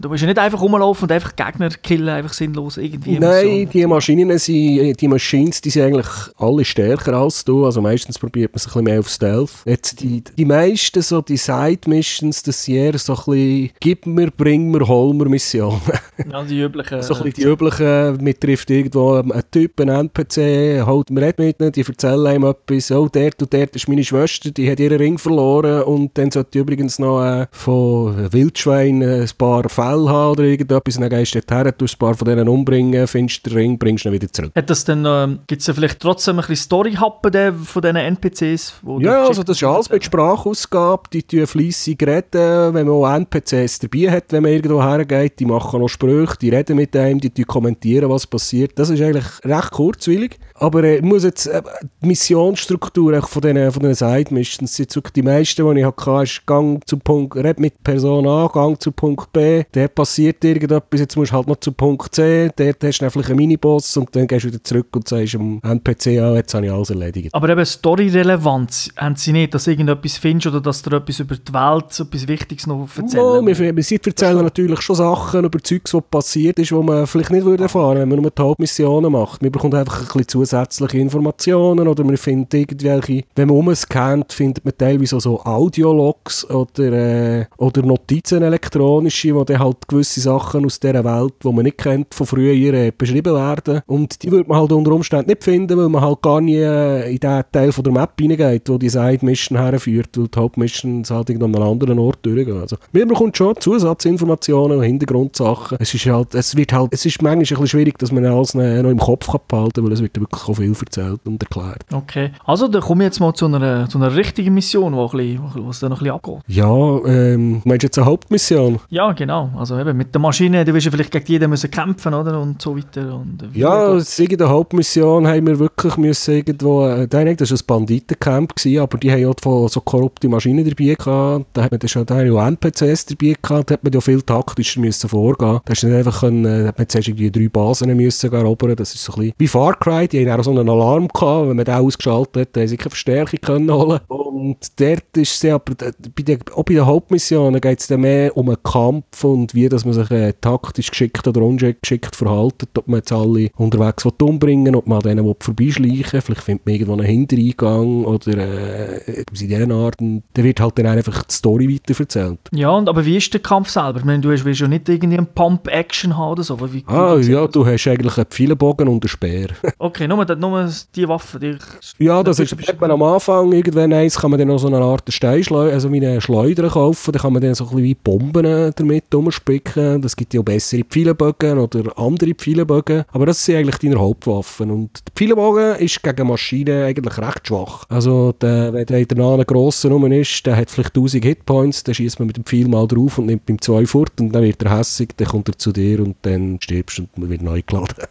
du 0.00 0.08
musst 0.08 0.22
ja 0.22 0.28
nicht 0.28 0.38
einfach 0.38 0.60
rumlaufen 0.60 1.04
und 1.04 1.12
einfach 1.12 1.36
Gegner 1.36 1.70
killen, 1.82 2.08
einfach 2.08 2.32
sinnlos 2.32 2.76
irgendwie. 2.76 3.18
Nein, 3.18 3.68
die 3.72 3.86
Maschinen 3.86 4.38
sind, 4.38 5.00
die 5.00 5.08
Machines, 5.08 5.60
die 5.60 5.70
sind 5.70 5.82
eigentlich 5.82 6.06
alle 6.36 6.64
stärker 6.64 7.14
als 7.14 7.44
du, 7.44 7.64
also 7.64 7.80
meistens 7.80 8.18
probiert 8.18 8.52
man 8.52 8.58
sich 8.58 8.68
ein 8.68 8.84
bisschen 8.84 8.84
mehr 8.84 9.00
auf 9.00 9.08
Stealth. 9.08 9.52
Jetzt 9.64 10.00
die, 10.00 10.22
die 10.22 10.44
meisten 10.44 11.02
so 11.02 11.20
die 11.20 11.36
Side-Missions, 11.36 12.42
das 12.42 12.64
sind 12.64 12.74
eher 12.74 12.98
so 12.98 13.14
ein 13.14 13.24
bisschen 13.24 13.70
«Gib 13.80 14.06
mir, 14.06 14.30
bring 14.30 14.70
mir, 14.70 14.86
hol 14.86 15.14
mir» 15.14 15.28
Missionen. 15.28 15.80
Ja, 16.30 16.44
die 16.44 16.60
üblichen. 16.60 17.02
so 17.02 17.14
ein 17.14 17.22
bisschen 17.24 17.42
die 17.42 17.50
üblichen, 17.50 18.22
man 18.22 18.34
trifft 18.38 18.70
irgendwo 18.70 19.14
einen 19.14 19.42
Typ, 19.50 19.80
einen 19.80 20.08
NPC, 20.08 20.86
holt 20.86 21.10
man 21.10 21.24
redet 21.24 21.38
mit 21.38 21.60
ihnen, 21.60 21.72
die 21.72 21.80
erzählen 21.80 22.26
einem 22.26 22.44
etwas, 22.44 22.92
oh, 22.92 23.08
der 23.08 23.32
und 23.40 23.52
der 23.52 23.74
ist 23.74 23.88
meine 23.88 24.04
Schwester, 24.04 24.50
die 24.50 24.70
hat 24.70 24.78
ihren 24.78 24.98
Ring 24.98 25.18
verloren 25.18 25.82
und 25.82 26.16
dann 26.16 26.30
sollte 26.30 26.60
übrigens 26.60 26.98
noch 26.98 27.24
äh, 27.24 27.46
von 27.50 28.32
Wildschweinen 28.32 29.22
ein 29.22 29.30
paar 29.36 29.68
Fälle 29.68 30.08
haben 30.08 30.32
oder 30.32 30.44
irgendetwas 30.44 30.96
und 30.96 31.02
dann 31.02 31.10
gehst 31.10 31.34
du 31.34 31.40
dorthin, 31.72 31.78
tust 31.78 31.94
ein 31.94 31.98
paar 31.98 32.14
von 32.14 32.26
denen 32.26 32.48
umbringen, 32.48 33.06
findest 33.06 33.46
den 33.46 33.52
Ring, 33.54 33.78
bringst 33.78 34.04
ihn 34.04 34.12
wieder 34.12 34.30
zurück. 34.32 34.52
Hat 34.54 34.70
das 34.70 34.84
dann, 34.84 35.04
äh, 35.04 35.36
gibt 35.46 35.66
es 35.66 35.74
vielleicht 35.74 36.00
trotzdem 36.00 36.36
ein 36.36 36.46
bisschen 36.46 36.56
Story-Happen 36.56 37.58
von 37.64 37.82
diesen 37.82 37.96
NPCs? 37.96 38.74
Ja, 38.98 39.26
also 39.26 39.42
das 39.42 39.56
ist 39.56 39.64
alles 39.64 39.90
mit 39.90 40.04
Sprachausgabe, 40.04 41.02
die 41.12 41.22
tun 41.22 41.46
fleissig 41.46 42.02
reden, 42.02 42.74
wenn 42.74 42.86
man 42.86 42.90
auch 42.90 43.14
NPCs 43.14 43.80
dabei 43.80 44.10
hat, 44.10 44.24
wenn 44.30 44.42
man 44.42 44.52
irgendwo 44.52 44.82
hergeht, 44.82 45.38
die 45.38 45.46
machen 45.46 45.80
noch 45.80 45.88
Sprüche, 45.88 46.36
die 46.40 46.50
reden 46.50 46.76
mit 46.76 46.94
einem, 46.96 47.20
die 47.20 47.44
kommentieren, 47.44 48.10
was 48.10 48.26
passiert. 48.26 48.78
Das 48.78 48.90
ist 48.90 49.00
eigentlich 49.00 49.26
recht 49.44 49.70
kurzwillig. 49.70 50.38
Aber 50.62 50.84
äh, 50.84 50.96
ich 50.96 51.02
muss 51.02 51.24
jetzt, 51.24 51.46
äh, 51.46 51.62
die 52.02 52.06
Missionsstruktur 52.06 53.20
von 53.22 53.42
diesen, 53.42 53.72
von 53.72 53.82
diesen 53.82 53.94
Side-Missions, 53.94 54.76
die 55.14 55.22
meisten, 55.22 55.74
die 55.74 55.80
ich 55.80 55.86
hatte, 55.86 56.22
ist 56.22 56.46
Gang 56.46 56.86
zu 56.86 56.98
Punkt, 56.98 57.36
red 57.36 57.58
mit 57.58 57.82
Person 57.82 58.26
A, 58.26 58.46
Gang 58.46 58.80
zu 58.80 58.92
Punkt 58.92 59.32
B, 59.32 59.64
der 59.74 59.88
passiert 59.88 60.44
irgendetwas, 60.44 61.00
jetzt 61.00 61.16
musst 61.16 61.32
du 61.32 61.36
halt 61.36 61.48
noch 61.48 61.51
zu 61.60 61.72
Punkt 61.72 62.14
C, 62.14 62.50
dort 62.54 62.84
hast 62.84 62.98
du 62.98 63.04
einfach 63.04 63.26
einen 63.28 63.36
Miniboss 63.36 63.96
und 63.96 64.14
dann 64.14 64.26
gehst 64.26 64.44
du 64.44 64.48
wieder 64.48 64.62
zurück 64.62 64.88
und 64.94 65.08
sagst 65.08 65.34
dem 65.34 65.60
NPC, 65.62 66.06
ja, 66.06 66.34
jetzt 66.34 66.54
habe 66.54 66.66
ich 66.66 66.72
alles 66.72 66.90
erledigt. 66.90 67.30
Aber 67.32 67.48
eben 67.48 67.64
Story-Relevanz 67.64 68.90
haben 68.96 69.16
sie 69.16 69.32
nicht, 69.32 69.54
dass 69.54 69.64
du 69.64 69.70
irgendetwas 69.70 70.16
findest 70.16 70.48
oder 70.48 70.60
dass 70.60 70.82
dir 70.82 70.96
etwas 70.96 71.20
über 71.20 71.36
die 71.36 71.52
Welt, 71.52 72.00
etwas 72.00 72.28
Wichtiges 72.28 72.66
noch 72.66 72.88
erzählen? 72.96 73.22
No, 73.22 73.46
wir, 73.46 73.58
wir, 73.58 73.76
wir 73.76 73.98
erzählen 74.04 74.42
natürlich 74.42 74.80
schon 74.80 74.96
Sachen 74.96 75.44
über 75.44 75.58
Zeugs, 75.62 75.94
was 75.94 76.02
passiert 76.10 76.58
ist, 76.58 76.70
die 76.70 76.74
man 76.74 77.06
vielleicht 77.06 77.30
nicht 77.30 77.44
würde 77.44 77.64
erfahren 77.64 78.02
wenn 78.02 78.08
man 78.08 78.22
nur 78.22 78.30
die 78.30 78.42
Hauptmissionen 78.42 79.12
macht. 79.12 79.42
Man 79.42 79.52
bekommt 79.52 79.74
einfach 79.74 80.00
ein 80.00 80.06
bisschen 80.06 80.28
zusätzliche 80.28 80.98
Informationen 80.98 81.86
oder 81.88 82.04
man 82.04 82.16
findet 82.16 82.54
irgendwelche, 82.54 83.24
wenn 83.34 83.48
man 83.48 83.56
umscannt, 83.58 84.32
findet 84.32 84.64
man 84.64 84.76
teilweise 84.76 85.20
so 85.20 85.40
Audiologs 85.40 86.48
oder, 86.50 86.92
äh, 86.92 87.46
oder 87.56 87.82
Notizen 87.82 88.42
elektronische, 88.42 89.34
wo 89.34 89.44
dann 89.44 89.58
halt 89.58 89.88
gewisse 89.88 90.20
Sachen 90.20 90.64
aus 90.64 90.80
dieser 90.80 91.04
Welt, 91.04 91.41
die 91.42 91.52
man 91.52 91.64
nicht 91.64 91.78
kennt, 91.78 92.14
von 92.14 92.26
früher 92.26 92.52
äh, 92.52 92.92
beschrieben 92.96 93.34
werden. 93.34 93.82
Und 93.86 94.22
die 94.22 94.30
würde 94.30 94.48
man 94.48 94.58
halt 94.58 94.72
unter 94.72 94.92
Umständen 94.92 95.30
nicht 95.30 95.44
finden, 95.44 95.76
weil 95.76 95.88
man 95.88 96.02
halt 96.02 96.22
gar 96.22 96.40
nie 96.40 96.56
äh, 96.56 97.10
in 97.12 97.18
den 97.18 97.42
Teil 97.52 97.72
von 97.72 97.84
der 97.84 97.92
Map 97.92 98.12
hineingeht, 98.18 98.68
wo 98.68 98.78
die 98.78 98.88
Side-Mission 98.88 99.58
herführt, 99.58 100.10
weil 100.16 100.28
die 100.28 100.38
Hauptmission 100.38 101.02
halt 101.08 101.30
an 101.30 101.42
einem 101.42 101.62
anderen 101.62 101.98
Ort 101.98 102.18
durchgehen. 102.22 102.60
Also, 102.60 102.76
man 102.92 103.08
bekommt 103.08 103.36
schon 103.36 103.54
Zusatzinformationen 103.58 104.78
und 104.78 104.84
Hintergrundsachen. 104.84 105.78
Es 105.80 105.94
ist 105.94 106.06
halt, 106.06 106.34
es 106.34 106.56
wird 106.56 106.72
halt, 106.72 106.92
es 106.92 107.04
ist 107.06 107.20
manchmal 107.22 107.36
ein 107.36 107.40
bisschen 107.40 107.66
schwierig, 107.66 107.98
dass 107.98 108.12
man 108.12 108.24
alles 108.24 108.54
noch 108.54 108.62
im 108.62 108.98
Kopf 108.98 109.26
kann 109.26 109.40
behalten 109.48 109.72
kann, 109.74 109.84
weil 109.84 109.92
es 109.92 110.02
wird 110.02 110.18
wirklich 110.18 110.48
auch 110.48 110.54
viel 110.54 110.74
erzählt 110.78 111.20
und 111.24 111.42
erklärt. 111.42 111.84
Okay, 111.92 112.30
also 112.44 112.68
dann 112.68 112.82
komme 112.82 113.04
ich 113.04 113.08
jetzt 113.08 113.20
mal 113.20 113.32
zu 113.34 113.46
einer, 113.46 113.88
zu 113.88 113.98
einer 113.98 114.14
richtigen 114.14 114.54
Mission, 114.54 114.94
wo, 114.94 115.06
ein 115.06 115.40
wo 115.54 115.70
es 115.70 115.80
dann 115.80 115.90
noch 115.90 116.00
ein 116.00 116.04
bisschen 116.04 116.14
abgeht. 116.14 116.38
Ja, 116.48 117.04
ähm, 117.06 117.62
meinst 117.64 117.82
du 117.82 117.86
jetzt 117.86 117.98
eine 117.98 118.06
Hauptmission? 118.06 118.78
Ja, 118.90 119.12
genau. 119.12 119.50
Also 119.56 119.78
eben 119.78 119.96
mit 119.96 120.14
der 120.14 120.20
Maschine, 120.20 120.64
du 120.64 120.74
wirst 120.74 120.86
ja 120.86 120.90
vielleicht 120.90 121.12
gegen 121.12 121.31
jeden 121.32 121.50
müssen 121.50 121.70
kämpfen, 121.70 122.14
oder? 122.14 122.40
Und 122.40 122.62
so 122.62 122.76
weiter. 122.76 123.14
Und 123.14 123.42
äh, 123.42 123.58
ja, 123.58 123.98
in 123.98 124.38
der 124.38 124.48
Hauptmission 124.48 125.26
haben 125.26 125.46
wir 125.46 125.58
wirklich 125.58 125.96
müssen 125.96 126.34
irgendwo, 126.34 126.86
äh, 126.86 127.08
das 127.08 127.50
war 127.50 127.58
ein 127.58 127.66
Banditencamp, 127.66 128.54
gewesen, 128.54 128.80
aber 128.80 128.98
die 128.98 129.10
haben 129.10 129.26
auch 129.26 129.68
so 129.68 129.80
korrupte 129.80 130.28
Maschinen 130.28 130.64
dabei 130.64 130.94
gehabt. 130.94 131.46
Da 131.52 131.64
hat 131.64 131.70
man 131.70 131.80
dann 131.80 131.88
schon 131.88 132.06
da 132.06 132.16
auch 132.16 132.46
NPCs 132.46 133.06
dabei 133.06 133.34
gehabt, 133.40 133.70
da 133.70 133.74
hat 133.74 133.84
man 133.84 133.92
ja 133.92 134.00
viel 134.00 134.22
taktischer 134.22 134.80
müssen 134.80 135.08
vorgehen. 135.08 135.60
Da 135.64 135.72
du 135.74 135.86
nicht 135.86 135.96
einfach 135.96 136.20
können, 136.20 136.44
äh, 136.44 136.68
hat 136.68 136.78
man 136.78 136.88
zuerst 136.88 137.08
irgendwie 137.08 137.30
drei 137.30 137.48
Basen 137.48 137.94
müssen 137.96 138.32
erobern. 138.32 138.76
Das 138.76 138.94
ist 138.94 139.04
so 139.04 139.12
ein 139.14 139.20
bisschen 139.20 139.34
wie 139.38 139.48
Far 139.48 139.78
Cry, 139.78 140.08
die 140.08 140.28
haben 140.28 140.40
auch 140.40 140.44
so 140.44 140.50
einen 140.50 140.68
Alarm 140.68 141.08
gehabt, 141.08 141.48
wenn 141.48 141.56
man 141.56 141.64
den 141.64 141.74
ausgeschaltet 141.74 142.36
hat, 142.36 142.56
haben 142.56 142.68
sie 142.68 142.76
keine 142.76 142.90
Verstärkung 142.90 143.40
können 143.40 143.72
holen. 143.72 144.00
Und 144.08 144.80
dort 144.80 145.16
ist 145.16 145.40
sie 145.40 145.50
aber, 145.50 145.74
bei 145.74 146.22
der, 146.22 146.38
auch 146.54 146.64
bei 146.64 146.74
den 146.74 146.86
Hauptmissionen 146.86 147.60
geht 147.60 147.80
es 147.80 147.86
dann 147.86 148.00
mehr 148.00 148.36
um 148.36 148.48
einen 148.48 148.62
Kampf 148.62 149.24
und 149.24 149.54
wie, 149.54 149.68
dass 149.68 149.84
man 149.84 149.94
sich 149.94 150.10
äh, 150.10 150.32
taktisch 150.40 150.90
geschickt 150.90 151.21
oder 151.28 151.42
ungeschickt 151.42 152.16
verhaltet, 152.16 152.70
ob 152.76 152.88
man 152.88 152.98
jetzt 152.98 153.12
alle 153.12 153.50
unterwegs 153.56 154.06
umbringen 154.20 154.76
ob 154.76 154.86
man 154.86 154.98
an 154.98 155.16
denen 155.16 155.34
vorbeischleichen 155.38 156.20
vielleicht 156.20 156.42
findet 156.42 156.66
man 156.66 156.74
irgendwo 156.74 156.92
einen 156.94 157.06
Hintereingang 157.06 158.04
oder 158.04 158.38
äh, 158.38 159.20
in 159.20 159.24
dieser 159.32 159.74
Art. 159.74 160.00
Und 160.00 160.22
dann 160.34 160.44
wird 160.44 160.60
halt 160.60 160.78
dann 160.78 160.86
einfach 160.86 161.22
die 161.22 161.34
Story 161.34 161.74
weiterverzählt. 161.74 162.38
Ja, 162.52 162.70
und, 162.70 162.88
aber 162.88 163.04
wie 163.04 163.16
ist 163.16 163.32
der 163.32 163.40
Kampf 163.40 163.70
selber? 163.70 163.98
Ich 163.98 164.04
meine, 164.04 164.20
du 164.20 164.28
willst 164.28 164.60
ja 164.60 164.68
nicht 164.68 164.88
irgendwie 164.88 165.18
einen 165.18 165.26
Pump-Action 165.26 166.16
haben 166.16 166.32
oder 166.32 166.42
so. 166.42 166.58
Wie, 166.72 166.84
ah, 166.86 167.16
ja, 167.16 167.46
du 167.46 167.66
hast 167.66 167.86
eigentlich 167.86 168.16
einen 168.16 168.26
Pfeilenbogen 168.26 168.88
und 168.88 169.02
einen 169.02 169.08
Speer. 169.08 169.48
okay, 169.78 170.06
nur, 170.08 170.24
nur 170.36 170.70
die 170.94 171.08
Waffe. 171.08 171.38
Die, 171.38 171.56
ja, 171.98 172.22
das 172.22 172.38
ist, 172.38 172.56
hat 172.68 172.80
man 172.80 172.90
am 172.90 173.02
Anfang 173.02 173.52
irgendwann 173.52 173.92
eins, 173.92 174.18
kann 174.18 174.30
man 174.30 174.38
dann 174.38 174.48
noch 174.48 174.58
so 174.58 174.68
eine 174.68 174.78
Art 174.78 175.12
Steinschleuder, 175.12 175.72
also 175.72 175.92
wie 175.92 176.04
eine 176.04 176.20
Schleuder 176.20 176.68
kaufen, 176.68 177.12
da 177.12 177.18
kann 177.18 177.32
man 177.32 177.42
dann 177.42 177.54
so 177.54 177.64
ein 177.64 177.70
bisschen 177.70 177.84
wie 177.84 177.94
Bomben 177.94 178.72
damit 178.76 179.14
umspicken. 179.14 180.00
Das 180.02 180.16
gibt 180.16 180.34
ja 180.34 180.42
bessere 180.42 180.84
Pfeile 180.84 181.11
Pfeilenbögen 181.14 181.58
oder 181.58 181.98
andere 181.98 182.34
Pfeilenbögen. 182.34 183.04
Aber 183.12 183.26
das 183.26 183.44
sind 183.44 183.56
eigentlich 183.56 183.78
deine 183.78 183.98
Hauptwaffen. 183.98 184.70
Und 184.70 184.90
der 185.06 185.12
Pfeilenbogen 185.14 185.76
ist 185.76 186.02
gegen 186.02 186.26
Maschinen 186.26 186.84
eigentlich 186.84 187.18
recht 187.18 187.48
schwach. 187.48 187.84
Also 187.88 188.32
der, 188.32 188.72
wenn 188.72 188.86
der 188.86 188.98
in 188.98 189.08
der 189.08 189.18
nahen 189.18 189.44
grossen 189.44 189.92
rum 189.92 190.10
ist, 190.12 190.44
der 190.46 190.56
hat 190.56 190.70
vielleicht 190.70 190.96
1000 190.96 191.24
Hitpoints, 191.24 191.84
dann 191.84 191.94
schießt 191.94 192.18
man 192.18 192.26
mit 192.26 192.36
dem 192.36 192.44
Pfeil 192.44 192.68
mal 192.68 192.86
drauf 192.86 193.18
und 193.18 193.26
nimmt 193.26 193.46
beim 193.46 193.60
2 193.60 193.86
fort 193.86 194.12
und 194.20 194.32
dann 194.32 194.42
wird 194.42 194.62
er 194.62 194.78
hässig, 194.78 195.10
dann 195.16 195.28
kommt 195.28 195.48
er 195.48 195.58
zu 195.58 195.72
dir 195.72 196.00
und 196.00 196.16
dann 196.22 196.58
stirbst 196.60 196.98
du 196.98 197.06
und 197.16 197.30
wird 197.30 197.42
neu 197.42 197.62
geladen. 197.66 198.04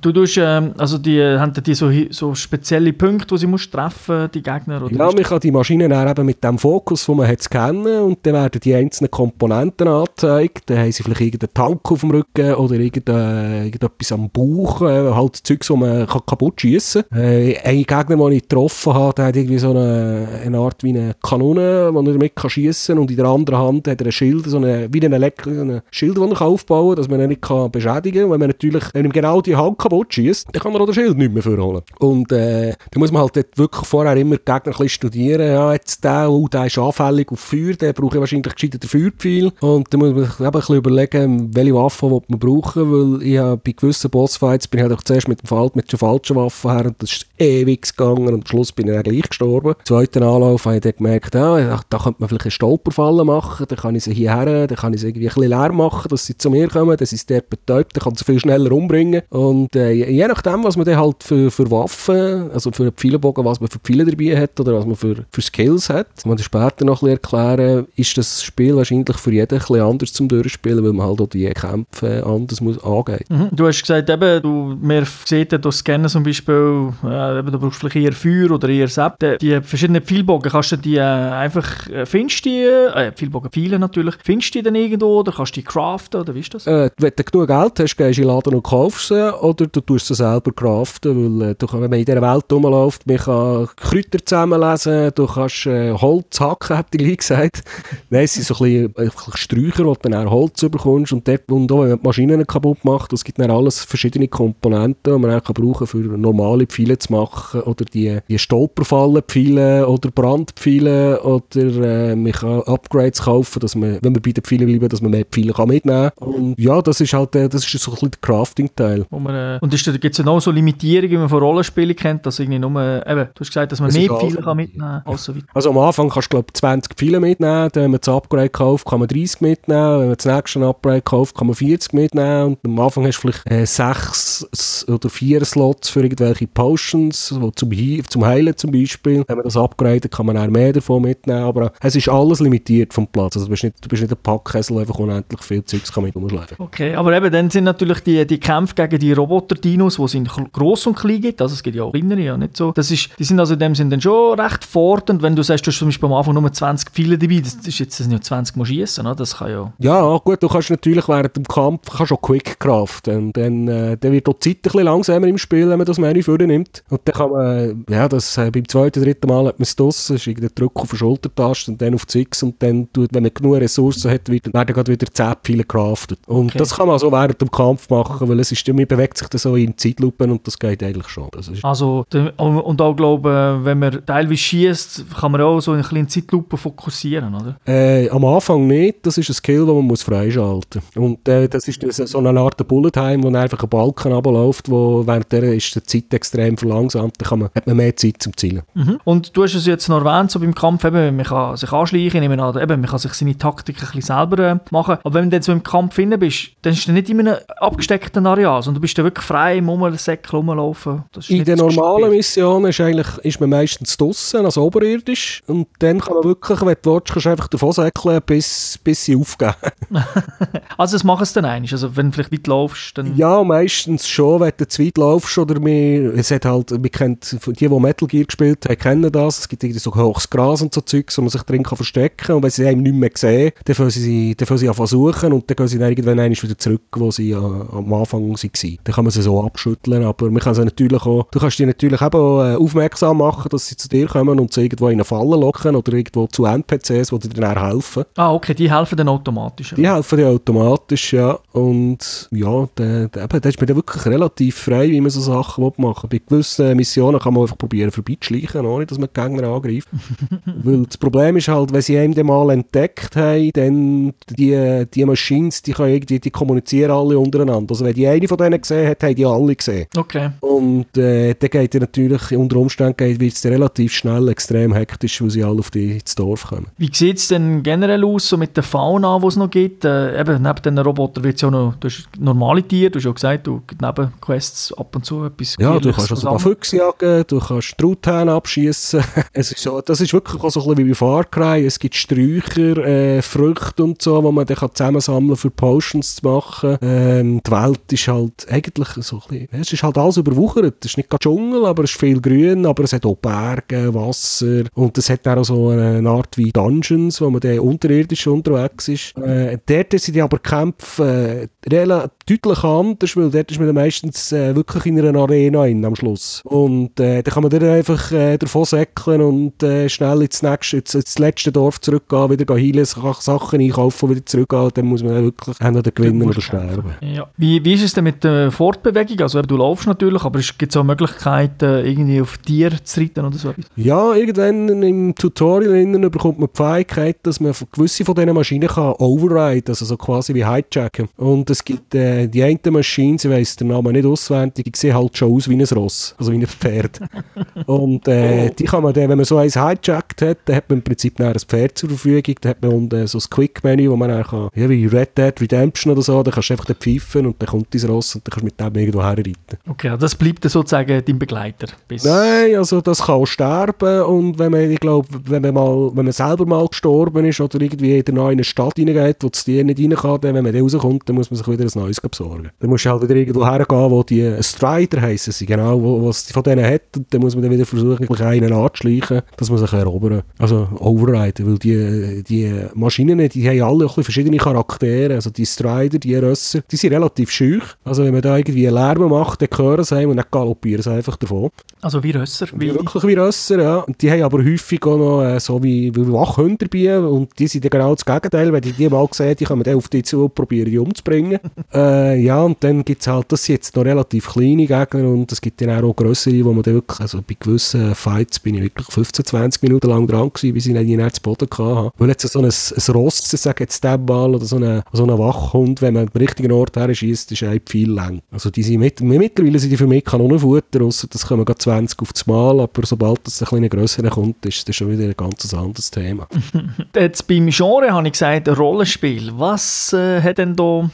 du 0.00 0.12
tust, 0.12 0.38
ähm, 0.38 0.72
also 0.78 0.98
die, 0.98 1.22
haben 1.22 1.52
die 1.52 1.74
so, 1.74 1.90
so 2.10 2.34
spezielle 2.34 2.92
Punkte, 2.92 3.34
die 3.34 3.38
sie 3.38 3.46
musst 3.46 3.72
treffen, 3.72 4.28
die 4.32 4.42
Gegner? 4.42 4.82
Oder 4.82 4.94
ja, 4.94 5.06
man 5.06 5.22
kann 5.22 5.40
die 5.40 5.50
Maschinen 5.50 5.92
eben 5.92 6.26
mit 6.26 6.42
dem 6.42 6.58
Fokus, 6.58 7.06
den 7.06 7.16
man 7.16 7.28
hat, 7.28 7.42
scannen 7.42 8.02
und 8.02 8.18
dann 8.22 8.34
werden 8.34 8.60
die 8.62 8.74
einzelnen 8.74 9.10
Komponenten 9.10 9.88
angezeigt. 9.88 10.64
Dann 10.66 10.78
haben 10.78 10.92
sie 10.92 11.02
vielleicht 11.02 11.20
irgendeinen 11.20 11.54
Tank 11.54 11.90
auf 11.90 12.00
dem 12.00 12.10
Rücken 12.10 12.41
oder 12.42 12.74
irgendein, 12.74 13.64
irgendetwas 13.64 14.12
am 14.12 14.30
Bauch, 14.30 14.82
äh, 14.82 15.12
halt 15.12 15.36
Zeugs, 15.36 15.68
das 15.68 15.76
man 15.76 16.06
kann 16.06 16.26
kaputt 16.26 16.60
schiessen 16.60 17.04
kann. 17.10 17.20
Äh, 17.20 17.58
ein 17.58 17.84
Gegner, 17.84 18.16
den 18.16 18.32
ich 18.32 18.42
getroffen 18.42 18.94
habe, 18.94 19.14
der 19.14 19.26
hat 19.26 19.36
irgendwie 19.36 19.58
so 19.58 19.70
eine, 19.70 20.28
eine 20.44 20.58
Art 20.58 20.82
wie 20.82 20.90
eine 20.90 21.14
Kanone, 21.22 21.90
die 21.92 21.96
er 21.96 22.12
damit 22.12 22.32
schiessen 22.48 22.94
kann 22.94 23.02
und 23.02 23.10
in 23.10 23.16
der 23.16 23.26
anderen 23.26 23.58
Hand 23.58 23.88
hat 23.88 24.00
er 24.00 24.06
ein 24.06 24.12
Schild, 24.12 24.46
so 24.46 24.56
eine, 24.56 24.88
wie 24.92 25.04
ein 25.04 25.12
eine 25.14 25.82
Schild, 25.90 26.18
das 26.18 26.30
er 26.30 26.42
aufbauen 26.42 26.94
kann, 26.94 26.96
dass 26.96 27.08
man 27.08 27.20
ihn 27.20 27.28
nicht 27.28 27.42
kann 27.42 27.70
beschädigen 27.70 28.22
kann. 28.22 28.30
Wenn 28.30 28.40
man 28.40 28.48
natürlich, 28.48 28.84
wenn 28.92 29.04
ihm 29.04 29.12
genau 29.12 29.40
die 29.40 29.56
Hand 29.56 29.78
kaputt 29.78 30.14
schießt, 30.14 30.48
dann 30.52 30.62
kann 30.62 30.74
er 30.74 30.80
auch 30.80 30.86
das 30.86 30.94
Schild 30.94 31.16
nicht 31.16 31.32
mehr 31.32 31.42
vorholen. 31.42 31.82
Und 31.98 32.32
äh, 32.32 32.74
da 32.90 32.98
muss 32.98 33.12
man 33.12 33.22
halt 33.22 33.36
wirklich 33.56 33.86
vorher 33.86 34.16
immer 34.16 34.36
die 34.36 34.44
Gegner 34.44 34.80
ein 34.80 34.88
studieren. 34.88 35.46
Ja, 35.46 35.72
jetzt 35.72 36.04
der, 36.04 36.30
oh, 36.30 36.48
der 36.48 36.66
ist 36.66 36.78
anfällig 36.78 37.30
auf 37.30 37.40
Feuer, 37.40 37.74
der 37.74 37.92
braucht 37.92 38.16
wahrscheinlich 38.16 38.54
gescheiter 38.54 38.78
den 38.78 38.88
Feuerpfeil. 38.88 39.52
Und 39.60 39.92
da 39.92 39.98
muss 39.98 40.14
man 40.14 40.24
sich 40.24 40.34
eben 40.34 40.46
ein 40.46 40.52
bisschen 40.52 40.76
überlegen, 40.76 41.54
welche 41.54 41.74
Waffe 41.74 42.22
man 42.32 42.40
brauchen 42.40 42.92
weil 42.92 43.26
ich 43.26 43.38
habe 43.38 43.60
bei 43.64 43.72
gewissen 43.72 44.10
Bossfights 44.10 44.68
bin 44.68 44.78
ich 44.78 44.84
halt 44.84 44.98
auch 44.98 45.02
zuerst 45.02 45.28
mit, 45.28 45.42
dem 45.42 45.46
Fall, 45.46 45.70
mit 45.74 45.90
der 45.90 45.98
falschen 45.98 46.36
Waffe 46.36 46.72
her 46.72 46.86
und 46.86 46.96
das 47.00 47.12
ist 47.12 47.26
ewig 47.38 47.82
gegangen 47.82 48.26
und 48.26 48.34
am 48.34 48.46
Schluss 48.46 48.72
bin 48.72 48.88
ich 48.88 48.94
dann 48.94 49.02
gleich 49.02 49.28
gestorben. 49.28 49.74
Im 49.78 49.84
zweiten 49.84 50.22
Anlauf 50.22 50.64
habe 50.64 50.76
ich 50.76 50.82
dann 50.82 50.92
gemerkt, 50.96 51.34
ja, 51.34 51.80
da 51.88 51.98
könnte 51.98 52.20
man 52.20 52.28
vielleicht 52.28 52.44
eine 52.44 52.50
Stolperfalle 52.50 53.24
machen, 53.24 53.66
dann 53.68 53.78
kann 53.78 53.94
ich 53.94 54.04
sie 54.04 54.14
hierher, 54.14 54.66
dann 54.66 54.76
kann 54.76 54.92
ich 54.92 55.00
sie 55.00 55.08
irgendwie 55.08 55.28
ein 55.28 55.34
bisschen 55.34 55.50
leer 55.50 55.72
machen, 55.72 56.08
dass 56.08 56.26
sie 56.26 56.36
zu 56.36 56.50
mir 56.50 56.68
kommen, 56.68 56.96
dann 56.96 57.08
ist 57.10 57.30
der 57.30 57.40
betäubt, 57.40 57.96
dann 57.96 58.02
kann 58.04 58.14
sie 58.16 58.24
viel 58.24 58.40
schneller 58.40 58.72
umbringen 58.72 59.22
und 59.30 59.74
äh, 59.76 59.92
je 59.92 60.26
nachdem, 60.26 60.64
was 60.64 60.76
man 60.76 60.86
dann 60.86 60.96
halt 60.98 61.22
für, 61.22 61.50
für 61.50 61.70
Waffen, 61.70 62.50
also 62.50 62.70
für 62.72 62.84
einen 62.84 62.92
Pfeilenbogen, 62.92 63.44
was 63.44 63.60
man 63.60 63.70
für 63.70 63.78
Pfeile 63.78 64.04
dabei 64.04 64.40
hat 64.40 64.58
oder 64.58 64.74
was 64.74 64.86
man 64.86 64.96
für, 64.96 65.24
für 65.30 65.42
Skills 65.42 65.88
hat, 65.88 66.08
das 66.14 66.24
man 66.24 66.38
später 66.38 66.84
noch 66.84 67.02
ein 67.02 67.08
erklären, 67.22 67.86
ist 67.96 68.16
das 68.16 68.42
Spiel 68.42 68.76
wahrscheinlich 68.76 69.16
für 69.16 69.32
jeden 69.32 69.52
ein 69.52 69.58
bisschen 69.58 69.80
anders 69.80 70.12
zum 70.12 70.28
Durchspielen, 70.28 70.84
weil 70.84 70.92
man 70.92 71.06
halt 71.06 71.20
auch 71.20 71.28
die 71.28 71.46
Kämpfe 71.50 72.21
anders 72.22 72.60
muss 72.60 72.82
angehen. 72.82 73.24
Mhm. 73.28 73.48
Du 73.52 73.66
hast 73.66 73.80
gesagt, 73.80 74.08
eben, 74.08 74.42
du, 74.42 74.76
wir 74.80 75.04
sehen 75.24 75.48
das 75.50 75.78
Scannen 75.78 76.08
zum 76.08 76.22
Beispiel, 76.22 76.92
äh, 77.04 77.38
eben, 77.38 77.52
du 77.52 77.58
brauchst 77.58 77.80
vielleicht 77.80 77.96
eher 77.96 78.12
Feuer 78.12 78.50
oder 78.50 78.68
eher 78.68 78.88
Sepp. 78.88 79.38
Die 79.40 79.60
verschiedenen 79.62 80.02
Pfeilbogen, 80.02 80.50
kannst 80.50 80.72
du 80.72 80.76
die 80.76 80.96
äh, 80.96 81.00
einfach, 81.00 81.88
äh, 81.88 82.06
findest 82.06 82.44
du 82.44 82.48
die, 82.48 82.62
äh, 82.62 83.12
Pfeilbogen, 83.12 83.50
Pfeile 83.50 83.78
natürlich, 83.78 84.14
findest 84.22 84.54
du 84.54 84.58
die 84.58 84.64
dann 84.64 84.74
irgendwo 84.74 85.20
oder 85.20 85.32
kannst 85.32 85.56
du 85.56 85.60
die 85.60 85.64
craften 85.64 86.20
oder 86.20 86.34
wie 86.34 86.40
ist 86.40 86.54
das? 86.54 86.66
Äh, 86.66 86.90
wenn 86.98 87.12
du 87.16 87.24
genug 87.24 87.48
Geld 87.48 87.80
hast, 87.80 87.96
gehst 87.96 87.98
du 87.98 88.04
in 88.04 88.28
den 88.28 88.34
Laden 88.34 88.54
und 88.54 88.62
kaufst 88.62 89.08
sie 89.08 89.42
oder 89.42 89.66
du 89.66 89.80
tust 89.80 90.06
sie 90.06 90.14
selber 90.14 90.52
craften, 90.52 91.40
weil 91.40 91.50
äh, 91.50 91.54
du, 91.54 91.66
wenn 91.72 91.90
man 91.90 91.98
in 91.98 92.04
dieser 92.04 92.22
Welt 92.22 92.44
rumläuft, 92.50 93.06
man 93.06 93.16
kann 93.16 93.68
Kräuter 93.76 94.24
zusammenlesen, 94.24 95.10
du 95.14 95.26
kannst 95.26 95.66
äh, 95.66 95.92
Holz 95.92 96.40
hacken, 96.40 96.78
hat 96.78 96.94
ich 96.94 97.18
gesagt. 97.18 97.62
Nein, 98.10 98.24
es 98.24 98.34
sind 98.34 98.46
so 98.46 98.54
ein 98.64 98.92
bisschen, 98.94 99.08
äh, 99.08 99.10
Sträucher, 99.34 99.84
wo 99.84 99.94
du 99.94 100.08
dann 100.08 100.30
Holz 100.30 100.60
bekommst 100.60 101.12
und, 101.12 101.26
dort, 101.26 101.50
und 101.50 101.70
auch 101.72 101.84
wenn 101.84 101.98
man 102.02 102.11
Maschinen 102.12 102.46
kaputt 102.46 102.84
macht, 102.84 103.14
es 103.14 103.24
gibt 103.24 103.38
dann 103.38 103.50
alles 103.50 103.82
verschiedene 103.84 104.28
Komponenten, 104.28 105.14
die 105.14 105.18
man 105.18 105.30
auch 105.30 105.54
brauchen 105.54 105.86
kann, 105.86 106.14
um 106.14 106.20
normale 106.20 106.66
Pfeile 106.66 106.98
zu 106.98 107.10
machen 107.10 107.62
oder 107.62 107.86
die, 107.86 108.18
die 108.28 108.38
Stolperfallen-Pfeile 108.38 109.88
oder 109.88 110.10
Brandpfeile 110.10 111.22
oder 111.22 111.46
äh, 111.56 112.14
man 112.14 112.32
kann 112.32 112.60
Upgrades 112.64 113.22
kaufen, 113.22 113.60
dass 113.60 113.74
man, 113.74 113.98
wenn 114.02 114.14
wir 114.14 114.20
bei 114.20 114.32
den 114.32 114.44
Pfeilen 114.44 114.66
bleiben, 114.66 114.90
dass 114.90 115.00
man 115.00 115.10
mehr 115.10 115.24
Pfeile 115.24 115.54
kann 115.54 115.68
mitnehmen 115.68 116.10
kann. 116.18 116.28
Und 116.28 116.58
ja, 116.58 116.82
das 116.82 117.00
ist 117.00 117.14
halt 117.14 117.34
äh, 117.34 117.48
das 117.48 117.64
ist 117.64 117.82
so 117.82 117.92
ein 117.92 117.94
bisschen 117.94 118.10
der 118.10 118.20
Crafting-Teil. 118.20 119.06
Äh, 119.10 119.58
und 119.58 119.70
gibt 119.70 120.04
es 120.04 120.18
ja 120.18 120.26
auch 120.26 120.40
so 120.40 120.50
Limitierungen, 120.50 121.10
wie 121.12 121.16
man 121.16 121.30
von 121.30 121.38
Rollenspielen 121.38 121.96
kennt, 121.96 122.26
dass 122.26 122.38
irgendwie 122.38 122.58
nur, 122.58 122.70
eben, 123.06 123.28
du 123.34 123.40
hast 123.40 123.48
gesagt, 123.48 123.72
dass 123.72 123.80
man 123.80 123.88
das 123.88 123.96
mehr 123.96 124.10
Pfeile 124.10 124.42
kann 124.42 124.56
mitnehmen 124.58 125.02
kann 125.02 125.16
so 125.16 125.32
Also 125.54 125.70
am 125.70 125.78
Anfang 125.78 126.10
kannst 126.10 126.26
du 126.26 126.36
glaube 126.36 126.48
ich 126.48 126.60
20 126.60 126.94
Pfeile 126.94 127.20
mitnehmen, 127.20 127.70
dann, 127.72 127.84
wenn 127.84 127.90
man 127.92 128.00
das 128.00 128.14
Upgrade 128.14 128.50
kauft, 128.50 128.86
kann 128.86 128.98
man 128.98 129.08
30 129.08 129.40
mitnehmen, 129.40 130.00
wenn 130.00 130.08
man 130.08 130.16
das 130.16 130.26
nächste 130.26 130.66
Upgrade 130.66 131.00
kauft, 131.00 131.34
kann 131.34 131.46
man 131.46 131.56
40 131.56 131.91
mitnehmen 131.92 132.44
und 132.44 132.58
am 132.64 132.80
Anfang 132.80 133.06
hast 133.06 133.22
du 133.22 133.30
vielleicht 133.30 133.50
äh, 133.50 133.66
6 133.66 134.86
oder 134.88 135.08
4 135.08 135.44
Slots 135.44 135.88
für 135.88 136.02
irgendwelche 136.02 136.46
Potions, 136.46 137.34
wo 137.38 137.50
zum, 137.50 137.70
zum 138.08 138.24
Heilen 138.24 138.56
zum 138.56 138.70
Beispiel. 138.70 139.24
Wenn 139.26 139.36
man 139.36 139.44
das 139.44 139.56
upgradet, 139.56 140.10
kann 140.10 140.26
man 140.26 140.36
auch 140.36 140.46
mehr 140.48 140.72
davon 140.72 141.02
mitnehmen, 141.02 141.42
aber 141.42 141.72
es 141.80 141.96
ist 141.96 142.08
alles 142.08 142.40
limitiert 142.40 142.92
vom 142.92 143.06
Platz, 143.06 143.36
also 143.36 143.46
du 143.46 143.50
bist 143.50 143.64
nicht, 143.64 143.84
du 143.84 143.88
bist 143.88 144.02
nicht 144.02 144.12
ein 144.12 144.18
Packkessel, 144.22 144.78
einfach 144.78 144.98
unendlich 144.98 145.40
viel 145.42 145.64
Zeugs 145.64 145.92
kann 145.92 146.04
mit 146.04 146.14
rumschleifen. 146.14 146.56
Okay, 146.58 146.94
aber 146.94 147.16
eben 147.16 147.32
dann 147.32 147.50
sind 147.50 147.64
natürlich 147.64 148.00
die, 148.00 148.26
die 148.26 148.38
Kämpfe 148.38 148.74
gegen 148.74 148.98
die 148.98 149.12
Roboter-Dinos, 149.12 149.96
die 149.96 150.02
es 150.02 150.14
in 150.14 150.28
gross 150.52 150.86
und 150.86 150.96
klein 150.96 151.20
gibt, 151.20 151.40
also 151.40 151.54
es 151.54 151.62
gibt 151.62 151.76
ja 151.76 151.84
auch 151.84 151.92
kleinere, 151.92 152.20
ja 152.20 152.36
nicht 152.36 152.56
so, 152.56 152.72
das 152.72 152.90
ist, 152.90 153.10
die 153.18 153.24
sind 153.24 153.38
also 153.40 153.54
in 153.54 153.60
dem 153.60 153.74
Sinne 153.74 153.90
dann 153.90 154.00
schon 154.00 154.38
recht 154.38 154.64
fordernd, 154.64 155.22
wenn 155.22 155.36
du 155.36 155.42
sagst, 155.42 155.66
du 155.66 155.70
hast 155.70 155.78
zum 155.78 155.88
Beispiel 155.88 156.08
am 156.08 156.14
Anfang 156.14 156.34
nur 156.34 156.52
20 156.52 156.90
Pfeile 156.90 157.18
dabei, 157.18 157.40
das 157.40 157.54
ist 157.54 157.78
jetzt 157.78 157.98
das 157.98 158.06
sind 158.06 158.12
ja 158.12 158.20
20 158.20 158.56
Mal 158.56 158.64
schiessen, 158.64 159.04
ne? 159.04 159.14
das 159.14 159.36
kann 159.36 159.50
ja... 159.50 159.72
Ja, 159.78 160.18
gut, 160.18 160.42
du 160.42 160.48
kannst 160.48 160.70
natürlich 160.70 161.08
während 161.08 161.36
dem 161.36 161.44
Kampf 161.44 161.81
kannst 161.90 162.12
auch 162.12 162.20
Quick 162.20 162.58
craften, 162.58 163.32
dann, 163.32 163.68
äh, 163.68 163.96
dann 163.98 164.12
wird 164.12 164.28
auch 164.28 164.34
die 164.34 164.50
Zeit 164.50 164.56
ein 164.56 164.62
bisschen 164.62 164.84
langsamer 164.84 165.26
im 165.26 165.38
Spiel, 165.38 165.68
wenn 165.68 165.78
man 165.78 165.86
das 165.86 165.98
Menü 165.98 166.22
vornimmt 166.22 166.84
und 166.90 167.00
dann 167.04 167.14
kann 167.14 167.30
man, 167.30 167.84
ja, 167.88 168.08
das, 168.08 168.36
äh, 168.38 168.50
beim 168.50 168.68
zweiten, 168.68 169.02
dritten 169.02 169.28
Mal 169.28 169.46
hat 169.46 169.58
man 169.58 169.64
es 169.64 169.76
draussen, 169.76 170.16
ist 170.16 170.26
irgendein 170.26 170.54
Druck 170.54 170.78
auf 170.80 170.90
die 170.90 170.96
Schultertaste 170.96 171.70
und 171.70 171.82
dann 171.82 171.94
auf 171.94 172.06
die 172.06 172.20
X 172.20 172.42
und 172.42 172.62
dann, 172.62 172.92
tut, 172.92 173.12
wenn 173.12 173.22
man 173.22 173.32
genug 173.34 173.56
Ressourcen 173.56 174.10
hat, 174.10 174.28
wird, 174.28 174.52
werden 174.52 174.74
gerade 174.74 174.92
wieder 174.92 175.06
10 175.06 175.34
Pfeile 175.42 175.64
craftet. 175.64 176.18
Und 176.26 176.50
okay. 176.50 176.58
das 176.58 176.76
kann 176.76 176.88
man 176.88 176.98
so 176.98 177.10
während 177.10 177.40
dem 177.40 177.50
Kampf 177.50 177.88
machen, 177.90 178.28
weil 178.28 178.40
es 178.40 178.52
ist, 178.52 178.66
man 178.68 178.86
bewegt 178.86 179.18
sich 179.18 179.28
dann 179.28 179.38
so 179.38 179.56
in 179.56 179.76
Zeitlupen 179.76 180.30
und 180.30 180.46
das 180.46 180.58
geht 180.58 180.82
eigentlich 180.82 181.08
schon. 181.08 181.28
also, 181.62 182.04
und 182.36 182.80
auch 182.80 182.94
glaube, 182.94 183.60
wenn 183.62 183.78
man 183.78 184.04
teilweise 184.04 184.36
schießt, 184.36 185.04
kann 185.18 185.32
man 185.32 185.40
auch 185.40 185.60
so 185.60 185.74
in 185.74 185.84
eine 185.84 186.06
Zeitlupe 186.06 186.56
fokussieren, 186.56 187.34
oder? 187.34 187.56
Äh, 187.66 188.08
am 188.10 188.24
Anfang 188.24 188.66
nicht, 188.66 189.06
das 189.06 189.18
ist 189.18 189.30
ein 189.30 189.34
Skill, 189.34 189.66
den 189.66 189.74
man 189.74 189.86
muss 189.86 190.02
freischalten 190.02 190.82
muss. 190.94 191.04
Und 191.04 191.28
äh, 191.28 191.48
das 191.48 191.68
ist 191.68 191.71
so 191.80 192.18
eine 192.18 192.38
Art 192.40 192.66
Bullet 192.66 192.90
Time, 192.90 193.22
wo 193.22 193.28
einfach 193.36 193.62
ein 193.62 193.68
Balken 193.68 194.12
runterläuft, 194.12 194.70
wo 194.70 195.06
während 195.06 195.30
der 195.32 195.42
ist 195.44 195.74
die 195.74 195.82
Zeit 195.82 196.14
extrem 196.14 196.56
verlangsamt, 196.56 197.14
dann 197.18 197.28
kann 197.28 197.38
man, 197.40 197.50
hat 197.54 197.66
man 197.66 197.76
mehr 197.76 197.96
Zeit 197.96 198.16
zum 198.20 198.36
Zielen. 198.36 198.62
Mhm. 198.74 198.98
Und 199.04 199.36
du 199.36 199.42
hast 199.42 199.54
es 199.54 199.66
jetzt 199.66 199.88
noch 199.88 200.04
erwähnt, 200.04 200.30
so 200.30 200.40
beim 200.40 200.54
Kampf, 200.54 200.84
eben, 200.84 201.16
man 201.16 201.26
kann 201.26 201.56
sich 201.56 201.72
anschleichen, 201.72 202.22
eben, 202.22 202.32
eben, 202.32 202.80
man 202.80 202.86
kann 202.86 202.98
sich 202.98 203.12
seine 203.14 203.36
Taktik 203.36 203.76
ein 203.76 203.86
bisschen 203.86 204.02
selber 204.02 204.38
äh, 204.38 204.58
machen, 204.70 204.98
aber 205.02 205.14
wenn 205.14 205.24
du 205.24 205.30
dann 205.30 205.42
so 205.42 205.52
im 205.52 205.62
Kampf 205.62 205.96
drin 205.96 206.14
bist, 206.18 206.50
dann 206.62 206.72
ist 206.72 206.86
du 206.86 206.92
nicht 206.92 207.10
in 207.10 207.20
einem 207.20 207.36
abgesteckten 207.58 208.26
Areal, 208.26 208.62
sondern 208.62 208.76
du 208.76 208.80
bist 208.80 208.96
dann 208.98 209.04
wirklich 209.04 209.26
frei 209.26 209.58
im 209.58 209.68
Umsäckel 209.68 210.36
rumlaufen. 210.36 211.04
In 211.28 211.44
den 211.44 211.58
normalen 211.58 212.10
Missionen 212.10 212.70
ist, 212.70 212.80
eigentlich, 212.80 213.18
ist 213.18 213.40
man 213.40 213.50
meistens 213.50 213.96
draußen, 213.96 214.44
also 214.44 214.62
oberirdisch, 214.64 215.42
und 215.46 215.68
dann 215.78 216.00
kann 216.00 216.14
man 216.14 216.24
wirklich, 216.24 216.60
wenn 216.60 216.76
du 216.82 216.94
willst, 216.94 217.12
kannst 217.12 217.26
du 217.26 217.30
einfach 217.30 217.48
davon 217.48 217.72
säckeln, 217.72 218.20
bis, 218.24 218.78
bis 218.82 219.04
sie 219.04 219.16
aufgeben. 219.16 219.54
also 220.76 220.96
das 220.96 221.04
machen 221.04 221.22
es 221.22 221.32
dann 221.32 221.44
eigentlich, 221.44 221.61
also 221.70 221.96
wenn 221.96 222.06
du 222.06 222.12
vielleicht 222.12 222.32
weit 222.32 222.46
laufst, 222.46 222.96
dann... 222.96 223.16
Ja, 223.16 223.42
meistens 223.44 224.08
schon, 224.08 224.40
wenn 224.40 224.52
du 224.56 224.66
zu 224.66 224.82
weit 224.82 224.98
laufst, 224.98 225.36
oder 225.38 225.60
mir, 225.60 226.14
es 226.14 226.30
hat 226.30 226.44
halt, 226.44 226.70
man 226.70 226.90
kennt, 226.90 227.36
die, 227.46 227.52
die 227.52 227.68
Metal 227.68 228.08
Gear 228.08 228.24
gespielt 228.24 228.64
haben, 228.64 228.78
kennen 228.78 229.12
das, 229.12 229.40
es 229.40 229.48
gibt 229.48 229.62
irgendwie 229.62 229.80
so 229.80 229.94
hohes 229.94 230.28
Gras 230.28 230.62
und 230.62 230.72
so 230.72 230.80
Zeugs, 230.80 231.16
wo 231.18 231.22
man 231.22 231.30
sich 231.30 231.42
drin 231.42 231.62
kann 231.62 231.76
verstecken 231.76 232.16
kann, 232.16 232.36
und 232.36 232.42
wenn 232.42 232.50
sie 232.50 232.66
einem 232.66 232.82
nicht 232.82 232.94
mehr 232.94 233.10
sehen, 233.14 233.52
dann 233.64 233.74
fangen 233.74 233.90
sie, 233.90 234.34
dann 234.34 234.58
sie 234.58 234.68
an 234.68 234.74
versuchen, 234.74 235.32
und 235.32 235.48
dann 235.48 235.56
gehen 235.56 235.68
sie 235.68 235.78
dann 235.78 235.90
irgendwann 235.90 236.30
wieder 236.30 236.58
zurück, 236.58 236.82
wo 236.96 237.10
sie 237.10 237.30
äh, 237.30 237.36
am 237.36 237.92
Anfang 237.92 238.28
waren. 238.28 238.78
Dann 238.84 238.94
kann 238.94 239.04
man 239.04 239.10
sie 239.10 239.22
so 239.22 239.42
abschütteln, 239.42 240.04
aber 240.04 240.30
man 240.30 240.42
kann 240.42 240.54
sie 240.54 240.64
natürlich 240.64 241.02
auch, 241.02 241.26
du 241.30 241.38
kannst 241.38 241.58
die 241.58 241.66
natürlich 241.66 242.00
eben 242.00 242.16
äh, 242.16 242.56
aufmerksam 242.56 243.18
machen, 243.18 243.48
dass 243.50 243.68
sie 243.68 243.76
zu 243.76 243.88
dir 243.88 244.06
kommen 244.06 244.38
und 244.40 244.52
sie 244.52 244.62
irgendwo 244.62 244.88
in 244.88 244.94
eine 244.94 245.04
Falle 245.04 245.36
locken 245.36 245.76
oder 245.76 245.92
irgendwo 245.92 246.26
zu 246.26 246.44
NPCs, 246.44 247.08
die 247.10 247.28
dir 247.28 247.40
dann 247.40 247.58
helfen. 247.58 248.04
Ah, 248.16 248.32
okay, 248.32 248.54
die 248.54 248.72
helfen 248.72 248.96
dann 248.96 249.08
automatisch. 249.08 249.74
Die 249.76 249.88
helfen 249.88 250.18
dir 250.18 250.28
automatisch, 250.28 251.12
ja. 251.12 251.38
Und 251.52 252.28
ja, 252.30 252.68
da, 252.74 253.08
da, 253.08 253.26
da 253.26 253.48
ist 253.48 253.60
man 253.60 253.66
dann 253.66 253.76
wirklich 253.76 254.06
relativ 254.06 254.56
frei, 254.56 254.88
wie 254.88 255.00
man 255.00 255.10
so 255.10 255.20
Sachen 255.20 255.70
machen 255.76 256.10
will. 256.10 256.20
Bei 256.20 256.24
gewissen 256.26 256.76
Missionen 256.76 257.20
kann 257.20 257.34
man 257.34 257.42
einfach 257.42 257.58
probieren, 257.58 257.90
vorbeizuschleichen, 257.90 258.64
ohne 258.64 258.86
dass 258.86 258.98
man 258.98 259.08
die 259.14 259.20
Gegner 259.20 259.48
angreift. 259.48 259.88
Weil 260.62 260.84
das 260.84 260.96
Problem 260.96 261.36
ist 261.36 261.48
halt, 261.48 261.72
wenn 261.72 261.82
sie 261.82 261.98
einen 261.98 262.26
mal 262.26 262.50
entdeckt 262.50 263.16
haben, 263.16 263.50
dann 263.52 264.14
die, 264.30 264.84
die 264.92 265.04
Machines, 265.04 265.62
die, 265.62 265.72
können 265.72 266.00
die, 266.00 266.20
die 266.20 266.30
kommunizieren 266.30 266.90
alle 266.90 267.18
untereinander. 267.18 267.72
Also 267.72 267.84
wenn 267.84 267.94
die 267.94 268.06
eine 268.06 268.28
von 268.28 268.38
denen 268.38 268.60
gesehen 268.60 268.88
hat, 268.88 269.02
haben 269.02 269.14
die 269.14 269.26
alle 269.26 269.54
gesehen. 269.54 269.86
Okay. 269.96 270.30
Und 270.40 270.96
äh, 270.96 271.34
dann 271.34 271.50
geht 271.50 271.74
natürlich, 271.74 272.32
unter 272.32 272.56
Umständen 272.56 273.20
wird 273.20 273.34
es 273.34 273.44
relativ 273.44 273.92
schnell 273.92 274.28
extrem 274.28 274.72
hektisch, 274.72 275.20
weil 275.20 275.30
sie 275.30 275.44
alle 275.44 275.58
auf 275.58 275.70
die, 275.70 275.92
ins 275.98 276.14
Dorf 276.14 276.46
kommen. 276.46 276.68
Wie 276.78 276.90
sieht 276.92 277.18
es 277.18 277.28
denn 277.28 277.62
generell 277.62 278.04
aus, 278.04 278.28
so 278.28 278.36
mit 278.36 278.56
der 278.56 278.64
Fauna, 278.64 279.18
die 279.18 279.26
es 279.26 279.36
noch 279.36 279.50
gibt? 279.50 279.84
Äh, 279.84 280.18
eben, 280.18 280.42
neben 280.42 280.62
den 280.62 280.78
Robotern 280.78 281.24
wird 281.24 281.41
ja 281.42 281.50
noch 281.50 281.74
du 281.78 281.88
hast 281.88 282.08
normale 282.18 282.62
Tiere, 282.62 282.90
du 282.90 282.98
hast 282.98 283.04
ja 283.04 283.12
gesagt, 283.12 283.46
du 283.46 283.62
neben 283.80 284.12
Quests 284.20 284.72
ab 284.72 284.94
und 284.96 285.04
zu 285.04 285.24
etwas 285.24 285.56
Ja, 285.58 285.78
du 285.78 285.92
kannst 285.92 286.10
also 286.10 286.38
Füchse 286.38 286.76
jagen, 286.76 287.24
du 287.26 287.38
kannst 287.38 287.76
Truthähne 287.78 288.32
abschießen. 288.32 289.02
es 289.32 289.52
ist 289.52 289.62
so, 289.62 289.80
das 289.80 290.00
ist 290.00 290.12
wirklich 290.12 290.42
auch 290.42 290.50
so 290.50 290.60
ein 290.60 290.68
bisschen 290.68 290.86
wie 290.86 290.90
bei 290.90 290.94
Far 290.94 291.24
Cry. 291.24 291.66
Es 291.66 291.78
gibt 291.78 291.94
Sträucher, 291.94 292.76
äh, 292.78 293.22
Früchte 293.22 293.84
und 293.84 294.00
so, 294.00 294.20
die 294.22 294.32
man 294.32 294.46
dann 294.46 294.56
zusammensammeln 294.72 295.28
kann, 295.28 295.36
für 295.36 295.50
Potions 295.50 296.16
zu 296.16 296.26
machen. 296.26 296.78
Ähm, 296.80 297.40
die 297.44 297.50
Welt 297.50 297.92
ist 297.92 298.08
halt 298.08 298.46
eigentlich 298.50 298.88
so 298.88 299.16
ein 299.16 299.22
bisschen, 299.28 299.60
es 299.60 299.72
ist 299.72 299.82
halt 299.82 299.98
alles 299.98 300.16
überwuchert. 300.16 300.84
Es 300.84 300.92
ist 300.92 300.96
nicht 300.96 301.10
gerade 301.10 301.22
Dschungel, 301.22 301.66
aber 301.66 301.84
es 301.84 301.90
ist 301.90 302.00
viel 302.00 302.20
grün, 302.20 302.66
aber 302.66 302.84
es 302.84 302.92
hat 302.92 303.06
auch 303.06 303.16
Berge, 303.16 303.92
Wasser 303.94 304.64
und 304.74 304.96
es 304.98 305.10
hat 305.10 305.26
auch 305.26 305.44
so 305.44 305.68
eine 305.68 306.08
Art 306.08 306.36
wie 306.36 306.50
Dungeons, 306.50 307.20
wo 307.20 307.30
man 307.30 307.40
dann 307.40 307.58
unterirdisch 307.58 308.26
unterwegs 308.26 308.88
ist. 308.88 309.16
Äh, 309.18 309.58
dort 309.66 309.92
sind 310.00 310.14
die 310.14 310.22
aber 310.22 310.38
Kämpfe 310.38 311.31
äh, 311.32 311.48
relativ 311.66 312.21
deutlich 312.26 312.64
anders, 312.64 313.16
weil 313.16 313.30
dort 313.30 313.50
ist 313.50 313.58
man 313.58 313.66
dann 313.66 313.74
meistens 313.74 314.32
äh, 314.32 314.54
wirklich 314.54 314.86
in 314.86 315.00
einer 315.00 315.18
Arena 315.18 315.66
in, 315.66 315.84
am 315.84 315.96
Schluss. 315.96 316.40
Und 316.44 316.98
äh, 317.00 317.22
da 317.22 317.30
kann 317.30 317.42
man 317.42 317.50
dann 317.50 317.64
einfach 317.64 318.12
äh, 318.12 318.38
davon 318.38 318.64
säckeln 318.64 319.20
und 319.20 319.62
äh, 319.62 319.88
schnell 319.88 320.22
ins, 320.22 320.42
nächste, 320.42 320.78
ins, 320.78 320.94
ins 320.94 321.18
letzte 321.18 321.52
Dorf 321.52 321.80
zurückgehen, 321.80 322.30
wieder 322.30 322.54
heilen, 322.54 322.84
Sachen 322.84 323.60
einkaufen 323.60 324.08
und 324.08 324.16
wieder 324.16 324.26
zurückgehen. 324.26 324.70
Dann 324.74 324.86
muss 324.86 325.02
man 325.02 325.22
wirklich 325.22 325.60
entweder 325.60 325.90
gewinnen 325.90 326.22
oder 326.22 326.40
sterben. 326.40 326.94
Ja. 327.00 327.28
Wie, 327.36 327.64
wie 327.64 327.74
ist 327.74 327.82
es 327.82 327.94
denn 327.94 328.04
mit 328.04 328.22
der 328.24 328.50
Fortbewegung? 328.50 329.20
Also 329.20 329.42
du 329.42 329.56
laufst 329.56 329.86
natürlich, 329.86 330.22
aber 330.22 330.40
gibt 330.40 330.72
es 330.72 330.76
auch 330.76 330.84
Möglichkeiten, 330.84 331.84
irgendwie 331.84 332.20
auf 332.20 332.38
Tier 332.38 332.72
zu 332.82 333.00
reiten 333.00 333.24
oder 333.24 333.36
so 333.36 333.52
Ja, 333.76 334.14
irgendwann 334.14 334.82
im 334.82 335.14
Tutorial 335.14 336.10
bekommt 336.10 336.38
man 336.38 336.48
die 336.52 336.56
Fähigkeit, 336.56 337.16
dass 337.22 337.40
man 337.40 337.52
gewisse 337.72 338.04
von 338.04 338.14
diesen 338.14 338.34
Maschinen 338.34 338.68
kann 338.68 338.92
override, 338.98 339.72
also 339.72 339.84
so 339.84 339.96
quasi 339.96 340.34
wie 340.34 340.44
hijacken. 340.44 341.08
Und 341.16 341.50
es 341.50 341.64
gibt 341.64 341.94
äh, 341.94 342.11
die 342.28 342.42
eine 342.42 342.58
Maschine, 342.70 343.18
sie 343.18 343.30
weiss 343.30 343.56
den 343.56 343.68
Namen 343.68 343.92
nicht 343.92 344.06
auswendig, 344.06 344.64
die 344.72 344.78
sieht 344.78 344.94
halt 344.94 345.16
schon 345.16 345.32
aus 345.32 345.48
wie 345.48 345.54
ein 345.54 345.64
Ross, 345.64 346.14
also 346.18 346.32
wie 346.32 346.36
ein 346.36 346.46
Pferd. 346.46 347.00
und 347.66 348.06
äh, 348.08 348.50
die 348.50 348.64
kann 348.64 348.82
man 348.82 348.92
dann, 348.92 349.08
wenn 349.08 349.18
man 349.18 349.24
so 349.24 349.38
eins 349.38 349.54
hijackt 349.54 350.22
hat, 350.22 350.38
dann 350.44 350.56
hat 350.56 350.68
man 350.68 350.78
im 350.78 350.84
Prinzip 350.84 351.20
ein 351.20 351.34
Pferd 351.34 351.78
zur 351.78 351.90
Verfügung, 351.90 352.34
dann 352.40 352.50
hat 352.50 352.62
man 352.62 352.72
unten 352.72 353.06
so 353.06 353.18
ein 353.18 353.24
Quick-Menü, 353.30 353.90
wo 353.90 353.96
man 353.96 354.10
dann 354.10 354.24
kann, 354.24 354.48
ja 354.54 354.68
wie 354.68 354.86
Red 354.86 355.16
Dead 355.16 355.40
Redemption 355.40 355.92
oder 355.92 356.02
so, 356.02 356.22
dann 356.22 356.32
kannst 356.32 356.50
du 356.50 356.54
einfach 356.54 356.66
den 356.66 356.76
pfeifen 356.76 357.26
und 357.26 357.40
dann 357.40 357.48
kommt 357.48 357.74
dein 357.74 357.90
Ross 357.90 358.14
und 358.14 358.26
dann 358.26 358.32
kannst 358.32 358.42
du 358.42 358.64
mit 358.64 358.76
dem 358.76 358.80
irgendwo 358.80 359.02
herreiten. 359.02 359.34
Okay, 359.68 359.88
also 359.88 360.00
das 360.00 360.14
bleibt 360.14 360.48
sozusagen 360.48 361.02
dein 361.04 361.18
Begleiter? 361.18 361.68
Nein, 361.88 362.56
also 362.56 362.80
das 362.80 363.02
kann 363.02 363.16
auch 363.16 363.26
sterben 363.26 364.02
und 364.02 364.38
wenn 364.38 364.52
man, 364.52 364.70
ich 364.70 364.80
glaube, 364.80 365.08
wenn 365.24 365.42
man 365.42 365.54
mal, 365.54 365.90
wenn 365.94 366.04
man 366.04 366.12
selber 366.12 366.46
mal 366.46 366.66
gestorben 366.66 367.24
ist 367.24 367.40
oder 367.40 367.60
irgendwie 367.60 367.98
in 367.98 368.18
eine 368.18 368.44
Stadt 368.44 368.78
reingeht, 368.78 369.18
wo 369.20 369.28
das 369.28 369.44
Tier 369.44 369.64
nicht 369.64 369.80
rein 369.80 369.94
kann, 369.94 370.20
dann, 370.20 370.34
wenn 370.34 370.44
man 370.44 370.52
da 370.52 370.60
rauskommt, 370.60 371.08
dann 371.08 371.16
muss 371.16 371.30
man 371.30 371.38
sich 371.38 371.48
wieder 371.48 371.64
ein 371.64 371.70
neues 371.74 372.01
besorgen. 372.10 372.50
Dann 372.58 372.70
musst 372.70 372.84
du 372.84 372.90
halt 372.90 373.02
wieder 373.02 373.14
irgendwo 373.14 373.46
hergehen, 373.46 373.90
wo 373.90 374.02
die 374.02 374.42
Strider 374.42 375.00
heissen 375.00 375.32
sie, 375.32 375.46
genau, 375.46 375.80
wo, 375.80 376.06
was 376.06 376.26
die 376.26 376.32
von 376.32 376.42
denen 376.42 376.64
hat 376.64 376.82
und 376.96 377.12
dann 377.12 377.20
muss 377.20 377.34
man 377.34 377.42
dann 377.42 377.52
wieder 377.52 377.66
versuchen, 377.66 378.08
einen 378.22 378.52
anzuschleichen, 378.52 379.22
dass 379.36 379.50
man 379.50 379.58
sich 379.58 379.72
erobern, 379.72 380.22
also 380.38 380.68
overriden, 380.78 381.46
weil 381.46 381.58
die, 381.58 382.22
die 382.22 382.52
Maschinen, 382.74 383.28
die 383.28 383.48
haben 383.48 383.62
alle 383.62 383.84
ein 383.84 384.04
verschiedene 384.04 384.36
Charaktere, 384.36 385.14
also 385.14 385.30
die 385.30 385.46
Strider, 385.46 385.98
die 385.98 386.14
Rösser, 386.16 386.60
die 386.70 386.76
sind 386.76 386.92
relativ 386.92 387.30
schüch, 387.30 387.64
also 387.84 388.04
wenn 388.04 388.12
man 388.12 388.22
da 388.22 388.36
irgendwie 388.36 388.66
Lärm 388.66 389.10
macht, 389.10 389.42
dann 389.42 389.48
hören 389.56 389.84
sie 389.84 390.06
und 390.06 390.16
dann 390.16 390.26
galoppieren 390.30 390.82
sie 390.82 390.92
einfach 390.92 391.16
davon. 391.16 391.50
Also 391.80 392.02
wie 392.02 392.12
Rösser? 392.12 392.46
Wie 392.54 392.72
wirklich 392.74 393.04
wie 393.04 393.14
Rösser, 393.14 393.60
ja. 393.60 393.78
Und 393.78 394.00
die 394.00 394.10
haben 394.10 394.22
aber 394.22 394.38
häufig 394.44 394.84
auch 394.86 394.96
noch 394.96 395.22
äh, 395.22 395.40
so 395.40 395.62
wie, 395.62 395.94
wie 395.94 396.12
Wachhunde 396.12 396.68
dabei 396.68 396.98
und 397.00 397.38
die 397.38 397.48
sind 397.48 397.64
dann 397.64 397.70
genau 397.70 397.94
das 397.94 398.04
Gegenteil, 398.04 398.52
wenn 398.52 398.60
die 398.60 398.72
die 398.72 398.88
mal 398.88 399.06
sehen, 399.12 399.36
die 399.36 399.44
kommen 399.44 399.62
dann 399.62 399.76
auf 399.76 399.88
die 399.88 400.02
zu 400.02 400.24
und 400.24 400.34
probieren 400.34 400.70
die 400.70 400.78
umzubringen. 400.78 401.38
äh, 401.72 401.91
ja, 402.16 402.42
und 402.42 402.62
dann 402.62 402.84
gibt 402.84 403.02
es 403.02 403.08
halt, 403.08 403.30
das 403.30 403.44
sind 403.44 403.56
jetzt 403.56 403.76
noch 403.76 403.84
relativ 403.84 404.28
kleine 404.28 404.66
Gegner 404.66 405.08
und 405.08 405.30
es 405.32 405.40
gibt 405.40 405.60
dann 405.60 405.84
auch 405.84 405.94
grössere, 405.94 406.44
wo 406.44 406.52
man 406.52 406.62
dann 406.62 406.74
wirklich, 406.74 407.00
also 407.00 407.18
bei 407.26 407.36
gewissen 407.38 407.94
Fights 407.94 408.40
bin 408.40 408.54
ich 408.56 408.62
wirklich 408.62 408.86
15, 408.88 409.24
20 409.24 409.62
Minuten 409.62 409.88
lang 409.88 410.06
dran 410.06 410.30
gewesen, 410.32 410.54
bis 410.54 410.66
ich 410.66 410.74
nicht 410.74 410.88
in 410.88 411.10
zu 411.12 411.22
Boden 411.22 411.48
hatte. 411.50 411.92
Weil 411.98 412.08
jetzt 412.08 412.28
so 412.28 412.38
ein, 412.38 412.46
ein 412.46 412.94
Ross, 412.94 413.18
sage 413.18 413.64
jetzt 413.64 413.82
dem 413.84 414.04
mal, 414.04 414.34
oder 414.34 414.44
so 414.44 414.56
ein 414.56 414.82
so 414.92 415.06
Wachhund, 415.06 415.82
wenn 415.82 415.94
man 415.94 416.08
am 416.08 416.20
richtigen 416.20 416.52
Ort 416.52 416.76
her 416.76 416.94
schießt, 416.94 417.32
ist 417.32 417.42
eigentlich 417.42 417.62
viel 417.68 417.90
lang. 417.90 418.22
Also 418.30 418.50
die 418.50 418.62
sind 418.62 418.80
mit, 418.80 419.00
mittlerweile 419.00 419.58
sind 419.58 419.70
die 419.70 419.76
für 419.76 419.86
mich 419.86 420.04
Kanonenfutter, 420.04 420.82
ausser 420.82 421.08
das 421.10 421.26
kommen 421.26 421.44
gerade 421.44 421.58
20 421.58 422.00
auf 422.00 422.12
das 422.12 422.26
Mal, 422.26 422.60
aber 422.60 422.86
sobald 422.86 423.26
das 423.26 423.42
ein 423.42 423.48
bisschen 423.48 423.68
grösser 423.68 424.10
kommt, 424.10 424.44
ist 424.46 424.68
das 424.68 424.76
schon 424.76 424.90
wieder 424.90 425.04
ein 425.04 425.14
ganz 425.16 425.52
anderes 425.52 425.90
Thema. 425.90 426.26
Jetzt 426.94 427.26
beim 427.26 427.48
Genre 427.48 427.92
habe 427.92 428.06
ich 428.06 428.12
gesagt, 428.12 428.48
Rollenspiel. 428.48 429.32
Was 429.36 429.92
äh, 429.92 430.20
hat 430.20 430.38
denn 430.38 430.56
da 430.56 430.90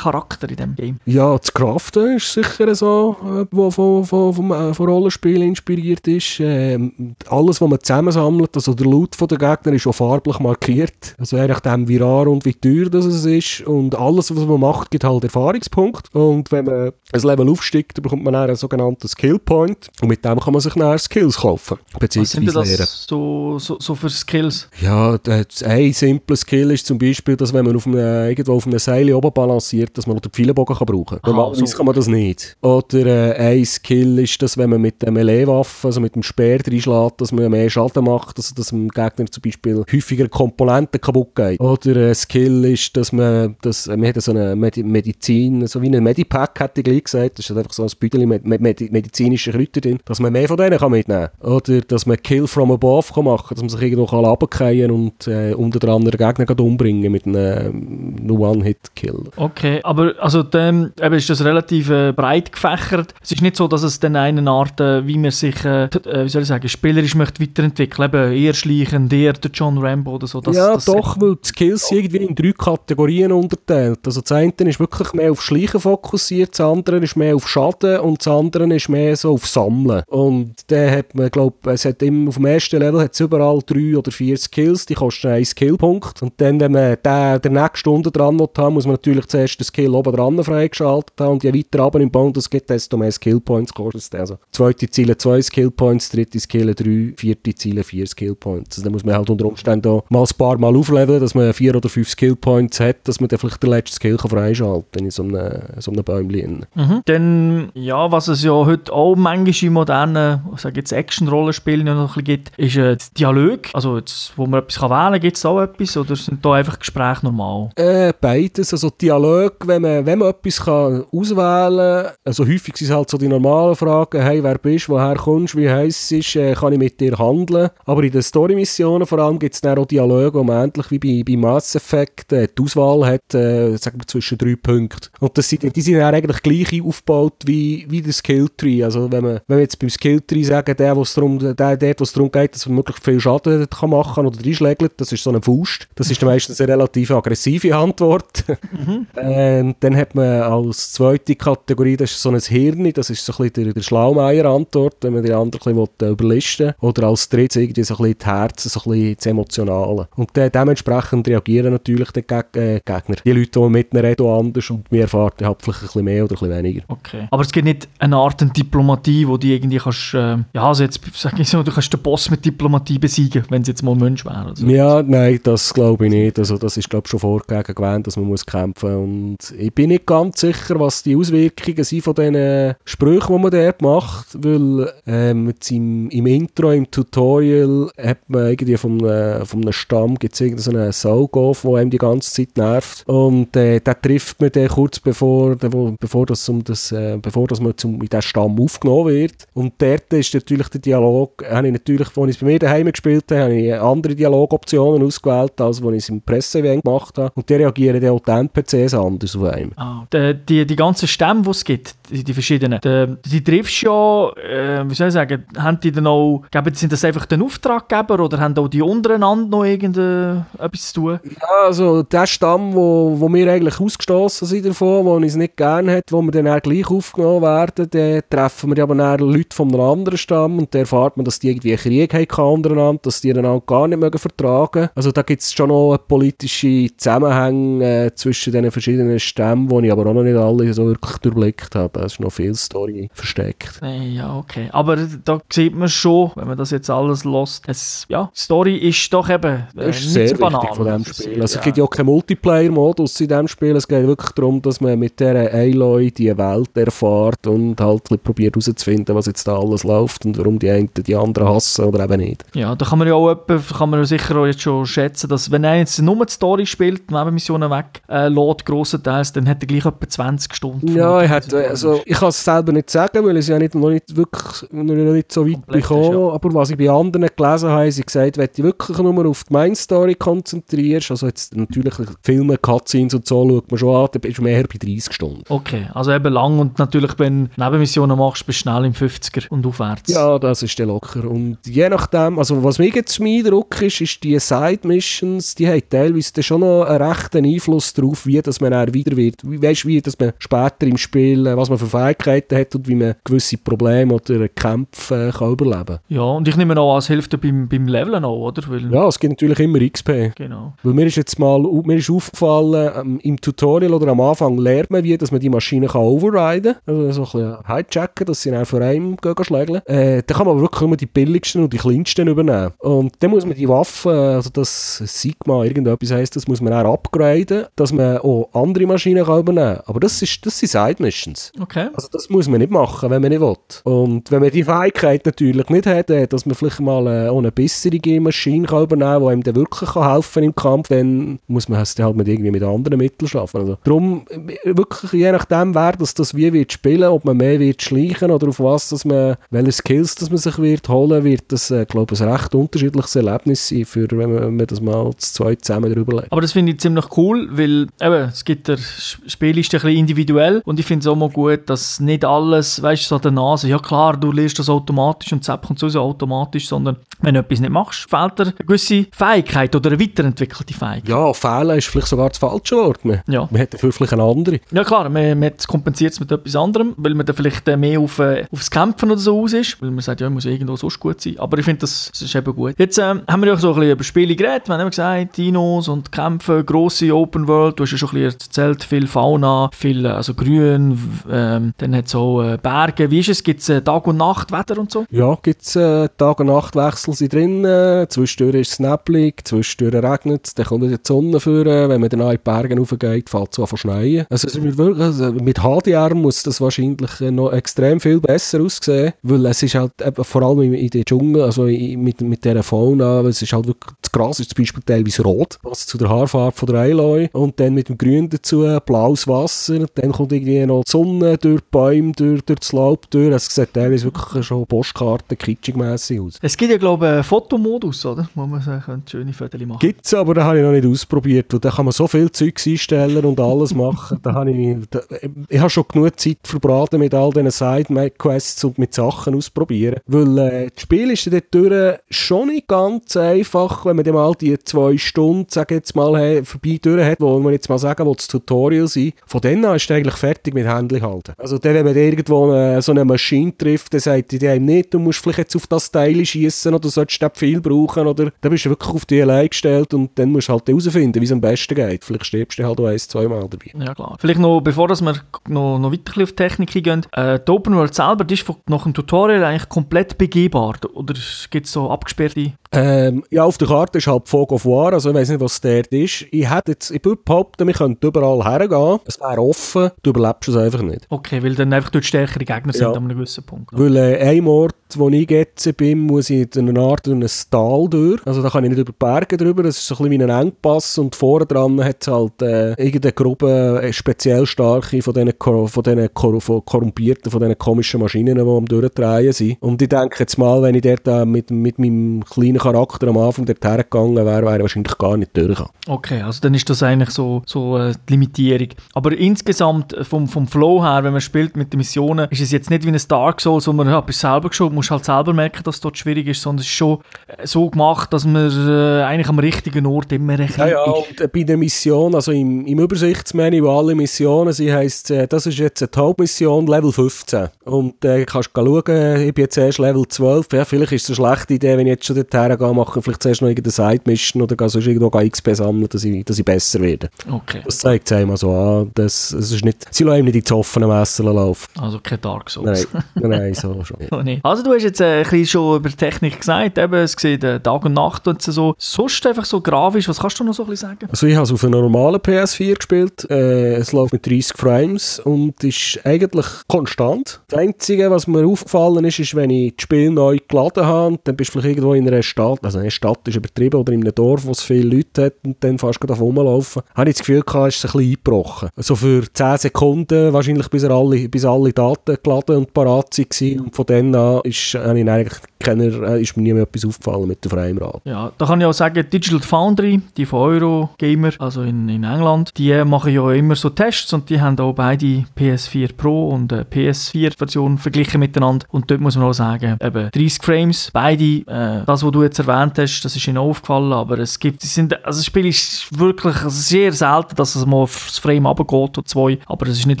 Rollenspielcharakter 0.10 0.48
in 0.48 0.56
diesem 0.56 0.74
Game? 0.76 1.00
Ja, 1.06 1.36
das 1.36 1.52
Craften 1.52 2.16
ist 2.16 2.32
sicher 2.32 2.74
so, 2.74 3.16
äh, 3.22 3.46
wo 3.50 3.70
von, 3.70 4.04
von, 4.04 4.34
von, 4.34 4.50
äh, 4.50 4.74
von 4.74 4.88
Rollenspielen 4.88 5.48
inspiriert 5.48 6.06
ist. 6.08 6.40
Ähm, 6.40 7.14
alles, 7.28 7.60
was 7.60 7.68
man 7.68 7.80
zusammensammelt, 7.80 8.54
also 8.54 8.74
der 8.74 8.86
Loot 8.86 9.16
der 9.20 9.38
Gegner 9.38 9.72
ist 9.74 9.86
auch 9.86 9.94
farblich 9.94 10.38
markiert. 10.38 11.14
Also 11.18 11.36
je 11.36 11.46
nachdem, 11.46 11.88
wie 11.88 11.98
rar 11.98 12.26
und 12.26 12.44
wie 12.44 12.54
teuer 12.54 12.88
das 12.88 13.06
ist. 13.06 13.60
Und 13.62 13.94
alles, 13.94 14.34
was 14.34 14.46
man 14.46 14.60
macht, 14.60 14.90
gibt 14.90 15.04
halt 15.04 15.24
Erfahrungspunkt. 15.24 16.14
Und 16.14 16.50
wenn 16.52 16.64
man 16.64 16.92
ein 17.12 17.20
Level 17.20 17.48
aufsteigt, 17.48 18.02
bekommt 18.02 18.24
man 18.24 18.32
dann 18.32 18.48
einen 18.48 18.56
sogenannten 18.56 19.08
Skill 19.08 19.38
Point. 19.38 19.88
Und 20.00 20.08
mit 20.08 20.24
dem 20.24 20.40
kann 20.40 20.52
man 20.52 20.60
sich 20.60 20.74
dann 20.74 20.98
Skills 20.98 21.36
kaufen. 21.36 21.78
Beziehungsweise 21.98 22.54
Was 22.54 22.68
sind 22.68 22.80
das 22.80 23.06
so, 23.06 23.58
so, 23.58 23.78
so 23.78 23.94
für 23.94 24.10
Skills? 24.10 24.68
Ja, 24.80 25.18
ein 25.64 25.92
simpler 25.92 26.36
Skill 26.36 26.70
ist 26.72 26.86
zum 26.86 26.98
Beispiel, 26.98 27.36
dass 27.36 27.52
wenn 27.52 27.64
man 27.64 27.76
auf 27.76 27.86
einem, 27.86 28.28
irgendwo 28.28 28.54
auf 28.54 28.66
einem 28.66 28.78
Seil 28.78 29.12
oben 29.12 29.32
balanciert, 29.32 29.96
dass 30.00 30.06
man 30.06 30.16
noch 30.16 30.22
den 30.22 30.32
Pfeilenbogen 30.32 30.76
kann 30.76 30.86
brauchen 30.86 31.20
kann. 31.20 31.30
Normalerweise 31.30 31.66
so. 31.66 31.76
kann 31.76 31.86
man 31.86 31.94
das 31.94 32.06
nicht. 32.06 32.56
Oder 32.62 33.36
äh, 33.38 33.58
ein 33.58 33.64
Skill 33.64 34.18
ist, 34.18 34.40
dass 34.40 34.56
wenn 34.56 34.70
man 34.70 34.80
mit 34.80 35.02
der 35.02 35.10
Melee-Waffe, 35.10 35.88
also 35.88 36.00
mit 36.00 36.14
dem 36.14 36.22
Speer 36.22 36.60
reinschlägt, 36.66 37.20
dass 37.20 37.32
man 37.32 37.50
mehr 37.50 37.68
Schaden 37.68 38.04
macht, 38.04 38.38
also 38.38 38.54
dass 38.54 38.68
dem 38.68 38.88
Gegner 38.88 39.26
zum 39.30 39.42
Beispiel 39.42 39.84
häufiger 39.92 40.28
Komponenten 40.28 41.00
kaputt 41.00 41.34
geht. 41.34 41.60
Oder 41.60 42.08
ein 42.08 42.14
Skill 42.14 42.64
ist, 42.64 42.96
dass 42.96 43.12
man, 43.12 43.56
dass, 43.62 43.86
man 43.86 44.06
hat 44.06 44.20
so 44.22 44.30
eine 44.32 44.56
Medizin, 44.56 45.66
so 45.66 45.82
wie 45.82 45.94
ein 45.94 46.02
Medipack, 46.02 46.58
hätte 46.60 46.80
ich 46.80 46.84
gleich 46.84 47.04
gesagt, 47.04 47.38
das 47.38 47.50
ist 47.50 47.56
einfach 47.56 47.72
so 47.72 47.82
ein 47.82 47.90
Bündel 47.98 48.26
mit, 48.26 48.46
mit, 48.46 48.60
mit 48.60 48.92
medizinischen 48.92 49.52
Kräutern 49.52 49.82
drin, 49.82 49.98
dass 50.06 50.20
man 50.20 50.32
mehr 50.32 50.48
von 50.48 50.56
denen 50.56 50.78
kann 50.78 50.90
mitnehmen 50.90 51.28
kann. 51.40 51.52
Oder 51.52 51.80
dass 51.82 52.06
man 52.06 52.16
Kill 52.22 52.46
from 52.46 52.70
above 52.72 53.12
kann 53.12 53.24
machen 53.24 53.48
kann, 53.48 53.54
dass 53.56 53.62
man 53.62 53.68
sich 53.68 53.82
irgendwo 53.82 54.06
kann 54.06 54.24
runterfallen 54.24 54.90
und 54.90 55.26
äh, 55.26 55.52
unter 55.52 55.78
der 55.78 55.90
anderen 55.90 56.16
Gegner 56.16 56.60
umbringen 56.60 57.12
mit 57.12 57.26
einem 57.26 58.16
äh, 58.28 58.32
One-Hit-Kill. 58.32 59.30
Okay, 59.36 59.80
aber 59.90 60.14
also 60.20 60.44
dann 60.44 60.92
eben 61.02 61.14
ist 61.16 61.28
das 61.28 61.44
relativ 61.44 61.90
äh, 61.90 62.12
breit 62.12 62.52
gefächert. 62.52 63.12
Es 63.20 63.32
ist 63.32 63.42
nicht 63.42 63.56
so, 63.56 63.66
dass 63.66 63.82
es 63.82 63.98
dann 63.98 64.14
eine 64.14 64.48
Art, 64.48 64.80
äh, 64.80 65.04
wie 65.04 65.18
man 65.18 65.32
sich, 65.32 65.64
äh, 65.64 65.86
äh, 65.86 66.24
wie 66.24 66.28
soll 66.28 66.42
ich 66.42 66.48
sagen, 66.48 66.68
spielerisch 66.68 67.16
möchte 67.16 67.42
weiterentwickeln, 67.42 68.08
eben 68.08 68.32
eher 68.32 68.54
schleichen, 68.54 69.10
eher 69.10 69.32
der 69.32 69.50
John 69.50 69.78
Rambo 69.78 70.14
oder 70.14 70.28
so. 70.28 70.40
Das, 70.40 70.54
ja, 70.54 70.74
das 70.74 70.84
doch, 70.84 71.20
weil 71.20 71.34
die 71.34 71.48
Skills 71.48 71.90
irgendwie 71.90 72.18
in 72.18 72.36
drei 72.36 72.52
Kategorien 72.52 73.32
unterteilt. 73.32 73.98
Also 74.06 74.20
das 74.20 74.30
eine 74.30 74.52
ist 74.58 74.78
wirklich 74.78 75.12
mehr 75.12 75.32
auf 75.32 75.42
Schleichen 75.42 75.80
fokussiert, 75.80 76.50
das 76.52 76.60
andere 76.60 76.98
ist 76.98 77.16
mehr 77.16 77.34
auf 77.34 77.48
Schaden 77.48 77.98
und 77.98 78.24
das 78.24 78.28
andere 78.28 78.72
ist 78.72 78.88
mehr 78.88 79.16
so 79.16 79.32
auf 79.32 79.48
Sammeln. 79.48 80.04
Und 80.06 80.54
dann 80.68 80.88
hat 80.92 81.16
man, 81.16 81.32
glaube 81.32 81.56
es 81.72 81.84
hat 81.84 82.00
immer 82.00 82.28
auf 82.28 82.36
dem 82.36 82.46
ersten 82.46 82.78
Level 82.78 83.00
hat 83.00 83.14
es 83.14 83.18
überall 83.18 83.58
drei 83.66 83.96
oder 83.96 84.12
vier 84.12 84.36
Skills, 84.36 84.86
die 84.86 84.94
kosten 84.94 85.32
einen 85.32 85.44
Skillpunkt. 85.44 86.22
Und 86.22 86.34
dann, 86.36 86.60
wenn 86.60 86.70
man 86.70 86.96
den, 87.04 87.42
der 87.42 87.50
nächste 87.50 87.78
Stunde 87.78 88.12
dran 88.12 88.40
haben 88.56 88.74
muss 88.74 88.84
man 88.84 88.92
natürlich 88.92 89.26
zuerst 89.26 89.58
den 89.58 89.64
Skill 89.64 89.79
oben 89.88 90.12
dran 90.12 90.42
freigeschaltet 90.42 91.14
haben. 91.20 91.32
Und 91.32 91.44
je 91.44 91.54
weiter 91.54 91.82
runter 91.82 92.00
im 92.00 92.32
das 92.32 92.48
geht, 92.50 92.68
desto 92.68 92.96
mehr 92.96 93.12
Skillpoints 93.12 93.72
kostet 93.72 94.02
es. 94.02 94.14
Also 94.14 94.38
zweite 94.52 94.88
Ziele 94.88 95.16
zwei 95.16 95.40
Skillpoints, 95.40 96.10
dritte 96.10 96.38
Ziele 96.38 96.74
drei, 96.74 97.12
vierte 97.16 97.54
Ziele 97.54 97.84
vier 97.84 98.06
Skillpoints. 98.06 98.76
Also 98.76 98.82
dann 98.84 98.92
muss 98.92 99.04
man 99.04 99.14
halt 99.14 99.30
unter 99.30 99.46
Umständen 99.46 99.88
auch 99.88 100.04
mal 100.08 100.22
ein 100.22 100.36
paar 100.36 100.58
Mal 100.58 100.76
aufleveln, 100.76 101.20
dass 101.20 101.34
man 101.34 101.52
vier 101.52 101.74
oder 101.74 101.88
fünf 101.88 102.08
Skillpoints 102.08 102.80
hat, 102.80 102.96
dass 103.04 103.20
man 103.20 103.28
dann 103.28 103.38
vielleicht 103.38 103.62
den 103.62 103.70
letzten 103.70 103.96
Skill 103.96 104.18
freischalten 104.18 104.90
kann 104.92 105.04
in 105.04 105.10
so 105.10 105.22
einem, 105.22 105.62
so 105.78 105.90
einem 105.90 106.04
Bäumchen. 106.04 106.66
Mhm. 106.74 107.02
Dann, 107.04 107.70
ja, 107.74 108.10
was 108.10 108.28
es 108.28 108.42
ja 108.42 108.52
heute 108.52 108.92
auch 108.92 109.16
manchmal 109.16 109.54
in 109.68 109.72
modernen, 109.72 110.40
ich 110.54 110.60
sage 110.60 110.80
jetzt 110.80 110.92
Action-Rollenspielen 110.92 111.86
noch 111.86 111.94
ein 111.94 112.06
bisschen 112.06 112.24
gibt, 112.24 112.52
ist 112.56 112.76
äh, 112.76 112.96
Dialog. 113.18 113.60
Also 113.72 113.98
jetzt, 113.98 114.32
wo 114.36 114.46
man 114.46 114.60
etwas 114.60 114.78
kann 114.78 114.90
wählen 114.90 115.12
kann, 115.12 115.20
gibt 115.20 115.36
es 115.36 115.44
auch 115.44 115.60
etwas 115.60 115.96
oder 115.96 116.16
sind 116.16 116.44
da 116.44 116.52
einfach 116.54 116.78
Gespräche 116.78 117.24
normal? 117.24 117.70
Äh, 117.76 118.12
beides. 118.20 118.72
Also 118.72 118.90
Dialog, 118.90 119.66
wenn 119.70 119.82
man, 119.82 120.06
wenn 120.06 120.18
man 120.18 120.28
etwas 120.30 120.60
kann 120.60 121.04
auswählen 121.12 122.04
kann, 122.04 122.14
also 122.24 122.46
häufig 122.46 122.76
sind 122.76 122.88
es 122.88 122.94
halt 122.94 123.10
so 123.10 123.16
die 123.16 123.28
normalen 123.28 123.74
Fragen, 123.76 124.22
hey, 124.22 124.42
wer 124.42 124.58
bist 124.58 124.88
du, 124.88 124.92
woher 124.92 125.16
kommst 125.16 125.54
du, 125.54 125.58
wie 125.58 125.70
heisst 125.70 126.12
es, 126.12 126.36
äh, 126.36 126.54
kann 126.54 126.72
ich 126.72 126.78
mit 126.78 127.00
dir 127.00 127.18
handeln? 127.18 127.70
Aber 127.84 128.02
in 128.02 128.10
den 128.10 128.22
Story-Missionen 128.22 129.06
vor 129.06 129.18
allem 129.20 129.38
gibt 129.38 129.54
es 129.54 129.60
dann 129.60 129.78
auch 129.78 129.86
Dialoge, 129.86 130.38
wo 130.38 130.44
man 130.44 130.68
ähnlich 130.68 130.90
wie 130.90 130.98
bei, 130.98 131.22
bei 131.26 131.36
Mass 131.36 131.74
Effect 131.74 132.32
äh, 132.32 132.48
die 132.56 132.62
Auswahl 132.62 133.06
hat, 133.06 133.34
äh, 133.34 133.76
sagen 133.76 134.00
wir 134.00 134.06
zwischen 134.06 134.38
drei 134.38 134.56
Punkten. 134.56 135.08
Und 135.20 135.36
das 135.38 135.48
sind, 135.48 135.74
die 135.74 135.80
sind 135.80 135.98
dann 135.98 136.14
eigentlich 136.14 136.42
gleich 136.42 136.82
aufgebaut 136.82 137.34
wie, 137.46 137.86
wie 137.88 138.02
der 138.02 138.12
Skilltree. 138.12 138.84
Also 138.84 139.10
wenn, 139.10 139.22
man, 139.22 139.40
wenn 139.46 139.58
wir 139.58 139.62
jetzt 139.62 139.78
beim 139.78 139.90
Skilltree 139.90 140.42
sagen, 140.42 140.76
der, 140.76 140.96
wo 140.96 141.02
es 141.02 141.14
darum, 141.14 141.38
der, 141.38 141.76
der, 141.76 141.94
wo 141.98 142.04
es 142.04 142.12
darum 142.12 142.30
geht, 142.30 142.54
dass 142.54 142.66
man 142.66 142.76
möglichst 142.76 143.04
viel 143.04 143.20
Schaden 143.20 143.68
kann 143.68 143.90
machen 143.90 144.26
oder 144.26 144.44
reinschlägt, 144.44 144.80
das 144.96 145.12
ist 145.12 145.22
so 145.22 145.30
eine 145.30 145.42
Faust. 145.42 145.88
Das 145.94 146.10
ist 146.10 146.22
meistens 146.22 146.60
eine 146.60 146.72
relativ 146.72 147.10
aggressive 147.10 147.74
Antwort. 147.74 148.44
Mhm. 148.72 149.06
Ähm, 149.60 149.74
dann 149.80 149.96
hat 149.96 150.14
man 150.14 150.42
als 150.42 150.92
zweite 150.92 151.36
Kategorie, 151.36 151.96
das 151.96 152.12
ist 152.12 152.22
so 152.22 152.30
ein 152.30 152.40
Hirn, 152.40 152.92
das 152.92 153.10
ist 153.10 153.24
so 153.24 153.32
ein 153.32 153.50
bisschen 153.50 153.64
der, 153.64 153.74
der 153.74 153.82
Schlaumeier-Antwort, 153.82 154.96
wenn 155.02 155.14
man 155.14 155.22
die 155.22 155.32
andere 155.32 155.70
ein 155.70 155.76
bisschen 155.76 156.08
äh, 156.08 156.12
überlisten 156.12 156.66
will. 156.66 156.74
Oder 156.80 157.08
als 157.08 157.28
drittes 157.28 157.56
irgendwie 157.56 157.82
so 157.84 157.94
ein 157.94 157.98
bisschen 157.98 158.18
die 158.18 158.26
Herzen, 158.26 158.68
so 158.68 158.80
ein 158.80 158.90
bisschen 158.90 159.16
das 159.16 159.26
Emotionale. 159.26 160.08
Und 160.16 160.36
äh, 160.38 160.50
dementsprechend 160.50 161.28
reagieren 161.28 161.72
natürlich 161.72 162.10
die 162.12 162.22
Geg 162.22 162.56
äh, 162.56 162.80
Gegner. 162.84 163.16
Die 163.24 163.32
Leute, 163.32 163.60
die 163.60 163.68
mit 163.68 163.92
ihnen 163.92 164.04
reden, 164.04 164.26
anders 164.26 164.70
und 164.70 164.90
wir 164.90 165.02
erfahren 165.02 165.32
halt 165.42 165.58
vielleicht 165.62 165.82
ein 165.82 165.86
bisschen 165.86 166.04
mehr 166.04 166.24
oder 166.24 166.34
ein 166.34 166.38
bisschen 166.38 166.56
weniger. 166.56 166.82
Okay. 166.88 167.28
Aber 167.30 167.42
es 167.42 167.52
gibt 167.52 167.64
nicht 167.64 167.88
eine 167.98 168.16
Art 168.16 168.40
Diplomatie, 168.56 169.26
wo 169.28 169.36
die 169.36 169.54
irgendwie 169.54 169.78
kannst, 169.78 170.14
äh, 170.14 170.38
ja, 170.52 170.62
also 170.62 170.82
jetzt 170.82 171.00
sag 171.14 171.38
ich 171.38 171.48
so, 171.48 171.62
du 171.62 171.72
kannst 171.72 171.92
den 171.92 172.00
Boss 172.00 172.30
mit 172.30 172.44
Diplomatie 172.44 172.98
besiegen, 172.98 173.44
wenn 173.50 173.62
es 173.62 173.68
jetzt 173.68 173.82
mal 173.82 173.94
Mensch 173.94 174.24
wäre. 174.24 174.52
So. 174.54 174.66
Ja, 174.66 175.02
nein, 175.02 175.38
das 175.42 175.72
glaube 175.72 176.06
ich 176.06 176.12
nicht. 176.12 176.38
Also 176.38 176.56
das 176.56 176.76
ist 176.76 176.88
glaube 176.88 177.04
ich 177.06 177.10
schon 177.10 177.20
vorgegeben 177.20 178.02
dass 178.02 178.16
man 178.16 178.26
muss 178.26 178.46
kämpfen 178.46 178.94
und 178.94 179.39
ich 179.56 179.74
bin 179.74 179.88
nicht 179.88 180.06
ganz 180.06 180.40
sicher, 180.40 180.78
was 180.78 181.02
die 181.02 181.16
Auswirkungen 181.16 181.84
sind 181.84 182.02
von 182.02 182.14
diesen 182.14 182.74
Sprüchen, 182.84 183.36
die 183.36 183.42
man 183.42 183.50
dort 183.50 183.82
macht, 183.82 184.26
weil 184.44 184.92
ähm, 185.06 185.52
im, 185.70 186.10
im 186.10 186.26
Intro, 186.26 186.72
im 186.72 186.90
Tutorial 186.90 187.90
hat 187.98 188.18
man 188.28 188.50
irgendwie 188.50 188.76
von, 188.76 189.04
äh, 189.04 189.44
von 189.44 189.62
einem 189.62 189.72
Stamm 189.72 190.16
gibt 190.16 190.34
es 190.34 190.40
irgendeinen 190.40 190.92
Saugoff, 190.92 191.62
der 191.62 191.74
einem 191.74 191.90
die 191.90 191.98
ganze 191.98 192.30
Zeit 192.30 192.56
nervt. 192.56 193.04
Und 193.06 193.56
äh, 193.56 193.80
den 193.80 193.94
trifft 194.02 194.40
man 194.40 194.52
dann 194.52 194.68
kurz 194.68 195.00
bevor, 195.00 195.56
bevor, 195.56 196.26
das 196.26 196.48
um 196.48 196.62
das, 196.62 196.92
äh, 196.92 197.18
bevor 197.20 197.46
das 197.48 197.60
man 197.60 197.76
zum, 197.76 197.94
in 197.94 198.08
diesen 198.08 198.22
Stamm 198.22 198.60
aufgenommen 198.60 199.08
wird. 199.08 199.46
Und 199.54 199.74
dort 199.78 200.12
ist 200.12 200.34
natürlich 200.34 200.68
der 200.68 200.80
Dialog, 200.80 201.44
habe 201.48 201.66
ich 201.68 201.72
natürlich, 201.72 202.08
als 202.08 202.28
ich 202.28 202.36
es 202.36 202.38
bei 202.38 202.46
mir 202.46 202.58
daheim 202.58 202.90
gespielt 202.90 203.24
habe, 203.30 203.42
habe 203.42 203.54
ich 203.54 203.74
andere 203.74 204.14
Dialogoptionen 204.14 205.02
ausgewählt, 205.02 205.60
als 205.60 205.80
als 205.82 205.94
ich 205.94 206.02
es 206.02 206.08
im 206.08 206.20
Presseevent 206.22 206.84
gemacht 206.84 207.16
habe. 207.18 207.32
Und 207.34 207.48
die 207.48 207.54
reagieren 207.54 208.00
dann 208.00 208.10
auch 208.10 208.20
die 208.20 208.30
NPCs 208.30 208.94
anders 208.94 209.29
auf 209.36 209.44
einem. 209.44 209.72
Ah, 209.76 210.04
die, 210.12 210.34
die, 210.34 210.66
die 210.66 210.76
ganzen 210.76 211.08
Stämme, 211.08 211.42
die 211.42 211.50
es 211.50 211.64
gibt, 211.64 211.94
die, 212.10 212.24
die 212.24 212.34
verschiedenen, 212.34 212.80
die, 212.80 213.16
die 213.26 213.44
triffst 213.44 213.82
du 213.82 213.86
ja, 213.86 214.30
äh, 214.36 214.88
wie 214.88 214.94
soll 214.94 215.08
ich 215.08 215.14
sagen, 215.14 215.44
haben 215.56 215.80
die 215.80 215.92
dann 215.92 216.06
auch, 216.06 216.42
geben, 216.50 216.74
sind 216.74 216.92
das 216.92 217.04
einfach 217.04 217.26
den 217.26 217.42
Auftraggeber 217.42 218.20
oder 218.20 218.38
haben 218.38 218.56
auch 218.56 218.68
die 218.68 218.82
untereinander 218.82 219.58
noch 219.58 219.64
irgendetwas 219.64 220.92
zu 220.92 221.00
tun? 221.00 221.20
Ja, 221.24 221.66
also 221.66 222.02
der 222.02 222.26
Stamm, 222.26 222.74
wo, 222.74 223.16
wo 223.18 223.32
wir 223.32 223.52
eigentlich 223.52 223.80
ausgestoßen 223.80 224.46
sind 224.46 224.66
davon, 224.66 225.04
wo 225.04 225.14
uns 225.14 225.36
nicht 225.36 225.56
gerne 225.56 225.96
hat, 225.96 226.12
wo 226.12 226.22
wir 226.22 226.30
dann 226.30 226.48
auch 226.48 226.60
gleich 226.60 226.90
aufgenommen 226.90 227.42
werden, 227.42 227.88
dann 227.90 228.22
treffen 228.28 228.74
wir 228.74 228.82
aber 228.82 228.94
dann 228.94 229.20
Leute 229.20 229.54
von 229.54 229.68
einem 229.68 229.80
anderen 229.80 230.18
Stamm 230.18 230.58
und 230.58 230.74
dann 230.74 230.82
erfahrt 230.82 231.16
man, 231.16 231.24
dass 231.24 231.38
die 231.38 231.48
irgendwie 231.48 231.76
einen 231.76 232.08
Krieg 232.08 232.36
haben 232.36 232.54
untereinander, 232.54 233.00
dass 233.02 233.20
die 233.20 233.30
einander 233.30 233.60
gar 233.66 233.88
nicht 233.88 233.98
mögen 233.98 234.18
vertragen. 234.18 234.88
Also 234.94 235.12
da 235.12 235.22
gibt 235.22 235.42
es 235.42 235.52
schon 235.52 235.68
noch 235.68 235.98
politische 236.08 236.88
Zusammenhänge 236.96 238.06
äh, 238.06 238.14
zwischen 238.14 238.52
den 238.52 238.70
verschiedenen 238.70 239.18
Stämmen, 239.20 239.68
die 239.68 239.86
ich 239.86 239.92
aber 239.92 240.06
auch 240.06 240.14
noch 240.14 240.22
nicht 240.22 240.36
alle 240.36 240.72
so 240.72 240.86
wirklich 240.86 241.18
durchblickt 241.18 241.74
habe. 241.74 242.00
Es 242.00 242.14
ist 242.14 242.20
noch 242.20 242.32
viel 242.32 242.54
Story 242.54 243.10
versteckt. 243.12 243.80
Ja, 243.82 244.36
okay. 244.36 244.68
Aber 244.72 244.96
da 244.96 245.40
sieht 245.50 245.74
man 245.74 245.88
schon, 245.88 246.32
wenn 246.34 246.48
man 246.48 246.58
das 246.58 246.70
jetzt 246.70 246.90
alles 246.90 247.24
lässt, 247.24 247.64
es, 247.66 248.06
ja, 248.08 248.30
Story 248.34 248.76
ist 248.76 249.12
doch 249.12 249.28
eben 249.28 249.64
äh, 249.76 249.86
das 249.86 250.00
ist 250.00 250.12
sehr 250.12 250.28
so 250.28 250.38
wichtig 250.40 250.74
von 250.74 250.84
diesem 250.86 251.04
Spiel. 251.04 251.42
Also 251.42 251.58
es 251.58 251.64
gibt 251.64 251.76
ja 251.76 251.84
auch 251.84 251.90
keinen 251.90 252.06
Multiplayer-Modus 252.06 253.20
in 253.20 253.28
diesem 253.28 253.48
Spiel. 253.48 253.76
Es 253.76 253.86
geht 253.86 254.06
wirklich 254.06 254.30
darum, 254.32 254.60
dass 254.62 254.80
man 254.80 254.98
mit 254.98 255.18
dieser 255.18 255.52
Aloy 255.52 256.10
die 256.10 256.36
Welt 256.36 256.76
erfährt 256.76 257.46
und 257.46 257.80
halt 257.80 258.04
probiert 258.22 258.54
herauszufinden, 258.54 259.14
was 259.14 259.26
jetzt 259.26 259.46
da 259.46 259.58
alles 259.58 259.84
läuft 259.84 260.24
und 260.24 260.38
warum 260.38 260.58
die 260.58 260.70
einen 260.70 260.90
die 260.94 261.16
anderen 261.16 261.48
hassen 261.48 261.84
oder 261.84 262.04
eben 262.04 262.20
nicht. 262.20 262.44
Ja, 262.54 262.74
da 262.74 262.84
kann 262.84 262.98
man 262.98 263.08
ja 263.08 263.14
auch 263.14 263.30
etwa, 263.30 263.58
kann 263.76 263.90
man 263.90 264.04
sicher 264.04 264.36
auch 264.36 264.46
jetzt 264.46 264.62
schon 264.62 264.86
schätzen, 264.86 265.28
dass 265.28 265.50
wenn 265.50 265.64
er 265.64 265.76
jetzt 265.76 266.00
nur 266.00 266.24
die 266.26 266.32
Story 266.32 266.66
spielt, 266.66 267.10
Nebenmissionen 267.10 267.70
weg, 267.70 268.02
äh, 268.08 268.28
lädt 268.28 268.64
grossenteils, 269.10 269.32
dann 269.32 269.48
hat 269.48 269.62
er 269.62 269.66
gleich 269.66 269.84
etwa 269.84 270.08
20 270.08 270.54
Stunden. 270.54 270.94
Ja, 270.94 271.22
ich, 271.22 271.30
hätte, 271.30 271.68
also, 271.68 272.00
ich 272.04 272.16
kann 272.16 272.28
es 272.28 272.44
selber 272.44 272.72
nicht 272.72 272.90
sagen, 272.90 273.24
weil 273.24 273.36
ich 273.36 273.40
es 273.40 273.48
ja 273.48 273.58
nicht, 273.58 273.74
noch 273.74 273.90
nicht 273.90 274.16
wirklich 274.16 274.70
noch 274.72 274.94
nicht 274.94 275.32
so 275.32 275.46
weit 275.46 275.66
bekommen 275.66 276.12
ja. 276.12 276.32
aber 276.32 276.54
was 276.54 276.70
ich 276.70 276.78
bei 276.78 276.90
anderen 276.90 277.28
gelesen 277.36 277.70
habe, 277.70 277.90
sie 277.90 278.02
gesagt, 278.02 278.38
wenn 278.38 278.48
du 278.54 278.62
wirklich 278.62 278.98
nur 278.98 279.26
auf 279.26 279.44
die 279.44 279.52
Main 279.52 279.74
Story 279.74 280.14
konzentrierst, 280.14 281.10
also 281.10 281.26
jetzt 281.26 281.56
natürlich 281.56 281.94
Filme, 282.22 282.56
Cutscenes 282.56 283.14
und 283.14 283.26
so, 283.26 283.48
schaut 283.48 283.70
man 283.70 283.78
schon 283.78 283.94
an, 283.94 284.08
dann 284.12 284.20
bist 284.20 284.38
du 284.38 284.42
mehr 284.42 284.62
bei 284.62 284.78
30 284.78 285.12
Stunden. 285.12 285.42
Okay, 285.48 285.86
also 285.94 286.12
eben 286.12 286.32
lang 286.32 286.58
und 286.58 286.78
natürlich, 286.78 287.18
wenn 287.18 287.46
du 287.46 287.62
Nebenmissionen 287.62 288.18
machst, 288.18 288.46
bist 288.46 288.60
du 288.60 288.62
schnell 288.62 288.84
im 288.84 288.92
50er 288.92 289.48
und 289.48 289.66
aufwärts. 289.66 290.12
Ja, 290.12 290.38
das 290.38 290.62
ist 290.62 290.78
der 290.78 290.86
locker 290.86 291.24
und 291.24 291.58
je 291.64 291.88
nachdem, 291.88 292.38
also 292.38 292.62
was 292.62 292.78
mir 292.78 292.88
jetzt 292.88 293.18
mein 293.20 293.40
Eindruck 293.40 293.80
ist, 293.82 294.00
ist 294.00 294.22
die 294.22 294.38
Side 294.38 294.86
Missions, 294.86 295.54
die 295.54 295.68
haben 295.68 295.82
teilweise 295.88 296.42
schon 296.42 296.60
noch 296.60 296.84
einen 296.84 297.02
rechten 297.02 297.44
Einfluss 297.44 297.92
darauf, 297.92 298.26
wie 298.26 298.40
dass 298.40 298.60
man 298.60 298.70
dann 298.72 298.92
wieder 299.04 299.16
wird, 299.16 299.42
weißt, 299.44 299.86
wie 299.86 300.00
dass 300.00 300.18
man 300.18 300.32
später 300.38 300.86
im 300.86 300.96
Spiel, 300.96 301.44
was 301.44 301.68
man 301.68 301.78
für 301.78 301.86
Fähigkeiten 301.86 302.56
hat 302.56 302.74
und 302.74 302.88
wie 302.88 302.94
man 302.94 303.14
gewisse 303.24 303.58
Probleme 303.58 304.14
oder 304.14 304.48
Kämpfe 304.48 305.28
äh, 305.28 305.30
kann 305.30 305.52
überleben 305.52 305.98
Ja, 306.08 306.22
und 306.22 306.46
ich 306.46 306.56
nehme 306.56 306.78
auch 306.78 306.94
als 306.94 307.08
Hilfe 307.08 307.36
beim, 307.38 307.68
beim 307.68 307.86
Leveln 307.86 308.24
auch, 308.24 308.48
oder? 308.48 308.62
Weil 308.68 308.92
ja, 308.92 309.06
es 309.06 309.18
gibt 309.18 309.32
natürlich 309.32 309.60
immer 309.60 309.80
XP. 309.80 310.34
Genau. 310.36 310.74
Weil 310.82 310.94
mir 310.94 311.06
ist 311.06 311.16
jetzt 311.16 311.38
mal 311.38 311.60
mir 311.60 311.96
ist 311.96 312.10
aufgefallen, 312.10 312.92
ähm, 312.96 313.20
im 313.22 313.40
Tutorial 313.40 313.92
oder 313.94 314.08
am 314.08 314.20
Anfang 314.20 314.58
lernt 314.58 314.90
man, 314.90 315.02
wie 315.04 315.16
dass 315.16 315.30
man 315.30 315.40
die 315.40 315.48
Maschine 315.48 315.86
kann 315.86 316.02
overriden 316.02 316.76
kann, 316.86 317.06
also 317.06 317.24
so 317.24 317.38
ein 317.38 317.56
bisschen 317.56 317.66
hijacken, 317.66 318.26
dass 318.26 318.42
sie 318.42 318.50
dann 318.50 318.66
vor 318.66 318.80
einem 318.80 319.16
schlägeln. 319.42 319.82
Äh, 319.86 320.22
da 320.26 320.34
kann 320.34 320.46
man 320.46 320.54
aber 320.54 320.62
wirklich 320.62 320.82
immer 320.82 320.96
die 320.96 321.06
billigsten 321.06 321.62
und 321.62 321.72
die 321.72 321.78
kleinsten 321.78 322.28
übernehmen. 322.28 322.72
Und 322.78 323.12
dann 323.20 323.30
muss 323.30 323.44
man 323.44 323.56
die 323.56 323.68
Waffen, 323.68 324.12
also 324.12 324.50
das 324.50 324.98
Sigma, 324.98 325.64
irgendetwas 325.64 326.12
heisst, 326.12 326.36
das 326.36 326.48
muss 326.48 326.60
man 326.60 326.72
auch 326.72 326.94
upgraden, 326.94 327.66
dass 327.76 327.92
man 327.92 328.18
auch 328.18 328.48
andere 328.52 328.86
Maschinen 328.92 329.24
kann 329.24 329.40
übernehmen 329.40 329.76
kann. 329.76 329.84
Aber 329.86 330.00
das, 330.00 330.20
ist, 330.22 330.44
das 330.44 330.58
sind 330.58 330.70
Side-Missions. 330.70 331.52
Okay. 331.60 331.88
Also 331.94 332.08
das 332.12 332.28
muss 332.30 332.48
man 332.48 332.60
nicht 332.60 332.70
machen, 332.70 333.10
wenn 333.10 333.22
man 333.22 333.30
nicht 333.30 333.40
will. 333.40 333.56
Und 333.84 334.30
wenn 334.30 334.40
man 334.40 334.50
die 334.50 334.64
Fähigkeit 334.64 335.24
natürlich 335.26 335.68
nicht 335.68 335.86
hat, 335.86 336.10
äh, 336.10 336.26
dass 336.26 336.46
man 336.46 336.54
vielleicht 336.54 336.80
mal 336.80 337.06
äh, 337.06 337.30
eine 337.30 337.52
bessere 337.52 338.20
Maschine 338.20 338.66
kann 338.66 338.82
übernehmen 338.84 339.10
kann, 339.10 339.22
die 339.22 339.28
einem 339.28 339.42
dann 339.42 339.56
wirklich 339.56 339.90
kann 339.90 340.12
helfen 340.12 340.42
im 340.42 340.54
Kampf, 340.54 340.88
dann 340.88 341.38
muss 341.46 341.68
man 341.68 341.80
es 341.80 341.96
halt 341.98 342.16
mit 342.16 342.28
irgendwie 342.28 342.50
mit 342.50 342.62
anderen 342.62 342.98
Mitteln 342.98 343.28
schaffen. 343.28 343.60
Also 343.60 343.78
darum, 343.84 344.24
äh, 344.28 344.76
wirklich 344.76 345.12
je 345.12 345.32
nachdem, 345.32 345.74
wer 345.74 345.92
das, 345.92 346.14
das 346.14 346.34
wie 346.34 346.52
wird 346.52 346.72
spielen, 346.72 347.04
ob 347.04 347.24
man 347.24 347.36
mehr 347.36 347.58
wird 347.58 347.82
schleichen 347.82 348.30
oder 348.30 348.48
auf 348.48 348.60
was, 348.60 348.90
dass 348.90 349.04
man, 349.04 349.36
welche 349.50 349.72
Skills 349.72 350.14
dass 350.14 350.30
man 350.30 350.38
sich 350.38 350.58
wird 350.58 350.88
holen, 350.88 351.24
wird 351.24 351.52
das, 351.52 351.70
äh, 351.70 351.84
glaube 351.84 352.14
ich, 352.14 352.22
ein 352.22 352.28
recht 352.28 352.54
unterschiedliches 352.54 353.16
Erlebnis 353.16 353.68
sein, 353.68 353.84
für, 353.84 354.08
wenn, 354.10 354.32
man, 354.32 354.42
wenn 354.42 354.56
man 354.56 354.66
das 354.66 354.80
mal 354.80 355.10
zu 355.16 355.34
zweit 355.34 355.64
zusammen 355.64 355.92
drüber 355.92 356.20
legt. 356.20 356.32
Aber 356.32 356.40
das 356.40 356.52
finde 356.52 356.72
ich 356.72 356.80
ziemlich 356.80 357.06
cool, 357.16 357.48
weil 357.52 357.88
eben, 358.00 358.28
es 358.28 358.44
gibt 358.44 358.68
der 358.68 358.78
Spiel 358.80 359.58
ist 359.58 359.74
ein 359.74 359.80
bisschen 359.80 359.96
individuell 359.96 360.62
und 360.64 360.80
ich 360.80 360.86
finde 360.86 361.00
es 361.00 361.06
auch 361.06 361.16
mal 361.16 361.30
gut, 361.30 361.68
dass 361.68 362.00
nicht 362.00 362.24
alles, 362.24 362.82
weißt 362.82 363.04
du, 363.04 363.08
so 363.08 363.18
der 363.18 363.30
Nase, 363.30 363.68
ja 363.68 363.78
klar, 363.78 364.16
du 364.16 364.32
lernst 364.32 364.58
das 364.58 364.68
automatisch 364.68 365.32
und 365.32 365.44
Zapp 365.44 365.66
kommt 365.66 365.78
sowieso 365.78 366.00
automatisch, 366.00 366.68
sondern 366.68 366.96
wenn 367.20 367.34
du 367.34 367.40
etwas 367.40 367.60
nicht 367.60 367.70
machst, 367.70 368.08
fehlt 368.08 368.38
dir 368.38 368.44
eine 368.44 368.52
gewisse 368.52 369.06
Fähigkeit 369.12 369.74
oder 369.74 369.90
eine 369.90 370.00
weiterentwickelte 370.00 370.74
Fähigkeit. 370.74 371.08
Ja, 371.08 371.32
fehlen 371.32 371.78
ist 371.78 371.88
vielleicht 371.88 372.08
sogar 372.08 372.28
das 372.28 372.38
falsche 372.38 372.76
Wort. 372.76 373.04
Man, 373.04 373.22
ja. 373.28 373.48
man 373.50 373.60
hat 373.60 373.74
dafür 373.74 373.92
vielleicht 373.92 374.12
eine 374.12 374.22
andere. 374.22 374.60
Ja 374.70 374.84
klar, 374.84 375.08
man, 375.08 375.38
man 375.38 375.52
kompensiert 375.66 376.12
es 376.12 376.20
mit 376.20 376.30
etwas 376.32 376.56
anderem, 376.56 376.94
weil 376.96 377.14
man 377.14 377.26
dann 377.26 377.36
vielleicht 377.36 377.66
mehr 377.66 378.00
auf, 378.00 378.18
äh, 378.18 378.46
aufs 378.52 378.70
Kämpfen 378.70 379.10
oder 379.10 379.20
so 379.20 379.42
aus 379.42 379.52
ist, 379.52 379.80
weil 379.80 379.90
man 379.90 380.00
sagt, 380.00 380.20
ja, 380.20 380.28
ich 380.28 380.32
muss 380.32 380.44
irgendwo 380.44 380.76
sonst 380.76 381.00
gut 381.00 381.20
sein. 381.20 381.38
Aber 381.38 381.58
ich 381.58 381.64
finde, 381.64 381.80
das, 381.80 382.10
das 382.12 382.22
ist 382.22 382.34
eben 382.34 382.54
gut. 382.54 382.74
Jetzt 382.78 382.98
ähm, 382.98 383.22
haben 383.28 383.42
wir 383.42 383.48
ja 383.48 383.56
so 383.56 383.68
ein 383.68 383.74
bisschen 383.74 383.92
über 383.92 384.04
Spiele 384.04 384.36
geredet, 384.36 384.68
wir 384.68 384.74
haben 384.74 384.80
immer 384.80 384.90
gesagt, 384.90 385.36
Dinos 385.36 385.88
und 385.88 386.12
Kämpfe, 386.12 386.64
grosse 386.64 387.14
Open 387.14 387.48
World, 387.48 387.78
du 387.78 387.84
hast 387.84 387.92
ja 387.92 387.98
schon 387.98 388.10
ein 388.10 388.24
bisschen 388.24 388.40
erzählt, 388.40 388.69
viel 388.78 389.06
Fauna, 389.06 389.70
viel 389.72 390.04
äh, 390.04 390.08
also 390.08 390.34
grün, 390.34 390.98
ähm, 391.30 391.72
dann 391.78 391.96
hat 391.96 392.06
es 392.06 392.14
auch 392.14 392.42
äh, 392.42 392.58
Berge. 392.62 393.10
Wie 393.10 393.20
ist 393.20 393.28
es? 393.28 393.42
Gibt 393.42 393.60
es 393.60 393.68
äh, 393.68 393.82
Tag- 393.82 394.06
und 394.06 394.16
Nachtwetter 394.16 394.78
und 394.78 394.90
so? 394.90 395.04
Ja, 395.10 395.36
gibt 395.42 395.62
es 395.62 395.76
äh, 395.76 396.08
Tag- 396.16 396.40
und 396.40 396.46
Nachtwechsel 396.46 397.14
sind 397.14 397.32
drin. 397.32 397.64
Äh, 397.64 398.06
zwischendurch 398.08 398.60
ist 398.60 398.72
es 398.72 398.78
neblig, 398.80 399.44
zwischendurch 399.44 400.02
regnet 400.02 400.46
es, 400.46 400.54
dann 400.54 400.66
kommt 400.66 400.84
die 400.84 400.96
Sonne 401.02 401.40
vor. 401.40 401.64
Wenn 401.64 402.00
man 402.00 402.08
dann 402.08 402.20
in 402.20 402.30
die 402.30 402.38
Berge 402.38 402.76
raufgeht, 402.76 403.28
fällt 403.30 403.52
es 403.52 403.58
an 403.58 403.66
von 403.66 403.78
schneien. 403.78 404.26
Also, 404.30 404.60
mit, 404.60 404.78
also 404.78 405.32
mit 405.32 405.58
HDR 405.58 406.14
muss 406.14 406.42
das 406.42 406.60
wahrscheinlich 406.60 407.20
äh, 407.20 407.30
noch 407.30 407.52
extrem 407.52 408.00
viel 408.00 408.20
besser 408.20 408.60
aussehen, 408.60 409.12
weil 409.22 409.46
es 409.46 409.62
ist 409.62 409.74
halt 409.74 409.92
eben, 410.04 410.24
vor 410.24 410.42
allem 410.42 410.62
in, 410.62 410.74
in 410.74 410.90
den 410.90 411.04
Dschungel, 411.04 411.42
also 411.42 411.66
in, 411.66 412.02
mit, 412.02 412.20
mit 412.20 412.44
dieser 412.44 412.62
Fauna, 412.62 413.20
es 413.22 413.42
ist 413.42 413.52
halt 413.52 413.66
wirklich, 413.66 413.94
das 414.02 414.12
Gras 414.12 414.40
ist 414.40 414.54
zum 414.54 414.62
Beispiel 414.62 414.82
teilweise 414.82 415.22
rot, 415.22 415.58
was 415.62 415.86
zu 415.86 415.98
der 415.98 416.08
Haarfarbe 416.08 416.56
von 416.56 416.66
der 416.66 416.80
Aloy 416.80 417.28
und 417.32 417.58
dann 417.60 417.74
mit 417.74 417.88
dem 417.88 417.98
Grün 417.98 418.28
dazu 418.28 418.49
blaues 418.84 419.26
Wasser, 419.28 419.86
dann 419.94 420.12
kommt 420.12 420.32
irgendwie 420.32 420.64
noch 420.66 420.84
die 420.84 420.90
Sonne 420.90 421.36
durch 421.38 421.60
die 421.60 421.66
Bäume, 421.70 422.12
durch, 422.12 422.42
durch 422.42 422.58
das 422.60 422.72
Laub 422.72 423.10
durch, 423.10 423.34
es 423.34 423.46
sieht 423.46 423.74
teilweise 423.74 424.04
wirklich 424.04 424.44
schon 424.46 424.66
Postkarten 424.66 425.36
kitschig-mässig 425.36 426.20
aus. 426.20 426.38
Es 426.42 426.56
gibt 426.56 426.72
ja 426.72 426.78
glaube 426.78 427.06
ich 427.06 427.12
einen 427.12 427.24
Fotomodus, 427.24 428.04
oder? 428.06 428.28
Wo 428.34 428.46
man 428.46 428.60
so 428.60 428.72
schöne 429.06 429.32
Fotos 429.32 429.60
machen 429.60 429.78
Gibt 429.78 430.06
es, 430.06 430.14
aber 430.14 430.34
den 430.34 430.44
habe 430.44 430.58
ich 430.58 430.64
noch 430.64 430.72
nicht 430.72 430.86
ausprobiert, 430.86 431.52
weil 431.52 431.60
da 431.60 431.70
kann 431.70 431.84
man 431.84 431.92
so 431.92 432.06
viel 432.06 432.30
Zeugs 432.30 432.66
einstellen 432.66 433.24
und 433.24 433.38
alles 433.38 433.74
machen, 433.74 434.18
da 434.22 434.34
habe 434.34 434.50
ich, 434.50 434.76
da, 434.90 435.00
ich 435.48 435.60
habe 435.60 435.70
schon 435.70 435.84
genug 435.92 436.18
Zeit 436.18 436.38
verbraten 436.44 436.98
mit 436.98 437.14
all 437.14 437.30
diesen 437.30 437.50
Side-Quests 437.50 438.64
und 438.64 438.78
mit 438.78 438.94
Sachen 438.94 439.34
ausprobieren, 439.34 440.00
weil 440.06 440.38
äh, 440.38 440.70
das 440.74 440.82
Spiel 440.82 441.10
ist 441.10 441.30
dort 441.30 441.44
durch 441.52 441.98
schon 442.10 442.48
nicht 442.48 442.68
ganz 442.68 443.16
einfach, 443.16 443.84
wenn 443.84 443.96
man 443.96 444.04
dann 444.04 444.14
mal 444.14 444.34
die 444.34 444.58
zwei 444.58 444.96
Stunden, 444.96 445.46
sage 445.48 445.74
jetzt 445.74 445.94
mal, 445.94 446.44
vorbei 446.44 446.78
durch 446.80 447.04
hat, 447.04 447.20
wo 447.20 447.38
man 447.38 447.50
wir 447.50 447.52
jetzt 447.52 447.68
mal 447.68 447.78
sagen, 447.78 448.06
wo 448.06 448.14
das 448.14 448.28
Tutorial 448.40 448.88
sind, 448.88 449.14
von 449.26 449.40
denen 449.40 449.64
an 449.64 449.76
ist 449.76 449.90
er 449.90 449.96
eigentlich 449.96 450.16
fertig 450.16 450.54
mit 450.54 450.66
Händchen 450.66 451.02
halten. 451.02 451.32
Also 451.38 451.58
dann, 451.58 451.74
wenn 451.74 451.84
man 451.84 451.96
irgendwo 451.96 452.50
eine, 452.50 452.82
so 452.82 452.92
eine 452.92 453.04
Maschine 453.04 453.56
trifft, 453.56 453.92
dann 453.94 454.00
sagt 454.00 454.32
die 454.32 454.48
einem 454.48 454.64
nicht, 454.64 454.92
du 454.92 454.98
musst 454.98 455.20
vielleicht 455.20 455.38
jetzt 455.38 455.56
auf 455.56 455.66
das 455.66 455.90
Teil 455.90 456.24
schießen 456.24 456.74
oder 456.74 456.88
sollst 456.88 457.20
du 457.20 457.28
viel 457.34 457.60
brauchen 457.60 458.06
oder 458.06 458.30
dann 458.40 458.50
bist 458.50 458.64
du 458.64 458.70
wirklich 458.70 458.94
auf 458.94 459.04
die 459.06 459.22
allein 459.22 459.48
gestellt 459.48 459.94
und 459.94 460.10
dann 460.18 460.30
musst 460.30 460.48
du 460.48 460.52
halt 460.52 460.68
herausfinden, 460.68 461.20
wie 461.20 461.24
es 461.24 461.32
am 461.32 461.40
besten 461.40 461.74
geht. 461.74 462.04
Vielleicht 462.04 462.26
stirbst 462.26 462.58
du 462.58 462.64
halt 462.64 462.80
auch 462.80 462.86
ein, 462.86 462.98
zweimal 462.98 463.48
dabei. 463.48 463.72
Ja 463.84 463.94
klar. 463.94 464.16
Vielleicht 464.18 464.40
noch, 464.40 464.60
bevor 464.60 464.88
dass 464.88 465.00
wir 465.00 465.14
noch, 465.48 465.78
noch 465.78 465.92
weiter 465.92 466.22
auf 466.22 466.32
Technik 466.32 466.70
gehen, 466.72 467.06
äh, 467.12 467.38
die 467.38 467.52
Open 467.52 467.74
World 467.76 467.94
selber, 467.94 468.24
die 468.24 468.34
ist 468.34 468.46
nach 468.66 468.82
dem 468.84 468.94
Tutorial 468.94 469.44
eigentlich 469.44 469.68
komplett 469.68 470.18
begehbar 470.18 470.76
oder 470.94 471.14
gibt 471.50 471.66
es 471.66 471.72
so 471.72 471.90
abgesperrte 471.90 472.52
ähm, 472.72 473.24
ja, 473.30 473.44
auf 473.44 473.58
der 473.58 473.66
Karte 473.66 473.98
ist 473.98 474.06
halt 474.06 474.28
Fog 474.28 474.52
of 474.52 474.64
War, 474.64 474.92
also 474.92 475.10
ich 475.10 475.14
weiß 475.14 475.30
nicht, 475.30 475.40
was 475.40 475.60
dort 475.60 475.88
ist. 475.88 476.26
Ich 476.30 476.48
hätte 476.48 476.72
jetzt, 476.72 476.90
ich 476.92 477.02
behaupten, 477.02 477.66
wir 477.66 477.74
könnten 477.74 478.06
überall 478.06 478.44
hergehen. 478.44 479.00
Es 479.06 479.18
wäre 479.18 479.40
offen, 479.40 479.90
du 480.02 480.10
überlebst 480.10 480.50
es 480.50 480.56
einfach 480.56 480.82
nicht. 480.82 481.06
Okay, 481.08 481.42
weil 481.42 481.56
dann 481.56 481.72
einfach 481.72 481.90
dort 481.90 482.04
stärkere 482.04 482.44
Gegner 482.44 482.72
sind 482.72 482.82
ja. 482.82 482.90
an 482.90 482.96
einem 482.96 483.08
gewissen 483.08 483.44
Punkt. 483.44 483.70
Weil 483.72 483.96
äh, 483.96 484.18
ein 484.18 484.46
Ort, 484.46 484.76
wo 484.98 485.08
ich 485.08 485.30
jetzt 485.30 485.76
bin, 485.76 486.00
muss 486.00 486.30
ich 486.30 486.54
in 486.56 486.68
einer 486.68 486.80
Art 486.80 487.06
durch 487.06 487.16
ein 487.16 487.26
Tal 487.50 487.88
durch. 487.88 488.20
Also 488.26 488.42
da 488.42 488.50
kann 488.50 488.64
ich 488.64 488.70
nicht 488.70 488.80
über 488.80 488.92
Berge 488.92 489.36
drüber, 489.36 489.62
das 489.62 489.78
ist 489.78 489.86
so 489.86 489.94
ein 489.96 490.08
bisschen 490.08 490.28
wie 490.28 490.32
ein 490.32 490.46
Engpass 490.46 490.98
und 490.98 491.14
vorne 491.14 491.46
dran 491.46 491.82
hat 491.82 491.98
es 492.00 492.08
halt 492.08 492.42
äh, 492.42 492.70
irgendeine 492.82 493.12
Gruppe, 493.12 493.80
äh, 493.82 493.92
speziell 493.92 494.46
starke 494.46 495.02
von 495.02 495.14
diesen, 495.14 495.32
von 495.38 496.10
Kor 496.14 496.40
von 496.40 496.64
korrumpierten, 496.64 497.30
von 497.30 497.40
diesen 497.40 497.58
komischen 497.58 498.00
Maschinen, 498.00 498.34
die 498.34 498.40
am 498.40 498.66
durchdrehen 498.66 499.32
sind. 499.32 499.56
Und 499.60 499.80
ich 499.82 499.88
denke 499.88 500.16
jetzt 500.20 500.38
mal, 500.38 500.62
wenn 500.62 500.74
ich 500.74 500.82
dort 500.82 501.06
äh, 501.06 501.24
mit, 501.24 501.50
mit 501.50 501.78
meinem 501.78 502.24
kleinen 502.24 502.58
Charakter 502.58 503.08
am 503.08 503.18
Anfang 503.18 503.46
dorthin 503.46 503.76
gegangen 503.76 504.16
wäre, 504.16 504.26
wäre 504.26 504.52
er 504.52 504.60
wahrscheinlich 504.60 504.96
gar 504.98 505.16
nicht 505.16 505.36
durch. 505.36 505.60
Okay, 505.86 506.22
also 506.22 506.40
dann 506.40 506.54
ist 506.54 506.68
das 506.68 506.82
eigentlich 506.82 507.10
so, 507.10 507.42
so 507.46 507.78
äh, 507.78 507.92
die 508.08 508.12
Limitierung. 508.14 508.68
Aber 508.94 509.16
insgesamt 509.16 509.92
äh, 509.92 510.04
vom, 510.04 510.28
vom 510.28 510.46
Flow 510.46 510.82
her, 510.82 511.04
wenn 511.04 511.12
man 511.12 511.20
spielt 511.20 511.56
mit 511.56 511.72
den 511.72 511.78
Missionen, 511.78 512.28
ist 512.30 512.40
es 512.40 512.50
jetzt 512.50 512.70
nicht 512.70 512.84
wie 512.84 512.90
ein 512.90 513.00
Dark 513.08 513.40
Souls, 513.40 513.66
wo 513.66 513.72
man 513.72 513.88
ja, 513.88 514.00
bist 514.00 514.20
selber 514.20 514.48
geschaut, 514.48 514.72
musst 514.80 514.90
halt 514.90 515.04
selber 515.04 515.32
merken, 515.32 515.62
dass 515.64 515.76
es 515.76 515.80
dort 515.80 515.98
schwierig 515.98 516.26
ist, 516.26 516.42
sondern 516.42 516.60
es 516.60 516.66
ist 516.66 516.72
schon 516.72 516.98
äh, 517.26 517.46
so 517.46 517.68
gemacht, 517.68 518.12
dass 518.12 518.24
man 518.24 518.50
äh, 518.50 519.02
eigentlich 519.02 519.28
am 519.28 519.38
richtigen 519.38 519.86
Ort 519.86 520.12
immer 520.12 520.38
recht 520.38 520.56
ja, 520.56 520.68
ja, 520.68 520.82
und 520.82 521.32
bei 521.32 521.42
der 521.42 521.56
Mission, 521.56 522.14
also 522.14 522.32
im, 522.32 522.66
im 522.66 522.78
Übersichtsmenü, 522.78 523.62
wo 523.62 523.70
alle 523.70 523.94
Missionen 523.94 524.52
sind, 524.52 524.72
heisst 524.72 525.10
äh, 525.10 525.28
das 525.28 525.46
ist 525.46 525.58
jetzt 525.58 525.82
eine 525.82 525.90
Hauptmission 526.02 526.66
Level 526.66 526.92
15. 526.92 527.48
Und 527.64 528.04
äh, 528.04 528.24
kannst 528.24 528.50
du 528.54 528.60
schauen, 528.64 529.20
ich 529.20 529.34
bin 529.34 529.44
jetzt 529.44 529.56
erst 529.58 529.78
Level 529.78 530.06
12, 530.06 530.52
ja, 530.52 530.64
vielleicht 530.64 530.92
ist 530.92 531.10
es 531.10 531.18
eine 531.18 531.28
schlechte 531.28 531.54
Idee, 531.54 531.76
wenn 531.76 531.86
ich 531.86 531.92
jetzt 531.92 532.06
schon 532.06 532.16
dorthin 532.16 532.56
gehe, 532.56 532.74
mache 532.74 533.02
vielleicht 533.02 533.22
zuerst 533.22 533.42
noch 533.42 533.48
irgendeine 533.48 533.72
Side-Mission 533.72 534.42
oder 534.42 534.68
sonst 534.68 534.86
irgendwo 534.86 535.10
XP 535.10 535.54
sammeln, 535.54 535.88
dass 535.88 536.04
ich, 536.04 536.24
dass 536.24 536.38
ich 536.38 536.44
besser 536.44 536.80
werde. 536.80 537.10
Okay. 537.30 537.60
Das 537.64 537.78
zeigt 537.78 538.10
es 538.10 538.16
einmal 538.16 538.36
so 538.36 538.50
an, 538.52 538.90
das, 538.94 539.34
das 539.36 539.52
ist 539.52 539.64
nicht, 539.64 539.86
sie 539.90 540.04
lassen 540.04 540.24
nicht 540.24 540.36
ins 540.36 540.52
offene 540.52 540.86
Messer 540.86 541.24
laufen. 541.24 541.68
Also 541.78 542.00
kein 542.02 542.20
Dark 542.20 542.50
Souls. 542.50 542.88
Nein, 542.92 543.04
nein, 543.30 543.54
so 543.54 543.84
schon. 543.84 543.98
oh, 544.10 544.22
nee. 544.22 544.40
Also 544.42 544.62
du 544.62 544.69
hast 544.72 544.82
jetzt 544.82 545.00
äh, 545.00 545.18
ein 545.18 545.22
bisschen 545.22 545.46
schon 545.46 545.76
über 545.76 545.90
Technik 545.90 546.38
gesagt, 546.38 546.78
eben, 546.78 546.94
es 546.94 547.12
sieht 547.12 547.44
äh, 547.44 547.60
Tag 547.60 547.84
und 547.84 547.94
Nacht 547.94 548.26
und 548.26 548.42
so. 548.42 548.74
Sonst 548.78 549.26
einfach 549.26 549.44
so 549.44 549.60
grafisch, 549.60 550.08
was 550.08 550.18
kannst 550.18 550.40
du 550.40 550.44
noch 550.44 550.54
so 550.54 550.64
ein 550.64 550.70
bisschen 550.70 550.88
sagen? 550.90 551.08
Also 551.10 551.26
ich 551.26 551.34
habe 551.34 551.44
es 551.44 551.52
auf 551.52 551.64
einer 551.64 551.80
normalen 551.80 552.20
PS4 552.20 552.74
gespielt, 552.74 553.30
äh, 553.30 553.74
es 553.74 553.92
läuft 553.92 554.12
mit 554.12 554.26
30 554.26 554.56
Frames 554.56 555.20
und 555.20 555.62
ist 555.64 556.00
eigentlich 556.04 556.46
konstant. 556.68 557.40
Das 557.48 557.58
Einzige, 557.58 558.10
was 558.10 558.26
mir 558.26 558.46
aufgefallen 558.46 559.04
ist, 559.04 559.18
ist, 559.18 559.34
wenn 559.34 559.50
ich 559.50 559.76
das 559.76 559.82
Spiel 559.82 560.10
neu 560.10 560.38
geladen 560.48 560.86
habe, 560.86 561.18
dann 561.24 561.36
bist 561.36 561.50
du 561.50 561.60
vielleicht 561.60 561.76
irgendwo 561.76 561.94
in 561.94 562.06
einer 562.06 562.22
Stadt, 562.22 562.60
also 562.62 562.78
eine 562.78 562.90
Stadt 562.90 563.26
ist 563.26 563.36
übertrieben, 563.36 563.80
oder 563.80 563.92
in 563.92 564.02
einem 564.02 564.14
Dorf, 564.14 564.44
wo 564.44 564.52
es 564.52 564.62
viele 564.62 564.96
Leute 564.96 565.26
hat 565.26 565.34
und 565.44 565.56
dann 565.60 565.78
fast 565.78 566.00
gerade 566.00 566.12
auf 566.14 566.20
rumlaufen, 566.20 566.82
habe 566.94 567.10
ich 567.10 567.16
das 567.16 567.26
Gefühl 567.26 567.42
gehabt, 567.42 567.68
ist 567.68 567.78
es 567.78 567.84
ein 567.84 567.98
bisschen 567.98 568.10
eingebrochen. 568.10 568.68
Also 568.76 568.96
für 568.96 569.24
10 569.32 569.58
Sekunden, 569.58 570.32
wahrscheinlich 570.32 570.68
bis, 570.68 570.84
alle, 570.84 571.28
bis 571.28 571.44
alle 571.44 571.72
Daten 571.72 572.16
geladen 572.22 572.56
und 572.56 572.74
parat 572.74 573.18
waren 573.18 573.60
und 573.60 573.74
von 573.74 573.86
dann 573.86 574.14
an 574.14 574.40
ist, 574.44 574.59
habe 574.74 575.00
ich 575.00 575.10
eigentlich 575.10 575.40
keiner, 575.60 576.08
äh, 576.08 576.22
ist 576.22 576.36
mir 576.36 576.42
nie 576.42 576.54
mehr 576.54 576.62
etwas 576.62 576.84
aufgefallen 576.84 577.28
mit 577.28 577.44
der 577.44 577.50
Framerate. 577.50 578.00
Ja, 578.04 578.32
da 578.36 578.46
kann 578.46 578.60
ich 578.60 578.66
auch 578.66 578.72
sagen, 578.72 579.04
Digital 579.08 579.40
Foundry, 579.40 580.00
die 580.16 580.26
von 580.26 580.40
Eurogamer, 580.40 581.32
also 581.38 581.62
in, 581.62 581.88
in 581.88 582.02
England, 582.02 582.52
die 582.56 582.82
machen 582.84 583.12
ja 583.12 583.30
immer 583.32 583.54
so 583.54 583.68
Tests 583.70 584.12
und 584.12 584.30
die 584.30 584.40
haben 584.40 584.58
auch 584.58 584.72
beide 584.72 585.24
PS4 585.38 585.94
Pro 585.94 586.30
und 586.30 586.50
äh, 586.52 586.64
PS4-Version 586.70 587.78
verglichen 587.78 588.20
miteinander 588.20 588.66
und 588.70 588.90
dort 588.90 589.00
muss 589.00 589.16
man 589.16 589.26
auch 589.26 589.34
sagen, 589.34 589.76
eben 589.80 590.10
30 590.10 590.42
Frames, 590.42 590.90
beide, 590.92 591.24
äh, 591.24 591.84
das, 591.86 592.02
was 592.02 592.10
du 592.10 592.22
jetzt 592.22 592.38
erwähnt 592.38 592.78
hast, 592.78 593.02
das 593.02 593.14
ist 593.14 593.28
ihnen 593.28 593.38
aufgefallen, 593.38 593.92
aber 593.92 594.18
es 594.18 594.38
gibt, 594.38 594.62
sind, 594.62 595.04
also 595.04 595.18
das 595.18 595.26
Spiel 595.26 595.46
ist 595.46 595.86
wirklich 595.96 596.36
also 596.36 596.48
sehr 596.48 596.92
selten, 596.92 597.36
dass 597.36 597.54
es 597.54 597.66
mal 597.66 597.82
aufs 597.82 598.18
Frame 598.18 598.46
runtergeht 598.46 598.98
oder 598.98 599.04
zwei, 599.04 599.38
aber 599.46 599.66
es 599.66 599.78
ist 599.78 599.86
nicht 599.86 600.00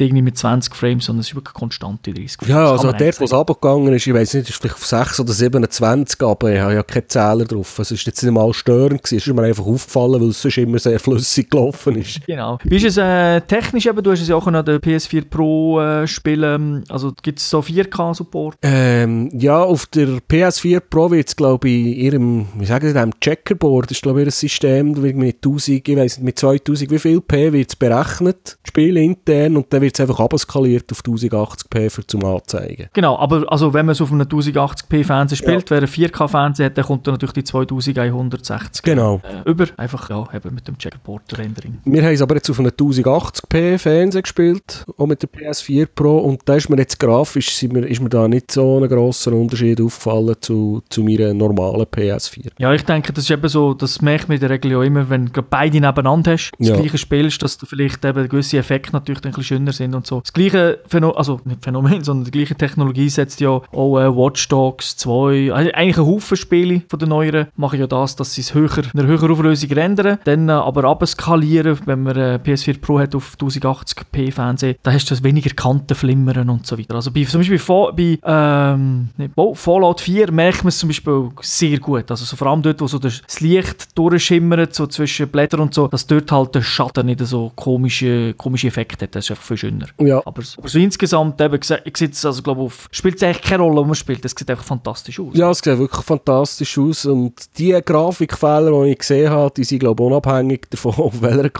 irgendwie 0.00 0.22
mit 0.22 0.38
20 0.38 0.74
Frames, 0.74 1.04
sondern 1.04 1.20
es 1.20 1.28
ist 1.28 1.34
wirklich 1.34 1.54
konstant 1.54 2.06
die 2.06 2.14
30 2.14 2.36
Frames. 2.38 2.48
Ja, 2.48 2.70
also 2.70 2.92
dort, 2.92 3.20
wo 3.20 3.24
es 3.24 3.32
runtergegangen 3.32 3.92
ist, 3.92 4.06
ich 4.06 4.14
weiß 4.14 4.34
nicht, 4.34 4.49
ist 4.50 4.60
vielleicht 4.60 4.76
auf 4.76 4.86
6 4.86 5.20
oder 5.20 5.32
27, 5.32 6.22
aber 6.22 6.52
ich 6.52 6.60
habe 6.60 6.74
ja 6.74 6.82
keine 6.82 7.06
Zähler 7.06 7.44
drauf. 7.44 7.78
Es 7.78 7.90
ist 7.90 8.06
jetzt 8.06 8.22
nicht 8.22 8.32
mal 8.32 8.52
störend 8.52 9.02
gewesen, 9.02 9.16
es 9.16 9.26
ist 9.26 9.34
mir 9.34 9.42
einfach 9.42 9.66
aufgefallen, 9.66 10.20
weil 10.20 10.28
es 10.28 10.42
sonst 10.42 10.58
immer 10.58 10.78
sehr 10.78 11.00
flüssig 11.00 11.50
gelaufen 11.50 11.96
ist. 11.96 12.26
Genau. 12.26 12.58
Wie 12.64 12.76
ist 12.76 12.84
es 12.84 12.96
äh, 12.96 13.40
technisch 13.42 13.86
eben? 13.86 14.02
Du 14.02 14.12
hast 14.12 14.20
es 14.20 14.28
ja 14.28 14.36
auch 14.36 14.46
an 14.46 14.64
der 14.64 14.80
PS4 14.80 15.28
Pro 15.28 15.80
äh, 15.80 16.06
spielen, 16.06 16.84
also 16.88 17.12
gibt 17.22 17.38
es 17.38 17.48
so 17.48 17.60
4K-Support? 17.60 18.58
Ähm, 18.62 19.30
ja, 19.32 19.62
auf 19.62 19.86
der 19.86 20.18
PS4 20.30 20.80
Pro 20.80 21.10
wird 21.10 21.28
es 21.28 21.36
glaube 21.36 21.68
ich 21.68 21.86
in 21.86 21.92
ihrem, 21.94 22.46
wie 22.54 22.66
sagen 22.66 22.88
sie 22.88 22.94
dem 22.94 23.18
Checkerboard, 23.20 23.90
ist 23.90 24.02
glaube 24.02 24.20
ich 24.20 24.26
ihr 24.26 24.32
System, 24.32 24.92
mit 24.92 25.36
1000, 25.36 25.88
ich 25.88 25.96
weiß 25.96 26.18
nicht, 26.18 26.24
mit 26.24 26.38
2000, 26.38 26.90
wie 26.90 26.98
viel 26.98 27.20
P 27.20 27.52
wird 27.52 27.68
es 27.70 27.76
berechnet, 27.76 28.58
Spiel 28.66 28.96
intern 28.96 29.56
und 29.56 29.72
dann 29.72 29.80
wird 29.80 29.94
es 29.94 30.00
einfach 30.00 30.20
abskaliert 30.20 30.90
auf 30.92 31.00
1080p 31.00 31.90
für 31.90 32.06
zum 32.06 32.24
Anzeigen. 32.24 32.88
Genau, 32.92 33.18
aber 33.18 33.50
also 33.50 33.74
wenn 33.74 33.86
man 33.86 33.92
es 33.92 34.00
auf 34.00 34.12
einem 34.12 34.28
1080p 34.40 35.04
Fernseher 35.04 35.36
spielt, 35.36 35.70
ja. 35.70 35.76
wer 35.76 35.82
ein 35.82 35.88
4K-Fernseher 35.88 36.66
hat, 36.66 36.78
dann 36.78 36.84
kommt 36.84 37.06
dann 37.06 37.14
natürlich 37.14 37.32
die 37.32 37.44
2160 37.44 38.82
genau. 38.82 39.20
Äh, 39.24 39.48
über, 39.48 39.66
einfach 39.76 40.10
ja, 40.10 40.26
eben 40.34 40.54
mit 40.54 40.66
dem 40.66 40.78
Checkerboard-Rendering. 40.78 41.78
Wir 41.84 42.02
haben 42.02 42.12
es 42.12 42.22
aber 42.22 42.36
jetzt 42.36 42.50
auf 42.50 42.58
einem 42.58 42.70
1080p 42.70 43.78
Fernseher 43.78 44.22
gespielt, 44.22 44.84
auch 44.96 45.06
mit 45.06 45.22
der 45.22 45.30
PS4 45.30 45.88
Pro 45.94 46.18
und 46.18 46.42
da 46.44 46.56
ist 46.56 46.68
mir 46.68 46.78
jetzt 46.78 46.98
grafisch, 46.98 47.62
ist 47.62 47.72
mir, 47.72 47.86
ist 47.86 48.00
mir 48.00 48.08
da 48.08 48.28
nicht 48.28 48.50
so 48.52 48.78
ein 48.78 48.88
grosser 48.88 49.32
Unterschied 49.32 49.80
aufgefallen 49.80 50.36
zu, 50.40 50.82
zu 50.88 51.02
meiner 51.02 51.34
normalen 51.34 51.86
PS4. 51.86 52.50
Ja, 52.58 52.72
ich 52.72 52.84
denke, 52.84 53.12
das 53.12 53.24
ist 53.24 53.30
eben 53.30 53.48
so, 53.48 53.74
das 53.74 54.00
merkt 54.00 54.28
man 54.28 54.36
in 54.36 54.40
der 54.40 54.50
Regel 54.50 54.72
ja 54.72 54.82
immer, 54.82 55.08
wenn 55.08 55.26
du 55.26 55.42
beide 55.42 55.80
nebeneinander 55.80 56.32
hast, 56.32 56.52
das 56.58 56.68
ja. 56.68 56.76
gleiche 56.76 56.98
spielst, 56.98 57.42
dass 57.42 57.58
du 57.58 57.66
vielleicht 57.66 58.04
eben 58.04 58.28
gewisse 58.28 58.58
Effekte 58.58 58.92
natürlich 58.92 59.24
ein 59.24 59.30
bisschen 59.30 59.44
schöner 59.44 59.72
sind 59.72 59.94
und 59.94 60.06
so. 60.06 60.20
Das 60.20 60.32
gleiche 60.32 60.80
Phänomen, 60.86 61.16
also 61.16 61.40
nicht 61.44 61.64
Phänomen, 61.64 62.04
sondern 62.04 62.24
die 62.24 62.30
gleiche 62.30 62.54
Technologie 62.54 63.08
setzt 63.08 63.40
ja 63.40 63.50
auch 63.50 63.98
äh, 63.98 64.14
Watch 64.20 64.48
Dogs 64.48 64.96
2, 64.98 65.52
also 65.52 65.72
eigentlich 65.72 65.98
ein 65.98 66.06
Haufen 66.06 66.36
Spiele 66.36 66.82
von 66.88 66.98
den 66.98 67.08
neueren 67.08 67.46
machen 67.56 67.80
ja 67.80 67.86
das, 67.86 68.16
dass 68.16 68.34
sie 68.34 68.42
es 68.42 68.54
höher, 68.54 68.84
in 68.92 69.00
einer 69.00 69.08
höheren 69.08 69.30
Auflösung 69.30 69.70
rendern, 69.72 70.18
dann 70.24 70.48
äh, 70.48 70.52
aber 70.52 70.84
abskalieren, 70.84 71.78
wenn 71.86 72.02
man 72.02 72.16
äh, 72.16 72.38
PS4 72.42 72.80
Pro 72.80 72.98
hat 72.98 73.14
auf 73.14 73.34
1080p 73.40 74.32
Fernsehen, 74.32 74.76
da 74.82 74.92
hast 74.92 75.06
du 75.06 75.14
das 75.14 75.24
weniger 75.24 75.50
Kanten 75.50 75.94
flimmern 75.94 76.50
und 76.50 76.66
so 76.66 76.78
weiter. 76.78 76.94
Also 76.94 77.10
bei, 77.10 77.24
zum 77.24 77.40
Beispiel 77.40 77.60
bei 77.96 78.18
ähm, 78.24 79.08
Fallout 79.54 80.00
4 80.00 80.32
merkt 80.32 80.64
man 80.64 80.68
es 80.68 80.78
zum 80.78 80.90
Beispiel 80.90 81.30
sehr 81.40 81.78
gut, 81.78 82.10
also 82.10 82.24
so 82.24 82.36
vor 82.36 82.48
allem 82.48 82.62
dort, 82.62 82.80
wo 82.80 82.86
so 82.86 82.98
das 82.98 83.22
Licht 83.40 83.96
durchschimmert, 83.96 84.74
so 84.74 84.86
zwischen 84.86 85.28
Blättern 85.28 85.60
und 85.60 85.72
so, 85.74 85.88
dass 85.88 86.06
dort 86.06 86.30
halt 86.30 86.54
der 86.54 86.62
Schatten 86.62 87.06
nicht 87.06 87.20
so 87.20 87.52
komische, 87.56 88.34
komische 88.34 88.68
Effekte 88.68 89.04
hat, 89.04 89.14
das 89.14 89.24
ist 89.24 89.30
einfach 89.30 89.44
viel 89.44 89.56
schöner. 89.56 89.86
Ja. 89.98 90.18
Aber, 90.18 90.42
aber 90.58 90.68
so 90.68 90.78
insgesamt 90.78 91.40
eben, 91.40 91.58
ich 91.84 91.96
sitze 91.96 92.28
also 92.28 92.42
glaube 92.42 92.62
auf, 92.62 92.88
spielt 92.90 93.16
es 93.16 93.22
eigentlich 93.22 93.42
keine 93.42 93.62
Rolle, 93.62 93.84
man 93.86 93.94
spielt, 93.94 94.09
das 94.18 94.34
sieht 94.36 94.50
einfach 94.50 94.64
fantastisch 94.64 95.20
aus. 95.20 95.34
Ja, 95.34 95.50
es 95.50 95.58
sieht 95.58 95.78
wirklich 95.78 96.04
fantastisch 96.04 96.78
aus 96.78 97.06
und 97.06 97.34
die 97.58 97.78
Grafikfehler, 97.84 98.84
die 98.84 98.90
ich 98.90 98.98
gesehen 98.98 99.30
habe, 99.30 99.52
die 99.56 99.64
sind 99.64 99.80
glaube 99.80 100.02
ich 100.02 100.06
unabhängig 100.06 100.66
davon, 100.70 100.94
auf 100.94 101.14
welcher, 101.22 101.50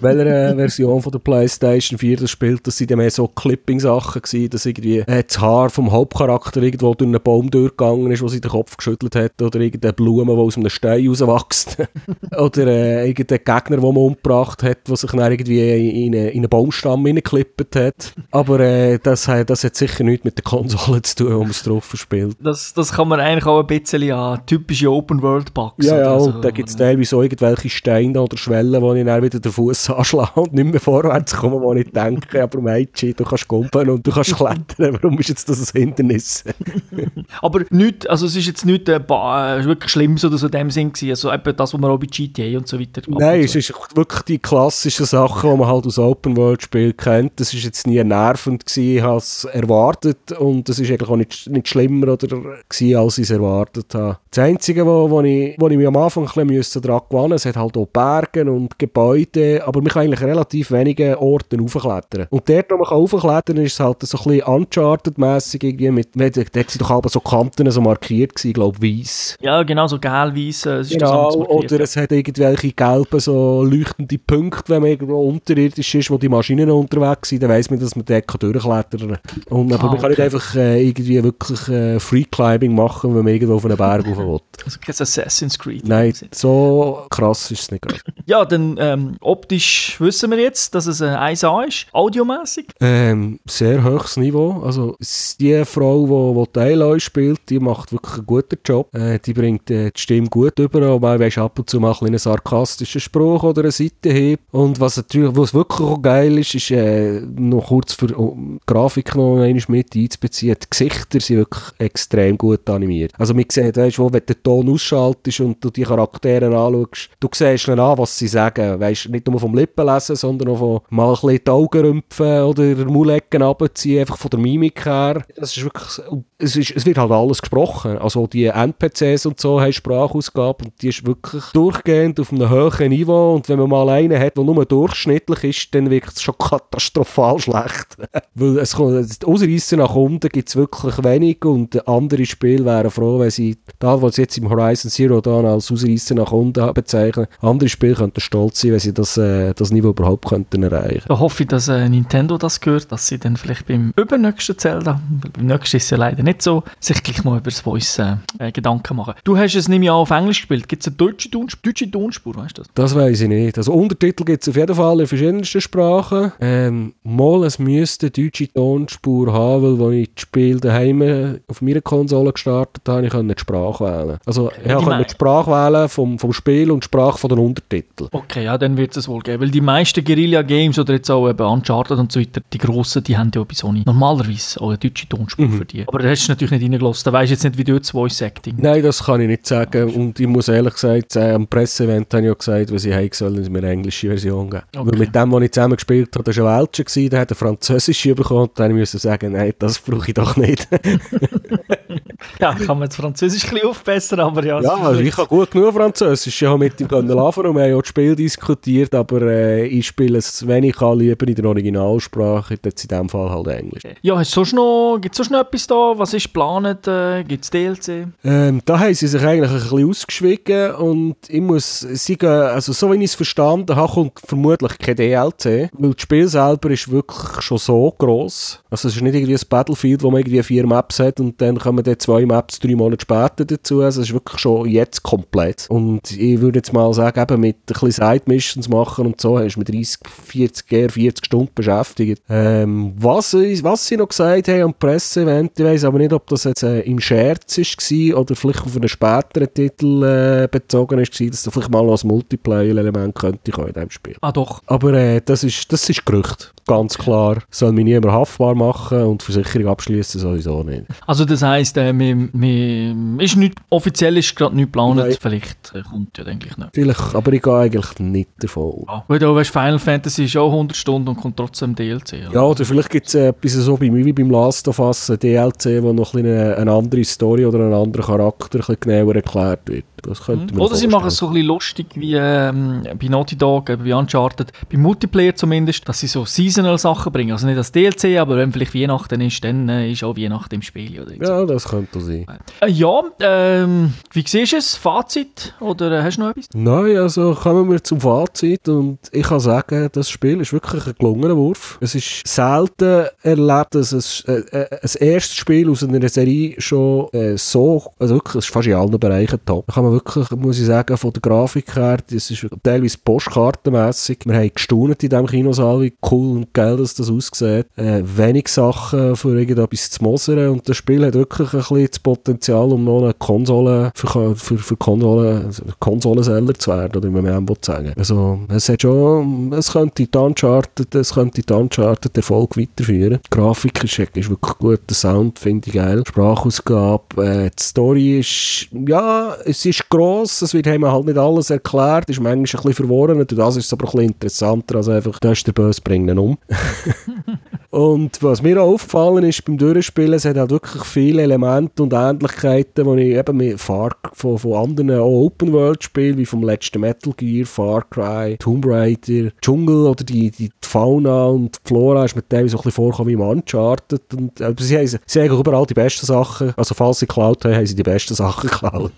welcher 0.00 0.56
Version 0.56 1.02
von 1.02 1.12
der 1.12 1.18
Playstation 1.18 1.98
4 1.98 2.16
das 2.18 2.30
spielt, 2.30 2.66
das 2.66 2.76
sind 2.76 2.94
mehr 2.94 3.10
so 3.10 3.28
Clipping-Sachen 3.28 4.22
gewesen, 4.22 4.50
dass 4.50 4.66
irgendwie 4.66 4.98
äh, 4.98 5.24
das 5.24 5.40
Haar 5.40 5.70
vom 5.70 5.92
Hauptcharakter 5.92 6.62
irgendwo 6.62 6.94
durch 6.94 7.08
einen 7.08 7.22
Baum 7.22 7.50
durchgegangen 7.50 8.10
ist, 8.12 8.22
wo 8.22 8.28
sie 8.28 8.40
den 8.40 8.50
Kopf 8.50 8.76
geschüttelt 8.76 9.16
hat 9.16 9.40
oder 9.42 9.60
irgendeine 9.60 9.92
Blume, 9.92 10.32
die 10.34 10.40
aus 10.40 10.56
einem 10.56 10.70
Stein 10.70 11.06
rauswächst 11.06 11.78
oder 12.36 12.66
äh, 12.66 13.08
irgendein 13.08 13.38
Gegner, 13.38 13.76
den 13.76 13.94
man 13.94 13.96
umgebracht 13.96 14.62
hat, 14.62 14.88
der 14.88 14.96
sich 14.96 15.10
dann 15.10 15.32
irgendwie 15.32 16.06
in, 16.06 16.12
in 16.12 16.30
einen 16.32 16.48
Baumstamm 16.48 17.06
hineingeklippt 17.06 17.76
hat. 17.76 18.14
Aber 18.30 18.60
äh, 18.60 18.98
das, 19.02 19.30
das 19.46 19.64
hat 19.64 19.76
sicher 19.76 20.04
nichts 20.04 20.24
mit 20.24 20.36
der 20.36 20.44
Konsole 20.44 21.02
zu 21.02 21.16
tun, 21.16 21.38
man 21.38 21.50
es 21.50 21.62
drauf 21.62 21.84
verspielt. 21.96 22.36
Das, 22.40 22.74
das 22.74 22.92
kann 22.92 23.08
man 23.08 23.20
eigentlich 23.20 23.46
auch 23.46 23.60
ein 23.60 23.66
bisschen 23.66 24.10
an 24.12 24.44
typische 24.46 24.90
Open-World-Bugs. 24.90 25.86
Ja, 25.86 25.98
ja, 25.98 26.20
so, 26.20 26.30
und 26.30 26.44
da 26.44 26.50
gibt 26.50 26.68
es 26.68 26.76
teilweise 26.76 27.10
so 27.10 27.22
irgendwelche 27.22 27.70
Steine 27.70 28.20
oder 28.20 28.36
Schwellen, 28.36 28.80
wo 28.82 28.94
ich 28.94 29.04
dann 29.04 29.22
wieder 29.22 29.40
den 29.40 29.52
Fuß 29.52 29.90
anschlage 29.90 30.40
und 30.40 30.52
nicht 30.52 30.70
mehr 30.70 30.80
vorwärts 30.80 31.36
komme, 31.36 31.60
wo 31.60 31.72
ich 31.74 31.90
denke, 31.90 32.42
aber 32.42 32.60
Mädchen, 32.60 33.14
du 33.16 33.24
kannst 33.24 33.48
gumpen 33.48 33.88
und 33.88 34.06
du 34.06 34.10
kannst 34.10 34.36
klettern, 34.36 34.98
warum 35.02 35.18
ist 35.18 35.28
jetzt 35.28 35.48
das 35.48 35.74
ein 35.74 35.80
Hindernis? 35.80 36.44
aber 37.42 37.62
nicht, 37.70 38.08
also 38.08 38.26
es 38.26 38.36
ist 38.36 38.46
jetzt 38.46 38.64
nicht 38.64 38.88
äh, 38.88 39.00
wirklich 39.08 39.90
schlimm 39.90 40.16
oder 40.22 40.38
so 40.38 40.46
in 40.46 40.52
dem 40.52 40.70
Sinn 40.70 40.92
gewesen, 40.92 41.10
also 41.10 41.32
eben 41.32 41.56
das, 41.56 41.72
was 41.72 41.80
man 41.80 41.90
auch 41.90 41.98
bei 41.98 42.06
GTA 42.06 42.58
und 42.58 42.68
so 42.68 42.78
weiter 42.78 43.02
Nein, 43.06 43.40
es 43.40 43.54
ist 43.54 43.72
wirklich 43.94 44.22
die 44.22 44.38
klassischen 44.38 45.06
Sachen, 45.06 45.50
die 45.50 45.56
man 45.56 45.68
halt 45.68 45.86
aus 45.86 45.98
Open-World-Spielen 45.98 46.96
kennt. 46.96 47.32
Das 47.40 47.52
ist 47.52 47.64
jetzt 47.64 47.86
nie 47.86 48.02
nervend 48.02 48.66
gewesen, 48.66 48.96
ich 48.96 49.02
habe 49.02 49.18
es 49.18 49.44
erwartet 49.44 50.32
und 50.32 50.68
es 50.68 50.78
ist 50.78 50.90
eigentlich 50.90 51.08
auch 51.08 51.16
nicht, 51.16 51.48
nicht 51.48 51.68
schlimmer 51.84 52.12
oder 52.12 52.28
gewesen, 52.68 52.96
als 52.96 53.18
ich 53.18 53.24
es 53.24 53.30
erwartet 53.30 53.94
habe. 53.94 54.18
Das 54.30 54.44
Einzige, 54.44 54.86
wo, 54.86 55.08
wo, 55.08 55.20
ich, 55.22 55.56
wo 55.58 55.68
ich 55.68 55.76
mich 55.76 55.86
am 55.86 55.96
Anfang 55.96 56.28
ein 56.36 56.46
bisschen 56.46 56.82
daran 56.82 57.02
gewannen 57.08 57.30
musste, 57.30 57.48
es 57.50 57.56
hat 57.56 57.62
halt 57.62 57.76
auch 57.76 57.86
Berge 57.86 58.50
und 58.50 58.78
Gebäude, 58.78 59.62
aber 59.64 59.80
man 59.80 59.90
kann 59.90 60.02
eigentlich 60.02 60.22
relativ 60.22 60.70
wenige 60.70 61.20
Orte 61.20 61.58
aufklettern. 61.60 62.26
Und 62.30 62.48
dort, 62.48 62.70
wo 62.70 62.76
man 62.76 62.88
aufklettern 62.88 63.56
kann, 63.56 63.64
ist 63.64 63.74
es 63.74 63.80
halt 63.80 64.02
so 64.02 64.18
ein 64.18 64.24
bisschen 64.24 64.46
Uncharted-mässig 64.46 65.64
irgendwie 65.64 65.90
mit, 65.90 66.08
dort 66.16 66.70
sind 66.70 66.80
doch 66.80 66.90
aber 66.90 67.08
so 67.08 67.20
Kanten 67.20 67.70
so 67.70 67.80
markiert 67.80 68.34
gewesen, 68.34 68.52
glaube 68.52 68.82
weiss. 68.82 69.36
Ja, 69.40 69.62
genau, 69.62 69.86
so 69.86 69.98
gelb-weiss. 69.98 70.66
Äh, 70.66 70.82
genau, 70.90 71.30
oder 71.32 71.80
es 71.80 71.96
hat 71.96 72.12
irgendwelche 72.12 72.72
gelben, 72.72 73.20
so 73.20 73.62
leuchtende 73.62 74.18
Punkte, 74.18 74.72
wenn 74.72 74.82
man 74.82 74.90
irgendwo 74.90 75.28
unterirdisch 75.28 75.94
ist, 75.94 76.10
wo 76.10 76.18
die 76.18 76.28
Maschinen 76.28 76.70
unterwegs 76.70 77.28
sind, 77.28 77.42
dann 77.42 77.50
weiss 77.50 77.70
man, 77.70 77.78
dass 77.78 77.96
man 77.96 78.04
dort 78.04 78.42
durchklettern 78.42 79.08
kann. 79.08 79.18
Und, 79.50 79.72
aber 79.72 79.84
ah, 79.84 79.92
man 79.92 80.00
kann 80.00 80.10
nicht 80.10 80.20
einfach 80.20 80.54
äh, 80.54 80.86
irgendwie 80.88 81.22
wirklich 81.22 81.68
äh, 81.74 82.00
Free-Climbing 82.00 82.74
machen, 82.74 83.14
wenn 83.14 83.24
man 83.24 83.34
irgendwo 83.34 83.56
auf 83.56 83.64
einen 83.64 83.76
Berg 83.76 84.06
rauf 84.06 84.18
will. 84.18 84.38
Also 84.64 84.78
kein 84.80 84.94
Assassin's 84.98 85.58
Creed. 85.58 85.86
Nein, 85.86 86.14
so 86.30 87.06
krass 87.10 87.50
ist 87.50 87.62
es 87.62 87.70
nicht 87.70 87.82
gerade. 87.82 88.00
ja, 88.26 88.44
dann 88.46 88.76
ähm, 88.80 89.16
optisch 89.20 90.00
wissen 90.00 90.30
wir 90.30 90.38
jetzt, 90.38 90.74
dass 90.74 90.86
es 90.86 91.02
ein 91.02 91.36
1A 91.36 91.66
ist, 91.66 91.86
audiomäßig. 91.92 92.68
Ähm, 92.80 93.40
sehr 93.46 93.84
hohes 93.84 94.16
Niveau. 94.16 94.62
Also 94.62 94.96
die 95.38 95.64
Frau, 95.66 96.46
die, 96.46 96.52
die 96.52 96.60
Aloy 96.60 96.98
spielt, 96.98 97.40
die 97.50 97.60
macht 97.60 97.92
wirklich 97.92 98.14
einen 98.14 98.26
guten 98.26 98.58
Job. 98.64 98.94
Äh, 98.94 99.18
die 99.18 99.34
bringt 99.34 99.70
äh, 99.70 99.90
die 99.90 100.00
Stimme 100.00 100.28
gut 100.28 100.58
über, 100.58 100.82
aber 100.82 101.18
weißt, 101.18 101.38
ab 101.38 101.58
und 101.58 101.68
zu 101.68 101.80
mal 101.80 101.94
einen 102.00 102.18
sarkastischen 102.18 103.00
Spruch 103.00 103.42
oder 103.42 103.62
eine 103.62 103.70
Seitenhieb. 103.70 104.40
Und 104.50 104.80
was 104.80 104.96
natürlich, 104.96 105.36
was 105.36 105.52
wirklich 105.52 105.80
auch 105.80 106.00
geil 106.00 106.38
ist, 106.38 106.54
ist 106.54 106.70
äh, 106.70 107.20
noch 107.20 107.66
kurz 107.66 107.94
für 107.94 108.18
oh, 108.18 108.36
Grafik 108.66 109.14
noch 109.14 109.40
einmal 109.42 109.62
mit 109.68 109.94
einzubeziehen. 109.94 110.56
Die 110.62 110.70
Gesichter 110.70 111.20
sind 111.20 111.38
wirklich 111.38 111.63
extrem 111.78 112.36
gut 112.38 112.68
animiert. 112.68 113.12
Also 113.18 113.34
man 113.34 113.44
sieht, 113.50 113.76
weißt, 113.76 113.98
wo, 113.98 114.12
wenn 114.12 114.26
der 114.26 114.42
Ton 114.42 114.68
ausschaltest 114.68 115.40
und 115.40 115.64
du 115.64 115.70
die 115.70 115.82
Charaktere 115.82 116.46
anschaust, 116.46 117.10
du 117.20 117.28
siehst 117.32 117.68
dann 117.68 117.80
an, 117.80 117.98
was 117.98 118.18
sie 118.18 118.28
sagen. 118.28 118.80
Weißt, 118.80 119.08
nicht 119.08 119.26
nur 119.26 119.38
vom 119.40 119.54
Lippen 119.54 119.86
lesen, 119.86 120.16
sondern 120.16 120.48
auch 120.48 120.58
von 120.58 120.80
mal 120.90 121.08
ein 121.08 121.12
bisschen 121.14 121.40
die 121.46 121.50
Augen 121.50 121.80
rümpfen 121.80 122.42
oder 122.42 122.84
Maulecken 122.86 123.42
runterziehen, 123.42 124.00
einfach 124.00 124.18
von 124.18 124.30
der 124.30 124.40
Mimik 124.40 124.84
her. 124.84 125.22
Das 125.36 125.56
ist 125.56 125.64
wirklich, 125.64 126.00
es, 126.38 126.56
ist, 126.56 126.76
es 126.76 126.86
wird 126.86 126.98
halt 126.98 127.10
alles 127.10 127.40
gesprochen. 127.40 127.98
Also 127.98 128.26
die 128.26 128.46
NPCs 128.46 129.26
und 129.26 129.40
so 129.40 129.60
haben 129.60 129.72
Sprachausgabe 129.72 130.64
und 130.64 130.82
die 130.82 130.88
ist 130.88 131.06
wirklich 131.06 131.44
durchgehend 131.52 132.20
auf 132.20 132.32
einem 132.32 132.50
hohen 132.50 132.88
Niveau 132.90 133.34
und 133.34 133.48
wenn 133.48 133.58
man 133.58 133.70
mal 133.70 133.88
einen 133.88 134.18
hat, 134.18 134.36
der 134.36 134.44
nur 134.44 134.64
durchschnittlich 134.64 135.44
ist, 135.44 135.74
dann 135.74 135.90
wirkt 135.90 136.16
es 136.16 136.22
schon 136.22 136.36
katastrophal 136.38 137.38
schlecht. 137.38 137.96
Weil 138.34 138.58
es 138.58 138.74
kommt, 138.74 139.24
Ausreißer 139.24 139.76
nach 139.76 139.94
unten 139.94 140.28
gibt 140.28 140.48
es 140.48 140.56
wirklich 140.56 141.02
wenig 141.02 141.40
und 141.54 141.88
andere 141.88 142.26
Spiele 142.26 142.64
wären 142.64 142.90
froh, 142.90 143.18
wenn 143.18 143.30
sie, 143.30 143.56
da 143.78 144.00
was 144.00 144.16
sie 144.16 144.22
jetzt 144.22 144.36
im 144.36 144.50
Horizon 144.50 144.90
Zero 144.90 145.20
Dawn 145.20 145.46
als 145.46 145.70
Ausreißer 145.72 146.14
nach 146.14 146.32
unten 146.32 146.72
bezeichnen, 146.74 147.26
andere 147.40 147.68
Spiele 147.68 147.94
könnten 147.94 148.20
stolz 148.20 148.60
sein, 148.60 148.72
wenn 148.72 148.80
sie 148.80 148.92
das, 148.92 149.16
äh, 149.16 149.54
das 149.54 149.70
Niveau 149.70 149.90
überhaupt 149.90 150.26
könnten 150.26 150.62
erreichen. 150.62 151.04
Da 151.08 151.18
hoffe 151.18 151.44
ich, 151.44 151.48
dass 151.48 151.68
äh, 151.68 151.88
Nintendo 151.88 152.36
das 152.36 152.60
gehört, 152.60 152.92
dass 152.92 153.06
sie 153.06 153.18
dann 153.18 153.36
vielleicht 153.36 153.66
beim 153.66 153.92
übernächsten 153.96 154.58
Zelda, 154.58 155.00
beim 155.32 155.46
nächsten 155.46 155.76
ist 155.78 155.84
es 155.84 155.90
ja 155.90 155.96
leider 155.96 156.22
nicht 156.22 156.42
so, 156.42 156.62
sich 156.80 157.02
gleich 157.02 157.24
mal 157.24 157.38
über 157.38 157.50
das 157.50 157.60
Voice 157.60 157.98
äh, 157.98 158.16
äh 158.38 158.52
Gedanken 158.52 158.96
machen. 158.96 159.14
Du 159.24 159.36
hast 159.38 159.54
es 159.54 159.68
nämlich 159.68 159.90
auch 159.90 160.02
auf 160.02 160.10
Englisch 160.10 160.40
gespielt. 160.40 160.68
Gibt 160.68 160.82
es 160.82 160.88
eine 160.88 160.96
deutsche, 160.96 161.30
Tonspur, 161.30 161.60
deutsche 161.64 161.90
Tonspur, 161.90 162.36
weißt 162.36 162.58
du 162.58 162.62
das? 162.62 162.70
Das 162.74 162.94
weiß 162.94 163.20
ich 163.22 163.28
nicht. 163.28 163.56
Also 163.56 163.72
Untertitel 163.72 164.24
gibt 164.24 164.42
es 164.42 164.48
auf 164.48 164.56
jeden 164.56 164.74
Fall 164.74 165.00
in 165.00 165.06
verschiedensten 165.06 165.60
Sprachen. 165.60 166.32
Ähm, 166.40 166.94
mal, 167.02 167.44
es 167.44 167.58
müsste 167.58 168.06
eine 168.06 168.10
deutsche 168.10 168.52
Tonspur 168.52 169.32
haben, 169.32 169.78
weil 169.78 169.94
als 169.94 170.02
ich 170.02 170.14
das 170.14 170.22
Spiel 170.22 170.60
daheim 170.60 171.02
auf 171.48 171.62
meiner 171.62 171.80
Konsole 171.80 172.32
gestartet 172.32 172.82
habe, 172.88 173.06
ich 173.06 173.10
konnte 173.10 173.34
die 173.34 173.40
Sprache 173.40 173.84
wählen. 173.84 174.18
Also 174.26 174.50
ich 174.64 174.72
konnte 174.72 175.04
die 175.04 175.10
Sprache 175.10 175.50
wählen 175.50 175.88
vom, 175.88 176.18
vom 176.18 176.32
Spiel 176.32 176.70
und 176.70 176.82
die 176.82 176.86
Sprache 176.86 177.18
von 177.18 177.30
den 177.30 177.38
Untertiteln. 177.38 178.08
Okay, 178.12 178.44
ja, 178.44 178.58
dann 178.58 178.76
wird 178.76 178.96
es 178.96 179.08
wohl 179.08 179.20
geben. 179.20 179.42
Weil 179.42 179.50
die 179.50 179.60
meisten 179.60 180.04
Guerilla-Games 180.04 180.78
oder 180.78 180.94
jetzt 180.94 181.10
auch 181.10 181.28
eben 181.28 181.46
Uncharted 181.46 181.98
und 181.98 182.12
so 182.12 182.20
weiter, 182.20 182.40
die 182.52 182.58
grossen, 182.58 183.02
die 183.04 183.16
haben 183.16 183.30
ja 183.34 183.42
bei 183.42 183.54
Sony 183.54 183.82
normalerweise 183.84 184.60
auch 184.60 184.68
eine 184.68 184.78
deutsche 184.78 185.08
Tonspur 185.08 185.46
mhm. 185.46 185.58
für 185.58 185.64
die. 185.64 185.86
Aber 185.86 185.98
da 185.98 186.08
hast 186.08 186.26
du 186.26 186.32
natürlich 186.32 186.52
nicht 186.52 186.62
reingelassen. 186.62 187.02
Da 187.04 187.12
weisst 187.12 187.30
du 187.30 187.34
jetzt 187.34 187.44
nicht, 187.44 187.58
wie 187.58 187.64
du 187.64 187.78
das 187.78 187.90
Voice-Acting 187.90 188.56
Nein, 188.58 188.82
das 188.82 189.04
kann 189.04 189.20
ich 189.20 189.28
nicht 189.28 189.46
sagen. 189.46 189.92
Und 189.94 190.18
ich 190.18 190.26
muss 190.26 190.48
ehrlich 190.48 190.74
gesagt, 190.74 191.16
äh, 191.16 191.32
am 191.32 191.46
Presseevent 191.46 192.12
habe 192.12 192.22
ich 192.22 192.28
ja 192.28 192.34
gesagt, 192.34 192.72
was 192.72 192.84
ich 192.84 192.94
haben 192.94 193.10
sollen 193.12 193.44
sie 193.44 193.50
mir 193.50 193.58
eine 193.58 193.70
englische 193.70 194.08
Version 194.08 194.50
geben. 194.50 194.62
Okay. 194.76 194.90
Weil 194.90 194.98
mit 194.98 195.14
dem, 195.14 195.32
was 195.32 195.42
ich 195.42 195.52
zusammen 195.52 195.76
gespielt 195.76 196.14
habe, 196.14 196.24
das 196.24 196.36
war 196.38 196.60
ein 196.60 196.66
Welcher, 196.66 197.10
der 197.10 197.20
hat 197.20 197.30
eine 197.30 197.36
französische 197.36 198.14
bekommen. 198.14 198.50
Dann 198.54 198.76
musste 198.76 198.96
ich 198.96 199.02
sagen, 199.02 199.32
nein, 199.32 199.52
das 199.58 199.78
brauche 199.78 200.08
ich 200.08 200.14
doch 200.14 200.36
nicht. 200.36 200.68
ja, 202.40 202.54
kann 202.54 202.78
man 202.78 202.88
das 202.88 202.96
Französisch 202.96 203.44
ein 203.44 203.54
bisschen 203.54 203.68
aufbessern, 203.68 204.20
aber 204.20 204.44
ja. 204.44 204.60
Ja, 204.60 204.74
also 204.74 205.00
ich 205.00 205.16
habe 205.16 205.28
gut 205.28 205.50
genug 205.50 205.74
Französisch. 205.74 206.42
Ich 206.42 206.48
habe 206.48 206.58
mit 206.58 206.80
ihm 206.80 206.88
laufen 206.88 207.46
und 207.46 207.56
wir 207.56 207.62
haben 207.62 207.70
ja 207.70 207.78
das 207.78 207.88
Spiel 207.88 208.16
diskutiert, 208.16 208.94
aber 208.94 209.22
äh, 209.22 209.66
ich 209.66 209.86
spiele 209.86 210.18
es, 210.18 210.46
wenn 210.46 210.64
ich 210.64 210.76
kann, 210.76 210.98
lieber 210.98 211.26
in 211.26 211.34
der 211.34 211.44
Originalsprache, 211.44 212.56
jetzt 212.64 212.84
in 212.84 212.88
dem 212.88 213.08
Fall 213.08 213.30
halt 213.30 213.46
Englisch. 213.48 213.82
Ja, 214.02 214.14
gibt 214.14 214.26
es 214.26 214.30
sonst 214.30 214.52
noch 214.54 215.00
etwas 215.40 215.66
da? 215.66 215.92
Was 215.96 216.14
ist 216.14 216.24
geplant? 216.24 216.86
Äh, 216.86 217.24
gibt 217.24 217.44
es 217.44 217.50
DLC? 217.50 218.08
Ähm, 218.24 218.60
da 218.64 218.78
haben 218.78 218.94
sie 218.94 219.06
sich 219.06 219.22
eigentlich 219.22 219.50
ein 219.50 219.60
bisschen 219.60 219.88
ausgeschwiegen 219.88 220.74
und 220.74 221.16
ich 221.28 221.40
muss 221.40 221.80
sagen, 221.80 222.26
also 222.26 222.72
so 222.72 222.92
wie 222.92 222.96
ich 222.96 223.04
es 223.04 223.14
verstanden 223.14 223.76
habe, 223.76 223.92
kommt 223.92 224.20
vermutlich 224.24 224.78
kein 224.78 224.96
DLC, 224.96 225.70
weil 225.72 225.92
das 225.92 226.02
Spiel 226.02 226.28
selber 226.28 226.70
ist 226.70 226.90
wirklich 226.90 227.42
schon 227.42 227.58
so 227.58 227.94
gross. 227.96 228.60
Also 228.70 228.88
es 228.88 228.96
ist 228.96 229.02
nicht 229.02 229.14
irgendwie 229.14 229.34
ein 229.34 229.48
Battlefield, 229.48 230.02
wo 230.02 230.10
man 230.10 230.20
irgendwie 230.20 230.42
vier 230.42 230.66
Maps 230.66 230.98
hat 230.98 231.13
und 231.20 231.40
dann 231.40 231.58
kommen 231.58 231.84
dann 231.84 231.98
zwei 231.98 232.26
Maps 232.26 232.58
drei 232.58 232.74
Monate 232.74 233.02
später 233.02 233.44
dazu. 233.44 233.80
Also 233.80 234.00
es 234.00 234.08
ist 234.08 234.14
wirklich 234.14 234.40
schon 234.40 234.68
jetzt 234.68 235.02
komplett. 235.02 235.66
Und 235.68 236.10
ich 236.10 236.40
würde 236.40 236.58
jetzt 236.58 236.72
mal 236.72 236.92
sagen, 236.94 237.20
eben 237.20 237.40
mit 237.40 237.56
ein 237.56 237.60
bisschen 237.66 237.90
Side-Missions 237.90 238.68
machen 238.68 239.06
und 239.06 239.20
so, 239.20 239.38
hast 239.38 239.54
du 239.54 239.60
mit 239.60 239.68
30, 239.68 239.98
40, 240.26 240.72
eher 240.72 240.90
40 240.90 241.24
Stunden 241.24 241.50
beschäftigt. 241.54 242.22
Ähm, 242.28 242.92
was, 242.96 243.34
was 243.34 243.86
sie 243.86 243.96
noch 243.96 244.08
gesagt 244.08 244.48
haben 244.48 244.62
am 244.62 244.74
Presseevent, 244.74 245.58
ich 245.58 245.64
weiß 245.64 245.84
aber 245.84 245.98
nicht, 245.98 246.12
ob 246.12 246.26
das 246.28 246.44
jetzt 246.44 246.62
äh, 246.62 246.80
im 246.80 247.00
Scherz 247.00 247.58
war 247.58 248.20
oder 248.20 248.34
vielleicht 248.34 248.62
auf 248.62 248.76
einen 248.76 248.88
späteren 248.88 249.52
Titel 249.52 250.02
äh, 250.04 250.48
bezogen 250.50 250.98
ist, 250.98 251.20
dass 251.20 251.42
da 251.42 251.50
vielleicht 251.50 251.70
mal 251.70 251.88
als 251.88 252.04
Multiplayer-Element 252.04 253.14
könnte 253.14 253.52
kommen 253.52 253.68
in 253.68 253.74
diesem 253.74 253.90
Spiel. 253.90 254.16
Ah 254.20 254.32
doch. 254.32 254.62
Aber 254.66 254.92
äh, 254.94 255.20
das, 255.24 255.44
ist, 255.44 255.72
das 255.72 255.88
ist 255.88 256.04
Gerücht, 256.04 256.52
ganz 256.66 256.96
klar. 256.98 257.38
Soll 257.50 257.72
mich 257.72 257.84
niemand 257.84 258.12
haftbar 258.12 258.54
machen 258.54 259.02
und 259.02 259.22
Versicherung 259.22 259.68
abschließen 259.68 260.20
sowieso 260.20 260.62
nicht. 260.62 260.84
Also 261.06 261.24
das 261.24 261.42
heisst, 261.42 261.76
äh, 261.76 261.96
wir, 261.96 262.28
wir, 262.32 263.22
ist 263.22 263.36
nicht, 263.36 263.58
offiziell 263.70 264.16
ist 264.16 264.34
gerade 264.34 264.56
nicht 264.56 264.66
geplant, 264.66 265.18
vielleicht 265.20 265.72
äh, 265.74 265.82
kommt 265.82 266.18
ja 266.18 266.24
eigentlich 266.26 266.56
nicht. 266.56 266.70
Vielleicht, 266.72 267.14
aber 267.14 267.32
ich 267.32 267.42
gehe 267.42 267.56
eigentlich 267.56 267.98
nicht 268.00 268.30
davon 268.40 268.84
ja, 268.88 269.04
Weil 269.06 269.18
du 269.18 269.34
weißt, 269.34 269.50
Final 269.50 269.78
Fantasy 269.78 270.24
ist 270.24 270.36
auch 270.36 270.50
100 270.50 270.76
Stunden 270.76 271.08
und 271.08 271.16
kommt 271.16 271.36
trotzdem 271.36 271.74
DLC. 271.74 272.14
Oder? 272.28 272.34
Ja, 272.34 272.42
oder 272.42 272.64
vielleicht 272.64 272.90
gibt 272.90 273.06
es 273.06 273.14
äh, 273.14 273.28
etwas 273.28 273.52
so 273.52 273.76
bei 273.76 273.90
mir 273.90 274.04
wie 274.04 274.12
beim 274.12 274.30
Last 274.30 274.66
of 274.68 274.78
Us, 274.78 275.10
ein 275.10 275.18
DLC, 275.18 275.82
wo 275.82 275.92
noch 275.92 276.14
ein 276.14 276.24
eine, 276.24 276.56
eine 276.56 276.72
andere 276.72 277.04
Story 277.04 277.46
oder 277.46 277.60
ein 277.60 277.72
anderer 277.72 278.04
Charakter 278.04 278.60
ein 278.68 278.76
genauer 278.80 279.16
erklärt 279.16 279.60
wird. 279.66 279.84
Das 280.02 280.22
könnte 280.22 280.54
mhm. 280.54 280.60
Oder 280.60 280.74
sie 280.74 280.86
machen 280.86 281.08
es 281.08 281.16
so 281.16 281.28
ein 281.28 281.32
bisschen 281.32 281.48
lustig 281.48 281.86
wie 281.94 282.14
ähm, 282.14 282.82
bei 283.00 283.08
Naughty 283.08 283.36
Dog, 283.36 283.70
äh, 283.70 283.76
bei 283.76 283.94
Uncharted, 283.94 284.52
bei 284.70 284.76
Multiplayer 284.76 285.34
zumindest, 285.34 285.88
dass 285.88 286.00
sie 286.00 286.06
so 286.06 286.24
seasonal 286.24 286.78
Sachen 286.78 287.12
bringen. 287.12 287.32
Also 287.32 287.46
nicht 287.46 287.56
als 287.56 287.72
DLC, 287.72 288.18
aber 288.18 288.36
wenn 288.36 288.52
vielleicht 288.52 288.74
Weihnachten 288.74 289.20
ist, 289.20 289.42
dann 289.44 289.68
äh, 289.68 289.90
ist 289.90 290.04
auch 290.04 290.16
Weihnachten 290.16 290.56
im 290.56 290.62
Spiel. 290.62 290.93
Oder 291.00 291.14
ja, 291.14 291.44
das 291.44 291.68
könnte 291.68 292.00
sein. 292.00 292.26
Äh, 292.60 292.70
ja, 292.70 293.02
ähm, 293.20 293.94
wie 294.12 294.24
siehst 294.26 294.52
du 294.52 294.56
es? 294.56 294.74
Fazit? 294.76 295.54
Oder 295.60 295.90
äh, 295.92 296.02
hast 296.02 296.16
du 296.16 296.22
noch 296.22 296.30
etwas? 296.30 296.46
Nein, 296.54 296.96
also 296.96 297.34
kommen 297.34 297.70
wir 297.70 297.82
zum 297.82 298.00
Fazit 298.00 298.68
und 298.68 298.98
ich 299.12 299.26
kann 299.26 299.40
sagen, 299.40 299.88
das 299.92 300.10
Spiel 300.10 300.40
ist 300.40 300.52
wirklich 300.52 300.86
ein 300.86 300.94
gelungener 300.98 301.36
Wurf. 301.36 301.78
Es 301.80 301.94
ist 301.94 302.26
selten 302.26 303.06
erlebt, 303.22 303.74
dass 303.74 303.92
es, 303.92 304.20
äh, 304.26 304.40
äh, 304.50 304.68
ein 304.70 305.08
erstes 305.08 305.36
Spiel 305.36 305.70
aus 305.70 305.82
einer 305.82 306.08
Serie 306.08 306.54
schon 306.58 307.08
so, 307.36 307.92
also 307.98 308.14
wirklich, 308.14 308.36
es 308.36 308.44
ist 308.46 308.52
fast 308.52 308.68
in 308.68 308.74
allen 308.74 308.98
Bereichen 308.98 309.38
top. 309.44 309.66
Da 309.66 309.74
kann 309.74 309.84
man 309.84 309.92
wirklich, 309.92 310.30
muss 310.32 310.58
ich 310.58 310.66
sagen, 310.66 310.96
von 310.96 311.12
der 311.12 311.22
Grafik 311.22 311.74
her, 311.76 311.98
das 312.10 312.30
ist 312.30 312.46
teilweise 312.62 312.98
postkartenmässig. 313.04 314.20
Wir 314.24 314.36
haben 314.36 314.50
gestaunt 314.54 315.02
in 315.02 315.08
diesem 315.08 315.26
Kinosaal, 315.26 315.82
wie 315.82 315.94
cool 316.10 316.38
und 316.38 316.54
geil 316.54 316.76
dass 316.76 316.94
das 316.94 317.10
aussieht. 317.10 317.66
Äh, 317.76 318.02
wenig 318.04 318.48
Sachen 318.48 319.16
für 319.16 319.38
irgendetwas 319.38 319.90
zu 319.90 320.02
mosern 320.02 320.48
und 320.48 320.68
das 320.68 320.76
Spiel 320.84 321.06
hat 321.06 321.14
wirklich 321.14 321.50
ein 321.54 321.60
bisschen 321.60 321.86
das 321.86 321.98
Potenzial, 321.98 322.70
um 322.70 322.84
noch 322.84 323.04
eine 323.04 323.14
Konsole 323.14 323.90
für, 323.94 324.36
für, 324.36 324.58
für 324.58 324.76
Konsolen, 324.76 325.50
Konsolenseller 325.80 326.52
zu 326.52 326.70
werden, 326.72 326.98
oder 326.98 327.08
wie 327.08 327.22
man 327.22 327.46
dem 327.46 327.56
sagen 327.62 327.94
Also, 327.96 328.40
es 328.48 328.68
hat 328.68 328.82
schon, 328.82 329.50
es 329.54 329.72
könnte 329.72 330.06
die 330.06 330.18
Uncharted, 330.18 330.94
es 330.94 331.14
könnte 331.14 331.40
die 331.40 331.52
Uncharted 331.54 332.14
Erfolg 332.14 332.58
weiterführen. 332.58 333.18
Die 333.24 333.30
Grafik 333.30 333.82
ist, 333.82 333.98
ist 333.98 334.28
wirklich 334.28 334.58
gut, 334.58 334.80
der 334.86 334.94
Sound 334.94 335.38
finde 335.38 335.68
ich 335.68 335.74
geil, 335.74 336.02
Sprachausgabe, 336.06 337.24
äh, 337.24 337.50
die 337.58 337.62
Story 337.62 338.18
ist, 338.18 338.68
ja, 338.86 339.36
es 339.46 339.64
ist 339.64 339.88
gross, 339.88 340.42
es 340.42 340.52
wird 340.52 340.68
einem 340.68 340.84
halt 340.84 341.06
nicht 341.06 341.16
alles 341.16 341.48
erklärt, 341.48 342.10
ist 342.10 342.20
manchmal 342.20 342.36
ein 342.36 342.42
bisschen 342.42 342.74
verworren, 342.74 343.20
und 343.20 343.32
das 343.32 343.56
ist 343.56 343.72
aber 343.72 343.86
ein 343.86 343.90
bisschen 343.90 344.08
interessanter, 344.08 344.76
als 344.76 344.88
einfach, 344.90 345.18
da 345.18 345.32
ist 345.32 345.46
der 345.46 345.52
Böse, 345.52 345.80
bringen 345.80 346.18
um. 346.18 346.36
Und 347.74 348.22
was 348.22 348.40
mir 348.40 348.62
auch 348.62 348.74
aufgefallen 348.74 349.24
ist 349.24 349.44
beim 349.44 349.58
Durchspielen, 349.58 350.12
es 350.12 350.24
hat 350.24 350.36
halt 350.36 350.52
wirklich 350.52 350.84
viele 350.84 351.22
Elemente 351.22 351.82
und 351.82 351.92
Ähnlichkeiten, 351.92 352.96
die 352.96 353.02
ich 353.02 353.16
eben 353.16 353.36
mit 353.36 353.58
Far, 353.58 353.96
von, 354.12 354.38
von 354.38 354.52
anderen 354.52 355.00
Open-World-Spielen, 355.00 356.16
wie 356.16 356.24
vom 356.24 356.44
letzten 356.44 356.82
Metal 356.82 357.12
Gear, 357.16 357.44
Far 357.44 357.82
Cry, 357.90 358.36
Tomb 358.38 358.64
Raider, 358.64 359.32
Dschungel 359.42 359.88
oder 359.88 360.04
die, 360.04 360.30
die 360.30 360.50
Fauna 360.62 361.26
und 361.26 361.56
die 361.56 361.68
Flora 361.68 362.04
ist 362.04 362.14
mir 362.14 362.28
teilweise 362.28 362.56
auch 362.56 362.60
ein 362.60 362.62
bisschen 362.62 362.76
vorgekommen 362.76 363.08
wie 363.08 363.14
im 363.14 363.20
Uncharted. 363.20 364.02
Und, 364.14 364.40
äh, 364.40 364.54
sie, 364.56 364.78
haben, 364.78 365.00
sie 365.04 365.20
haben 365.20 365.36
überall 365.36 365.66
die 365.66 365.74
besten 365.74 366.06
Sachen, 366.06 366.54
also 366.56 366.76
falls 366.76 367.00
sie 367.00 367.06
geklaut 367.08 367.44
haben, 367.44 367.56
haben 367.56 367.66
sie 367.66 367.74
die 367.74 367.82
besten 367.82 368.14
Sachen 368.14 368.48
geklaut. 368.50 368.92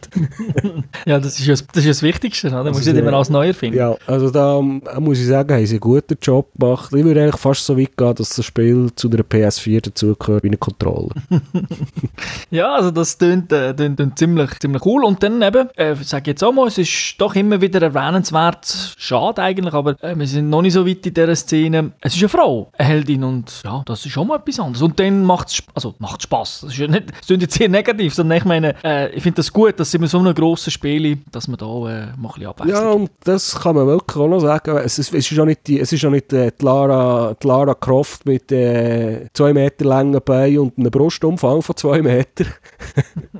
ja, 1.06 1.18
das 1.18 1.40
ist, 1.40 1.48
das, 1.48 1.66
das 1.66 1.82
ist 1.82 1.88
das 1.88 2.02
Wichtigste? 2.02 2.50
Da 2.50 2.62
muss 2.62 2.80
ich 2.80 2.92
nicht 2.92 2.98
immer 2.98 3.14
alles 3.14 3.30
neu 3.30 3.46
erfinden. 3.46 3.78
Ja, 3.78 3.96
also 4.06 4.28
da 4.30 4.58
äh, 4.58 5.00
muss 5.00 5.18
ich 5.18 5.26
sagen, 5.26 5.54
haben 5.54 5.64
sie 5.64 5.76
einen 5.76 5.80
guten 5.80 6.18
Job 6.20 6.50
gemacht. 6.58 6.92
Ich 6.92 7.02
würde 7.02 7.22
eigentlich 7.22 7.40
fast 7.40 7.64
so 7.64 7.78
weit 7.78 7.96
gehen, 7.96 8.14
dass 8.14 8.28
das 8.28 8.44
Spiel 8.44 8.65
Spiel 8.66 8.90
zu 8.96 9.08
der 9.08 9.24
PS4 9.24 9.80
dazugehört 9.80 10.42
wie 10.42 10.48
eine 10.48 10.56
Controller. 10.56 11.14
ja, 12.50 12.74
also 12.74 12.90
das 12.90 13.16
klingt, 13.16 13.52
äh, 13.52 13.72
klingt, 13.74 13.96
klingt, 13.96 14.18
ziemlich, 14.18 14.58
ziemlich 14.58 14.84
cool. 14.84 15.04
Und 15.04 15.22
dann 15.22 15.40
eben, 15.42 15.68
äh, 15.76 15.94
sage 15.94 16.22
ich 16.22 16.26
jetzt 16.28 16.42
auch 16.42 16.52
mal, 16.52 16.66
es 16.66 16.78
ist 16.78 17.14
doch 17.18 17.34
immer 17.36 17.60
wieder 17.60 17.80
erwähnenswert, 17.80 18.94
schade 18.98 19.42
eigentlich, 19.42 19.72
aber 19.72 20.02
äh, 20.02 20.18
wir 20.18 20.26
sind 20.26 20.50
noch 20.50 20.62
nicht 20.62 20.72
so 20.72 20.86
weit 20.86 21.06
in 21.06 21.14
dieser 21.14 21.36
Szene. 21.36 21.92
Es 22.00 22.16
ist 22.16 22.22
eine 22.22 22.28
Frau, 22.28 22.72
eine 22.76 22.88
Heldin 22.88 23.22
und 23.22 23.62
ja, 23.64 23.82
das 23.86 24.04
ist 24.04 24.12
schon 24.12 24.26
mal 24.26 24.38
etwas 24.38 24.58
anderes. 24.58 24.82
Und 24.82 24.98
dann 24.98 25.24
macht 25.24 25.48
es 25.48 25.62
also, 25.74 25.94
macht's 25.98 26.24
Spass. 26.24 26.62
Das 26.62 26.72
ist 26.72 26.78
ja 26.78 26.88
nicht, 26.88 27.10
das 27.10 27.26
klingt 27.26 27.42
jetzt 27.42 27.54
sehr 27.54 27.68
negativ, 27.68 28.14
sondern 28.14 28.38
ich 28.38 28.44
meine, 28.44 28.74
äh, 28.82 29.10
ich 29.14 29.22
finde 29.22 29.36
das 29.36 29.52
gut, 29.52 29.78
dass 29.78 29.94
immer 29.94 30.08
so 30.08 30.18
eine 30.18 30.34
grossen 30.34 30.72
Spiele, 30.72 31.18
dass 31.30 31.46
man 31.46 31.58
da 31.58 31.66
äh, 31.66 31.68
mal 31.68 31.90
ein 31.90 32.22
bisschen 32.22 32.46
abwechseln. 32.46 32.84
Ja, 32.84 32.90
und 32.90 33.10
das 33.22 33.60
kann 33.60 33.76
man 33.76 33.86
wirklich 33.86 34.16
auch 34.16 34.28
noch 34.28 34.40
sagen. 34.40 34.76
Es 34.78 34.98
ist, 34.98 35.14
es 35.14 35.30
ist 35.30 35.38
auch 35.38 35.44
nicht, 35.44 35.66
die, 35.68 35.78
es 35.78 35.92
ist 35.92 36.04
auch 36.04 36.10
nicht 36.10 36.32
äh, 36.32 36.50
die, 36.58 36.64
Lara, 36.64 37.34
die 37.40 37.46
Lara 37.46 37.74
Croft 37.74 38.26
mit 38.26 38.50
äh, 38.56 39.28
zwei 39.32 39.52
Meter 39.52 39.84
langen 39.84 40.20
Beinen 40.24 40.58
und 40.58 40.78
einem 40.78 40.90
Brustumfang 40.90 41.62
von 41.62 41.76
zwei 41.76 42.02
Metern. 42.02 42.48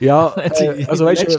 ja, 0.00 0.34
äh, 0.36 0.84
also 0.86 1.04
weißt 1.04 1.26
du, 1.26 1.30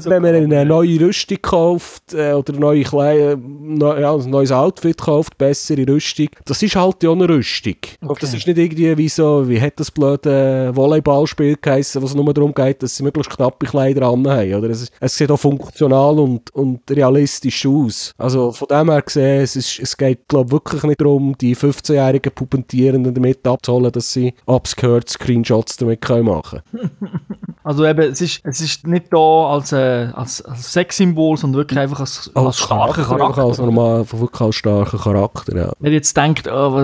so 0.00 0.10
wenn 0.10 0.22
man 0.22 0.34
eine 0.34 0.64
neue 0.64 1.00
Rüstung 1.00 1.38
kauft 1.42 2.14
äh, 2.14 2.32
oder 2.32 2.52
neue 2.52 2.82
Kle 2.82 3.36
neu, 3.36 4.00
ja, 4.00 4.14
ein 4.14 4.30
neues 4.30 4.52
Outfit 4.52 4.98
kauft, 4.98 5.36
bessere 5.38 5.86
Rüstung, 5.86 6.28
das 6.44 6.62
ist 6.62 6.76
halt 6.76 7.02
ja 7.02 7.12
eine 7.12 7.28
Rüstung. 7.28 7.76
Okay. 8.02 8.18
Das 8.20 8.34
ist 8.34 8.46
nicht 8.46 8.58
irgendwie 8.58 8.96
wie 8.96 9.08
so, 9.08 9.48
wie 9.48 9.60
hat 9.60 9.78
das 9.78 9.90
blöde 9.90 10.70
Volleyballspiel 10.74 11.56
geheißen, 11.60 12.00
wo 12.00 12.06
es 12.06 12.14
nur 12.14 12.32
darum 12.32 12.54
geht, 12.54 12.82
dass 12.82 12.96
sie 12.96 13.02
möglichst 13.02 13.30
knappe 13.30 13.66
Kleider 13.66 14.08
anhaben. 14.08 14.54
Oder? 14.54 14.70
Es, 14.70 14.90
es 15.00 15.16
sieht 15.16 15.30
auch 15.30 15.38
funktional 15.38 16.18
und, 16.18 16.54
und 16.54 16.80
realistisch 16.90 17.66
aus. 17.66 18.14
Also 18.18 18.52
von 18.52 18.68
dem 18.68 18.90
her 18.90 19.02
gesehen, 19.02 19.42
es, 19.42 19.56
ist, 19.56 19.78
es 19.78 19.96
geht 19.96 20.28
glaube 20.28 20.50
wirklich 20.52 20.82
nicht 20.84 21.00
darum, 21.00 21.36
die 21.38 21.56
15-jährigen 21.56 22.32
Pupentierenden 22.32 23.14
damit 23.14 23.46
abzuholen, 23.46 23.92
dass 23.92 24.12
sie 24.12 24.34
upskirt 24.46 25.08
Screenshots 25.08 25.76
damit 25.76 26.00
können 26.00 26.26
machen 26.26 26.62
Also 27.64 27.86
eben, 27.86 28.12
es 28.12 28.20
ist, 28.20 28.40
es 28.44 28.60
ist 28.60 28.86
nicht 28.86 29.06
da 29.10 29.16
als, 29.16 29.72
äh, 29.72 30.10
als, 30.12 30.42
als 30.42 30.70
Sexsymbol, 30.70 31.38
sondern 31.38 31.60
wirklich 31.60 31.78
einfach 31.78 32.00
als, 32.00 32.30
als, 32.34 32.46
als 32.46 32.58
starker 32.58 33.04
Charakter. 33.04 33.42
Als 33.42 33.56
normal, 33.56 34.04
wirklich 34.12 34.40
als 34.40 34.56
starker 34.56 34.98
Charakter, 34.98 35.56
ja. 35.56 35.72
Wenn 35.78 35.92
ihr 35.92 35.96
jetzt 35.96 36.14
denkt, 36.14 36.46
oh, 36.46 36.74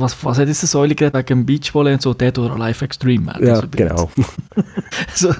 was, 0.00 0.24
was 0.24 0.38
hat 0.38 0.48
diese 0.48 0.66
Säule 0.66 0.94
gerade 0.94 1.18
wegen 1.18 1.44
Beachvolley 1.44 1.92
und 1.92 2.00
so, 2.00 2.14
Dead 2.14 2.38
or 2.38 2.52
Alive 2.52 2.82
Extreme. 2.82 3.34
Ja, 3.38 3.54
also, 3.56 3.68
genau. 3.70 4.10
also, 5.10 5.34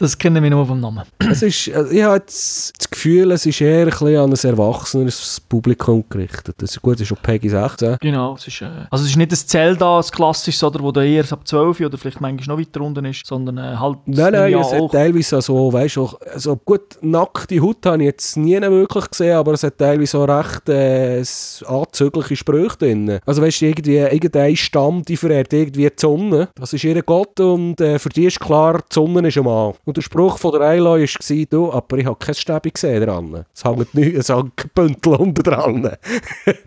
das 0.00 0.18
kennen 0.18 0.42
wir 0.42 0.50
nur 0.50 0.66
vom 0.66 0.80
Namen. 0.80 1.04
Es 1.18 1.42
ist, 1.42 1.72
also 1.72 1.92
ich 1.92 2.02
habe 2.02 2.18
das 2.18 2.72
Gefühl, 2.90 3.30
es 3.30 3.46
ist 3.46 3.60
eher 3.60 3.82
ein 3.82 3.90
bisschen 3.90 4.16
an 4.16 4.32
ein 4.32 4.38
erwachsenes 4.44 5.40
Publikum 5.40 6.04
gerichtet. 6.08 6.56
Das 6.58 6.72
ist 6.72 6.82
gut, 6.82 6.96
es 6.96 7.02
ist 7.02 7.08
schon 7.08 7.18
Peggy 7.22 7.48
16. 7.48 7.98
Genau, 8.00 8.34
es 8.34 8.48
ist, 8.48 8.60
äh, 8.60 8.86
also 8.90 9.04
es 9.04 9.10
ist 9.10 9.16
nicht 9.16 9.30
das 9.30 9.46
Zelda, 9.46 9.98
das 9.98 10.10
klassisches, 10.10 10.64
oder, 10.64 10.80
wo 10.80 10.90
da 10.90 11.02
eher 11.02 11.24
ab 11.30 11.46
12 11.46 11.80
oder 11.80 11.96
vielleicht 11.96 12.20
manchmal 12.20 12.56
noch 12.56 12.60
weiter 12.60 12.80
unten 12.80 13.04
ist, 13.04 13.24
sondern 13.24 13.58
äh, 13.58 13.76
halt 13.76 13.98
Nein, 14.16 14.32
nein, 14.32 14.54
es 14.54 14.72
hat 14.72 14.92
teilweise 14.92 15.40
so, 15.40 15.72
weißt 15.72 15.96
du, 15.96 16.08
also 16.32 16.56
gut, 16.56 16.98
nackte 17.00 17.60
Haut 17.60 17.84
habe 17.86 17.98
ich 17.98 18.06
jetzt 18.06 18.36
nie 18.36 18.60
wirklich 18.60 19.10
gesehen, 19.10 19.36
aber 19.36 19.52
es 19.52 19.62
hat 19.62 19.78
teilweise 19.78 20.12
so 20.12 20.24
recht 20.24 20.68
äh, 20.68 21.22
anzügliche 21.66 22.36
Sprüche 22.36 22.76
drin. 22.78 23.18
Also 23.26 23.42
weißt 23.42 23.60
du, 23.60 23.66
irgendwie, 23.66 23.96
irgendein 23.96 24.56
Stamm, 24.56 25.02
die 25.02 25.16
verehrt 25.16 25.52
irgendwie 25.52 25.86
die 25.86 25.94
Sonne. 25.96 26.48
Das 26.54 26.72
ist 26.72 26.84
ihr 26.84 27.02
Gott 27.02 27.38
und 27.40 27.80
äh, 27.80 27.98
für 27.98 28.08
die 28.08 28.26
ist 28.26 28.40
klar, 28.40 28.78
die 28.78 28.94
Sonne 28.94 29.28
ist 29.28 29.36
ein 29.36 29.44
Mann. 29.44 29.74
Und 29.84 29.96
der 29.96 30.02
Spruch 30.02 30.38
von 30.38 30.52
der 30.52 30.62
Eiloi 30.62 31.02
war, 31.02 31.46
du, 31.50 31.72
aber 31.72 31.98
ich 31.98 32.06
habe 32.06 32.16
kein 32.18 32.34
Stäbe 32.34 32.70
gesehen 32.70 33.04
dran. 33.04 33.44
Es 33.54 33.64
hängt 33.64 33.94
nicht, 33.94 34.16
es 34.16 34.28
hängt 34.28 34.52
ein 34.64 34.70
Bündel 34.74 35.14
unten 35.14 35.42
dran. 35.42 35.90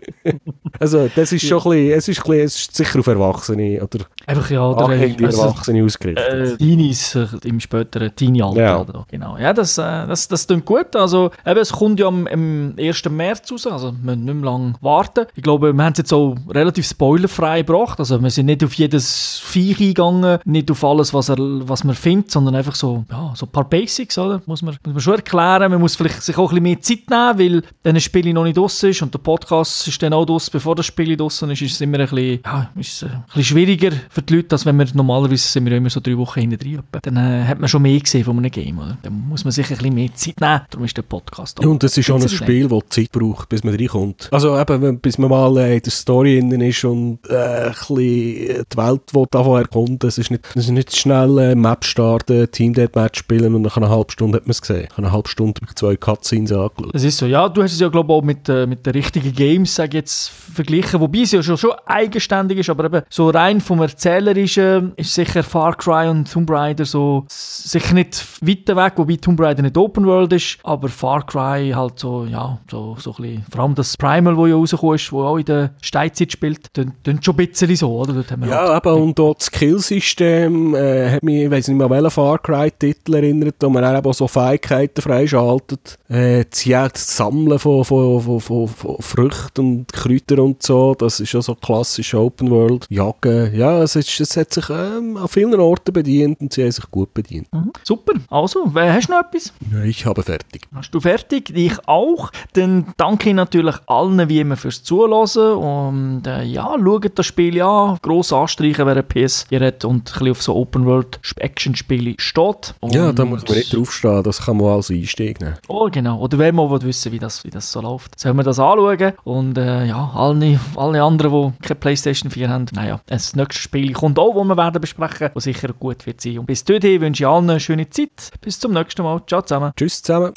also 0.78 1.08
das 1.14 1.32
ist 1.32 1.44
schon 1.44 1.58
ein 1.58 1.70
bisschen, 1.70 1.98
es 1.98 2.08
ist, 2.08 2.18
ein 2.18 2.22
bisschen, 2.22 2.44
es 2.44 2.56
ist 2.56 2.76
sicher 2.76 2.98
auf 3.00 3.06
Erwachsene 3.06 3.82
oder 3.82 4.04
Einfach 4.26 4.50
ja, 4.50 4.64
oder 4.68 4.96
die 4.96 5.24
Erwachsene 5.24 5.84
ausgerichtet. 5.84 6.52
Äh, 6.52 6.56
Teenies 6.56 7.14
äh, 7.14 7.26
im 7.44 7.60
späteren 7.60 8.14
Teenie-Alter. 8.14 8.60
Ja. 8.60 8.80
Oder, 8.80 9.04
genau. 9.10 9.36
Ja, 9.38 9.52
das, 9.52 9.78
äh, 9.78 10.06
das, 10.06 10.28
das 10.28 10.46
klingt 10.46 10.64
gut. 10.64 10.94
Also, 10.96 11.30
eben, 11.46 11.60
es 11.60 11.72
kommt 11.72 12.00
ja 12.00 12.06
am, 12.06 12.26
am 12.26 12.74
1. 12.78 13.04
März 13.10 13.52
raus, 13.52 13.66
also 13.66 13.92
wir 13.92 13.98
müssen 14.16 14.24
nicht 14.24 14.34
mehr 14.34 14.50
lange 14.50 14.74
warten. 14.80 15.26
Ich 15.34 15.42
glaube, 15.42 15.72
wir 15.72 15.84
haben 15.84 15.92
es 15.92 15.98
jetzt 15.98 16.12
auch 16.12 16.36
relativ 16.48 16.86
spoilerfrei 16.86 17.62
gebracht. 17.62 17.98
Also, 17.98 18.20
wir 18.22 18.30
sind 18.30 18.46
nicht 18.46 18.64
auf 18.64 18.74
jedes 18.74 19.38
Viech 19.44 19.80
eingegangen, 19.80 20.38
nicht 20.44 20.70
auf 20.70 20.84
alles, 20.84 21.14
was, 21.14 21.28
er, 21.28 21.36
was 21.38 21.84
man 21.84 21.94
findet, 21.94 22.30
sondern 22.30 22.54
einfach 22.54 22.74
so, 22.74 23.04
ja, 23.10 23.32
so 23.34 23.46
ein 23.46 23.52
paar 23.52 23.68
Basics, 23.68 24.18
oder? 24.18 24.42
Muss 24.46 24.62
man, 24.62 24.76
muss 24.84 24.94
man 24.94 25.00
schon 25.00 25.14
erklären. 25.14 25.70
Man 25.70 25.80
muss 25.80 25.96
vielleicht 25.96 26.22
sich 26.22 26.36
auch 26.36 26.52
ein 26.52 26.62
bisschen 26.62 26.62
mehr 26.62 26.80
Zeit 26.80 27.10
nehmen, 27.10 27.38
weil 27.38 27.62
dann 27.82 27.94
ein 27.94 28.00
Spiel 28.00 28.32
noch 28.32 28.44
nicht 28.44 28.56
draussen 28.56 28.90
ist 28.90 29.02
und 29.02 29.12
der 29.14 29.18
Podcast 29.18 29.86
ist 29.88 30.02
dann 30.02 30.12
auch 30.12 30.24
draussen, 30.24 30.50
bevor 30.52 30.74
das 30.74 30.86
Spiel 30.86 31.16
draussen 31.16 31.50
ist, 31.50 31.62
ist 31.62 31.72
es 31.72 31.80
immer 31.80 31.98
ein 31.98 32.08
bisschen, 32.08 32.40
ja, 32.44 32.70
ist 32.76 33.04
ein 33.04 33.24
bisschen 33.26 33.44
schwieriger 33.44 33.90
für 34.08 34.22
die 34.22 34.36
Leute, 34.36 34.54
als 34.54 34.66
wenn 34.66 34.76
wir 34.78 34.86
normalerweise 34.94 35.48
sind 35.48 35.64
wir 35.64 35.76
immer 35.76 35.90
so 35.90 36.00
drei 36.00 36.16
Wochen 36.16 36.40
hinten 36.40 36.58
drin. 36.58 36.82
Dann 37.02 37.16
äh, 37.30 37.44
hat 37.44 37.60
man 37.60 37.68
schon 37.68 37.82
mehr 37.82 38.00
gesehen 38.00 38.24
von 38.24 38.36
einem 38.38 38.50
Game. 38.50 38.78
Oder? 38.78 38.98
Dann 39.02 39.28
muss 39.28 39.44
man 39.44 39.52
sich 39.52 39.66
ein 39.70 39.76
bisschen 39.76 39.94
mehr 39.94 40.14
Zeit 40.14 40.40
nehmen. 40.40 40.60
Darum 40.70 40.84
ist 40.84 40.96
der 40.96 41.02
Podcast 41.02 41.60
auch. 41.60 41.64
Und 41.64 41.84
es 41.84 41.96
ist 41.96 42.10
auch 42.10 42.20
ein 42.20 42.28
Spiel, 42.28 42.68
das 42.68 42.80
Zeit 42.90 43.12
braucht, 43.12 43.48
bis 43.48 43.64
man 43.64 43.74
reinkommt. 43.74 44.28
Also 44.32 44.58
eben, 44.58 44.98
bis 45.00 45.18
man 45.18 45.30
mal 45.30 45.56
äh, 45.58 45.76
in 45.76 45.82
der 45.82 45.92
Story 45.92 46.38
innen 46.38 46.60
ist 46.60 46.84
und 46.84 47.18
äh, 47.28 47.34
ein 47.34 47.70
bisschen 47.70 47.94
die 47.94 48.76
Welt 48.76 49.02
davon 49.30 49.60
erkunden. 49.60 50.08
Es 50.08 50.18
ist 50.18 50.30
nicht, 50.30 50.44
es 50.54 50.64
ist 50.64 50.70
nicht 50.70 50.96
schnell 50.96 51.38
äh, 51.38 51.54
Map 51.54 51.84
starten, 51.84 52.50
Team 52.50 52.74
Deathmatch 52.74 53.20
spielen 53.20 53.54
und 53.54 53.62
nach 53.62 53.76
einer 53.76 53.90
halben 53.90 54.10
Stunde 54.10 54.36
hat 54.36 54.46
man 54.46 54.52
es 54.52 54.60
gesehen. 54.60 54.88
Nach 54.90 54.98
einer 54.98 55.12
halben 55.12 55.28
Stunde 55.28 55.60
mit 55.60 55.78
zwei 55.78 55.96
Cutscenes 55.96 56.52
angeschaut. 56.52 56.94
Das 56.94 57.04
ist 57.04 57.18
so. 57.18 57.26
Ja, 57.26 57.48
du 57.48 57.62
hast 57.62 57.72
es 57.72 57.80
ja 57.80 57.88
glaube 57.88 58.12
ich 58.12 58.18
auch 58.18 58.22
mit, 58.22 58.48
äh, 58.48 58.66
mit 58.66 58.84
den 58.86 58.92
richtigen 58.92 59.32
Games, 59.32 59.74
sage 59.74 59.98
jetzt, 59.98 60.30
verglichen. 60.30 61.00
Wobei 61.00 61.20
es 61.20 61.32
ja 61.32 61.42
schon, 61.42 61.56
schon 61.56 61.72
eigenständig 61.86 62.58
ist, 62.58 62.70
aber 62.70 62.84
eben 62.84 63.02
so 63.08 63.30
rein 63.30 63.60
vom 63.60 63.80
Erzählerischen 63.80 64.92
ist 64.96 65.14
sicher 65.14 65.42
Far 65.42 65.76
Cry 65.76 66.08
und 66.08 66.30
Tomb 66.30 66.50
Raider 66.50 66.84
so 66.84 67.19
sicher 67.28 67.94
nicht 67.94 68.24
weiter 68.40 68.76
weg, 68.76 68.94
wobei 68.96 69.16
Tomb 69.16 69.40
Raider 69.40 69.62
nicht 69.62 69.76
Open 69.76 70.06
World 70.06 70.32
ist, 70.32 70.58
aber 70.62 70.88
Far 70.88 71.24
Cry 71.26 71.70
halt 71.74 71.98
so, 71.98 72.24
ja, 72.24 72.58
so, 72.70 72.96
so 72.98 73.14
ein 73.14 73.22
bisschen, 73.22 73.44
vor 73.50 73.60
allem 73.62 73.74
das 73.74 73.96
Primal, 73.96 74.36
wo 74.36 74.46
ja 74.46 74.54
rausgekommen 74.54 74.96
ist, 74.96 75.12
wo 75.12 75.22
auch 75.22 75.38
in 75.38 75.44
der 75.44 75.74
Steinzeit 75.80 76.32
spielt, 76.32 76.68
dann 76.76 77.22
schon 77.22 77.38
ein 77.38 77.46
bisschen 77.46 77.76
so, 77.76 77.92
oder? 77.92 78.24
ja, 78.46 78.58
halt 78.58 78.70
aber 78.70 78.96
und 78.96 79.18
dort 79.18 79.40
das 79.40 79.46
Skillsystem 79.46 80.74
äh, 80.74 81.10
hat 81.10 81.22
mich, 81.22 81.44
ich 81.44 81.50
weiß 81.50 81.68
nicht 81.68 81.76
mehr, 81.76 81.90
welchen 81.90 82.10
Far 82.10 82.38
Cry-Titel 82.38 83.14
erinnert, 83.14 83.56
wo 83.60 83.68
man 83.68 83.84
auch 83.84 84.14
so 84.14 84.28
Fähigkeiten 84.28 85.00
freischaltet, 85.00 85.98
äh, 86.08 86.44
das, 86.44 86.64
das 86.92 87.16
Sammeln 87.16 87.58
von, 87.58 87.84
von, 87.84 88.20
von, 88.20 88.40
von, 88.40 88.68
von 88.68 88.96
Früchten 89.00 89.60
und 89.60 89.92
Kräutern 89.92 90.40
und 90.40 90.62
so, 90.62 90.94
das 90.94 91.20
ist 91.20 91.32
ja 91.32 91.42
so 91.42 91.54
klassisch 91.54 92.14
Open 92.14 92.50
World, 92.50 92.86
Jagen, 92.90 93.54
ja, 93.54 93.82
es, 93.82 93.96
ist, 93.96 94.20
es 94.20 94.36
hat 94.36 94.52
sich 94.52 94.68
ähm, 94.70 95.16
an 95.16 95.28
vielen 95.28 95.58
Orten 95.58 95.92
bedient 95.92 96.40
und 96.40 96.52
sie 96.52 96.62
haben 96.62 96.72
sich 96.72 96.90
gut 96.90 96.99
gut 97.00 97.14
bedient. 97.14 97.52
Mhm. 97.52 97.72
Super. 97.82 98.12
Also, 98.28 98.66
wer 98.74 98.92
hast 98.92 99.08
du 99.08 99.12
noch 99.12 99.20
etwas? 99.20 99.52
Ja, 99.72 99.82
ich 99.82 100.04
habe 100.04 100.22
fertig. 100.22 100.68
Hast 100.74 100.90
du 100.90 101.00
fertig? 101.00 101.50
Ich 101.54 101.88
auch. 101.88 102.30
Dann 102.52 102.86
danke 102.98 103.30
ich 103.30 103.34
natürlich 103.34 103.76
allen 103.86 104.28
wie 104.28 104.40
immer 104.40 104.56
fürs 104.56 104.82
Zuhören 104.82 105.56
und 105.56 106.26
äh, 106.26 106.42
ja, 106.42 106.76
schaut 106.78 107.18
das 107.18 107.26
Spiel 107.26 107.62
an. 107.62 107.98
Gross 108.02 108.32
anstreichen, 108.32 108.86
wer 108.86 108.96
ein 108.96 109.08
PS 109.08 109.46
hier 109.48 109.60
hat 109.60 109.84
und 109.84 109.96
ein 109.96 110.12
bisschen 110.12 110.30
auf 110.30 110.42
so 110.42 110.54
Open-World-Action-Spiele 110.56 112.14
steht. 112.18 112.74
Und 112.80 112.94
ja, 112.94 113.12
da 113.12 113.24
muss 113.24 113.46
man 113.46 113.56
nicht 113.56 113.74
draufstehen, 113.74 114.22
das 114.22 114.42
kann 114.42 114.58
man 114.58 114.66
als 114.66 114.90
Einstieg 114.90 115.40
nehmen. 115.40 115.54
Oh, 115.68 115.88
genau. 115.90 116.18
Oder 116.20 116.38
wer 116.38 116.52
mal 116.52 116.70
wissen 116.82 117.12
wie 117.12 117.18
das, 117.18 117.44
wie 117.44 117.50
das 117.50 117.72
so 117.72 117.80
läuft, 117.80 118.18
sollen 118.18 118.36
wir 118.36 118.42
das 118.42 118.58
anschauen. 118.58 119.14
Und 119.24 119.56
äh, 119.56 119.86
ja, 119.86 120.10
alle, 120.14 120.60
alle 120.76 121.02
anderen, 121.02 121.54
die 121.54 121.66
keine 121.66 121.80
Playstation 121.80 122.30
4 122.30 122.48
haben, 122.48 122.66
naja, 122.72 123.00
das 123.06 123.34
nächste 123.34 123.62
Spiel 123.62 123.92
kommt 123.92 124.18
auch, 124.18 124.34
das 124.34 124.44
wir 124.44 124.56
werden 124.56 124.80
besprechen, 124.80 125.30
das 125.32 125.44
sicher 125.44 125.72
gut 125.72 126.04
wird 126.06 126.20
sein. 126.20 126.40
Und 126.40 126.46
bis 126.46 126.64
dahin 126.64 126.89
ich 126.94 127.00
wünsche 127.00 127.28
allen 127.28 127.48
eine 127.48 127.60
schöne 127.60 127.88
Zeit. 127.88 128.32
Bis 128.40 128.58
zum 128.58 128.72
nächsten 128.72 129.04
Mal. 129.04 129.22
Ciao 129.24 129.42
zusammen. 129.42 129.70
Tschüss 129.76 130.02
zusammen. 130.02 130.32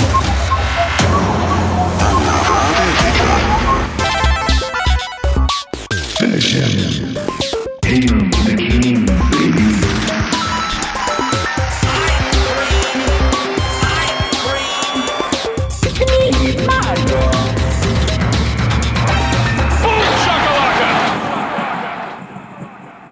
Session. 6.19 7.17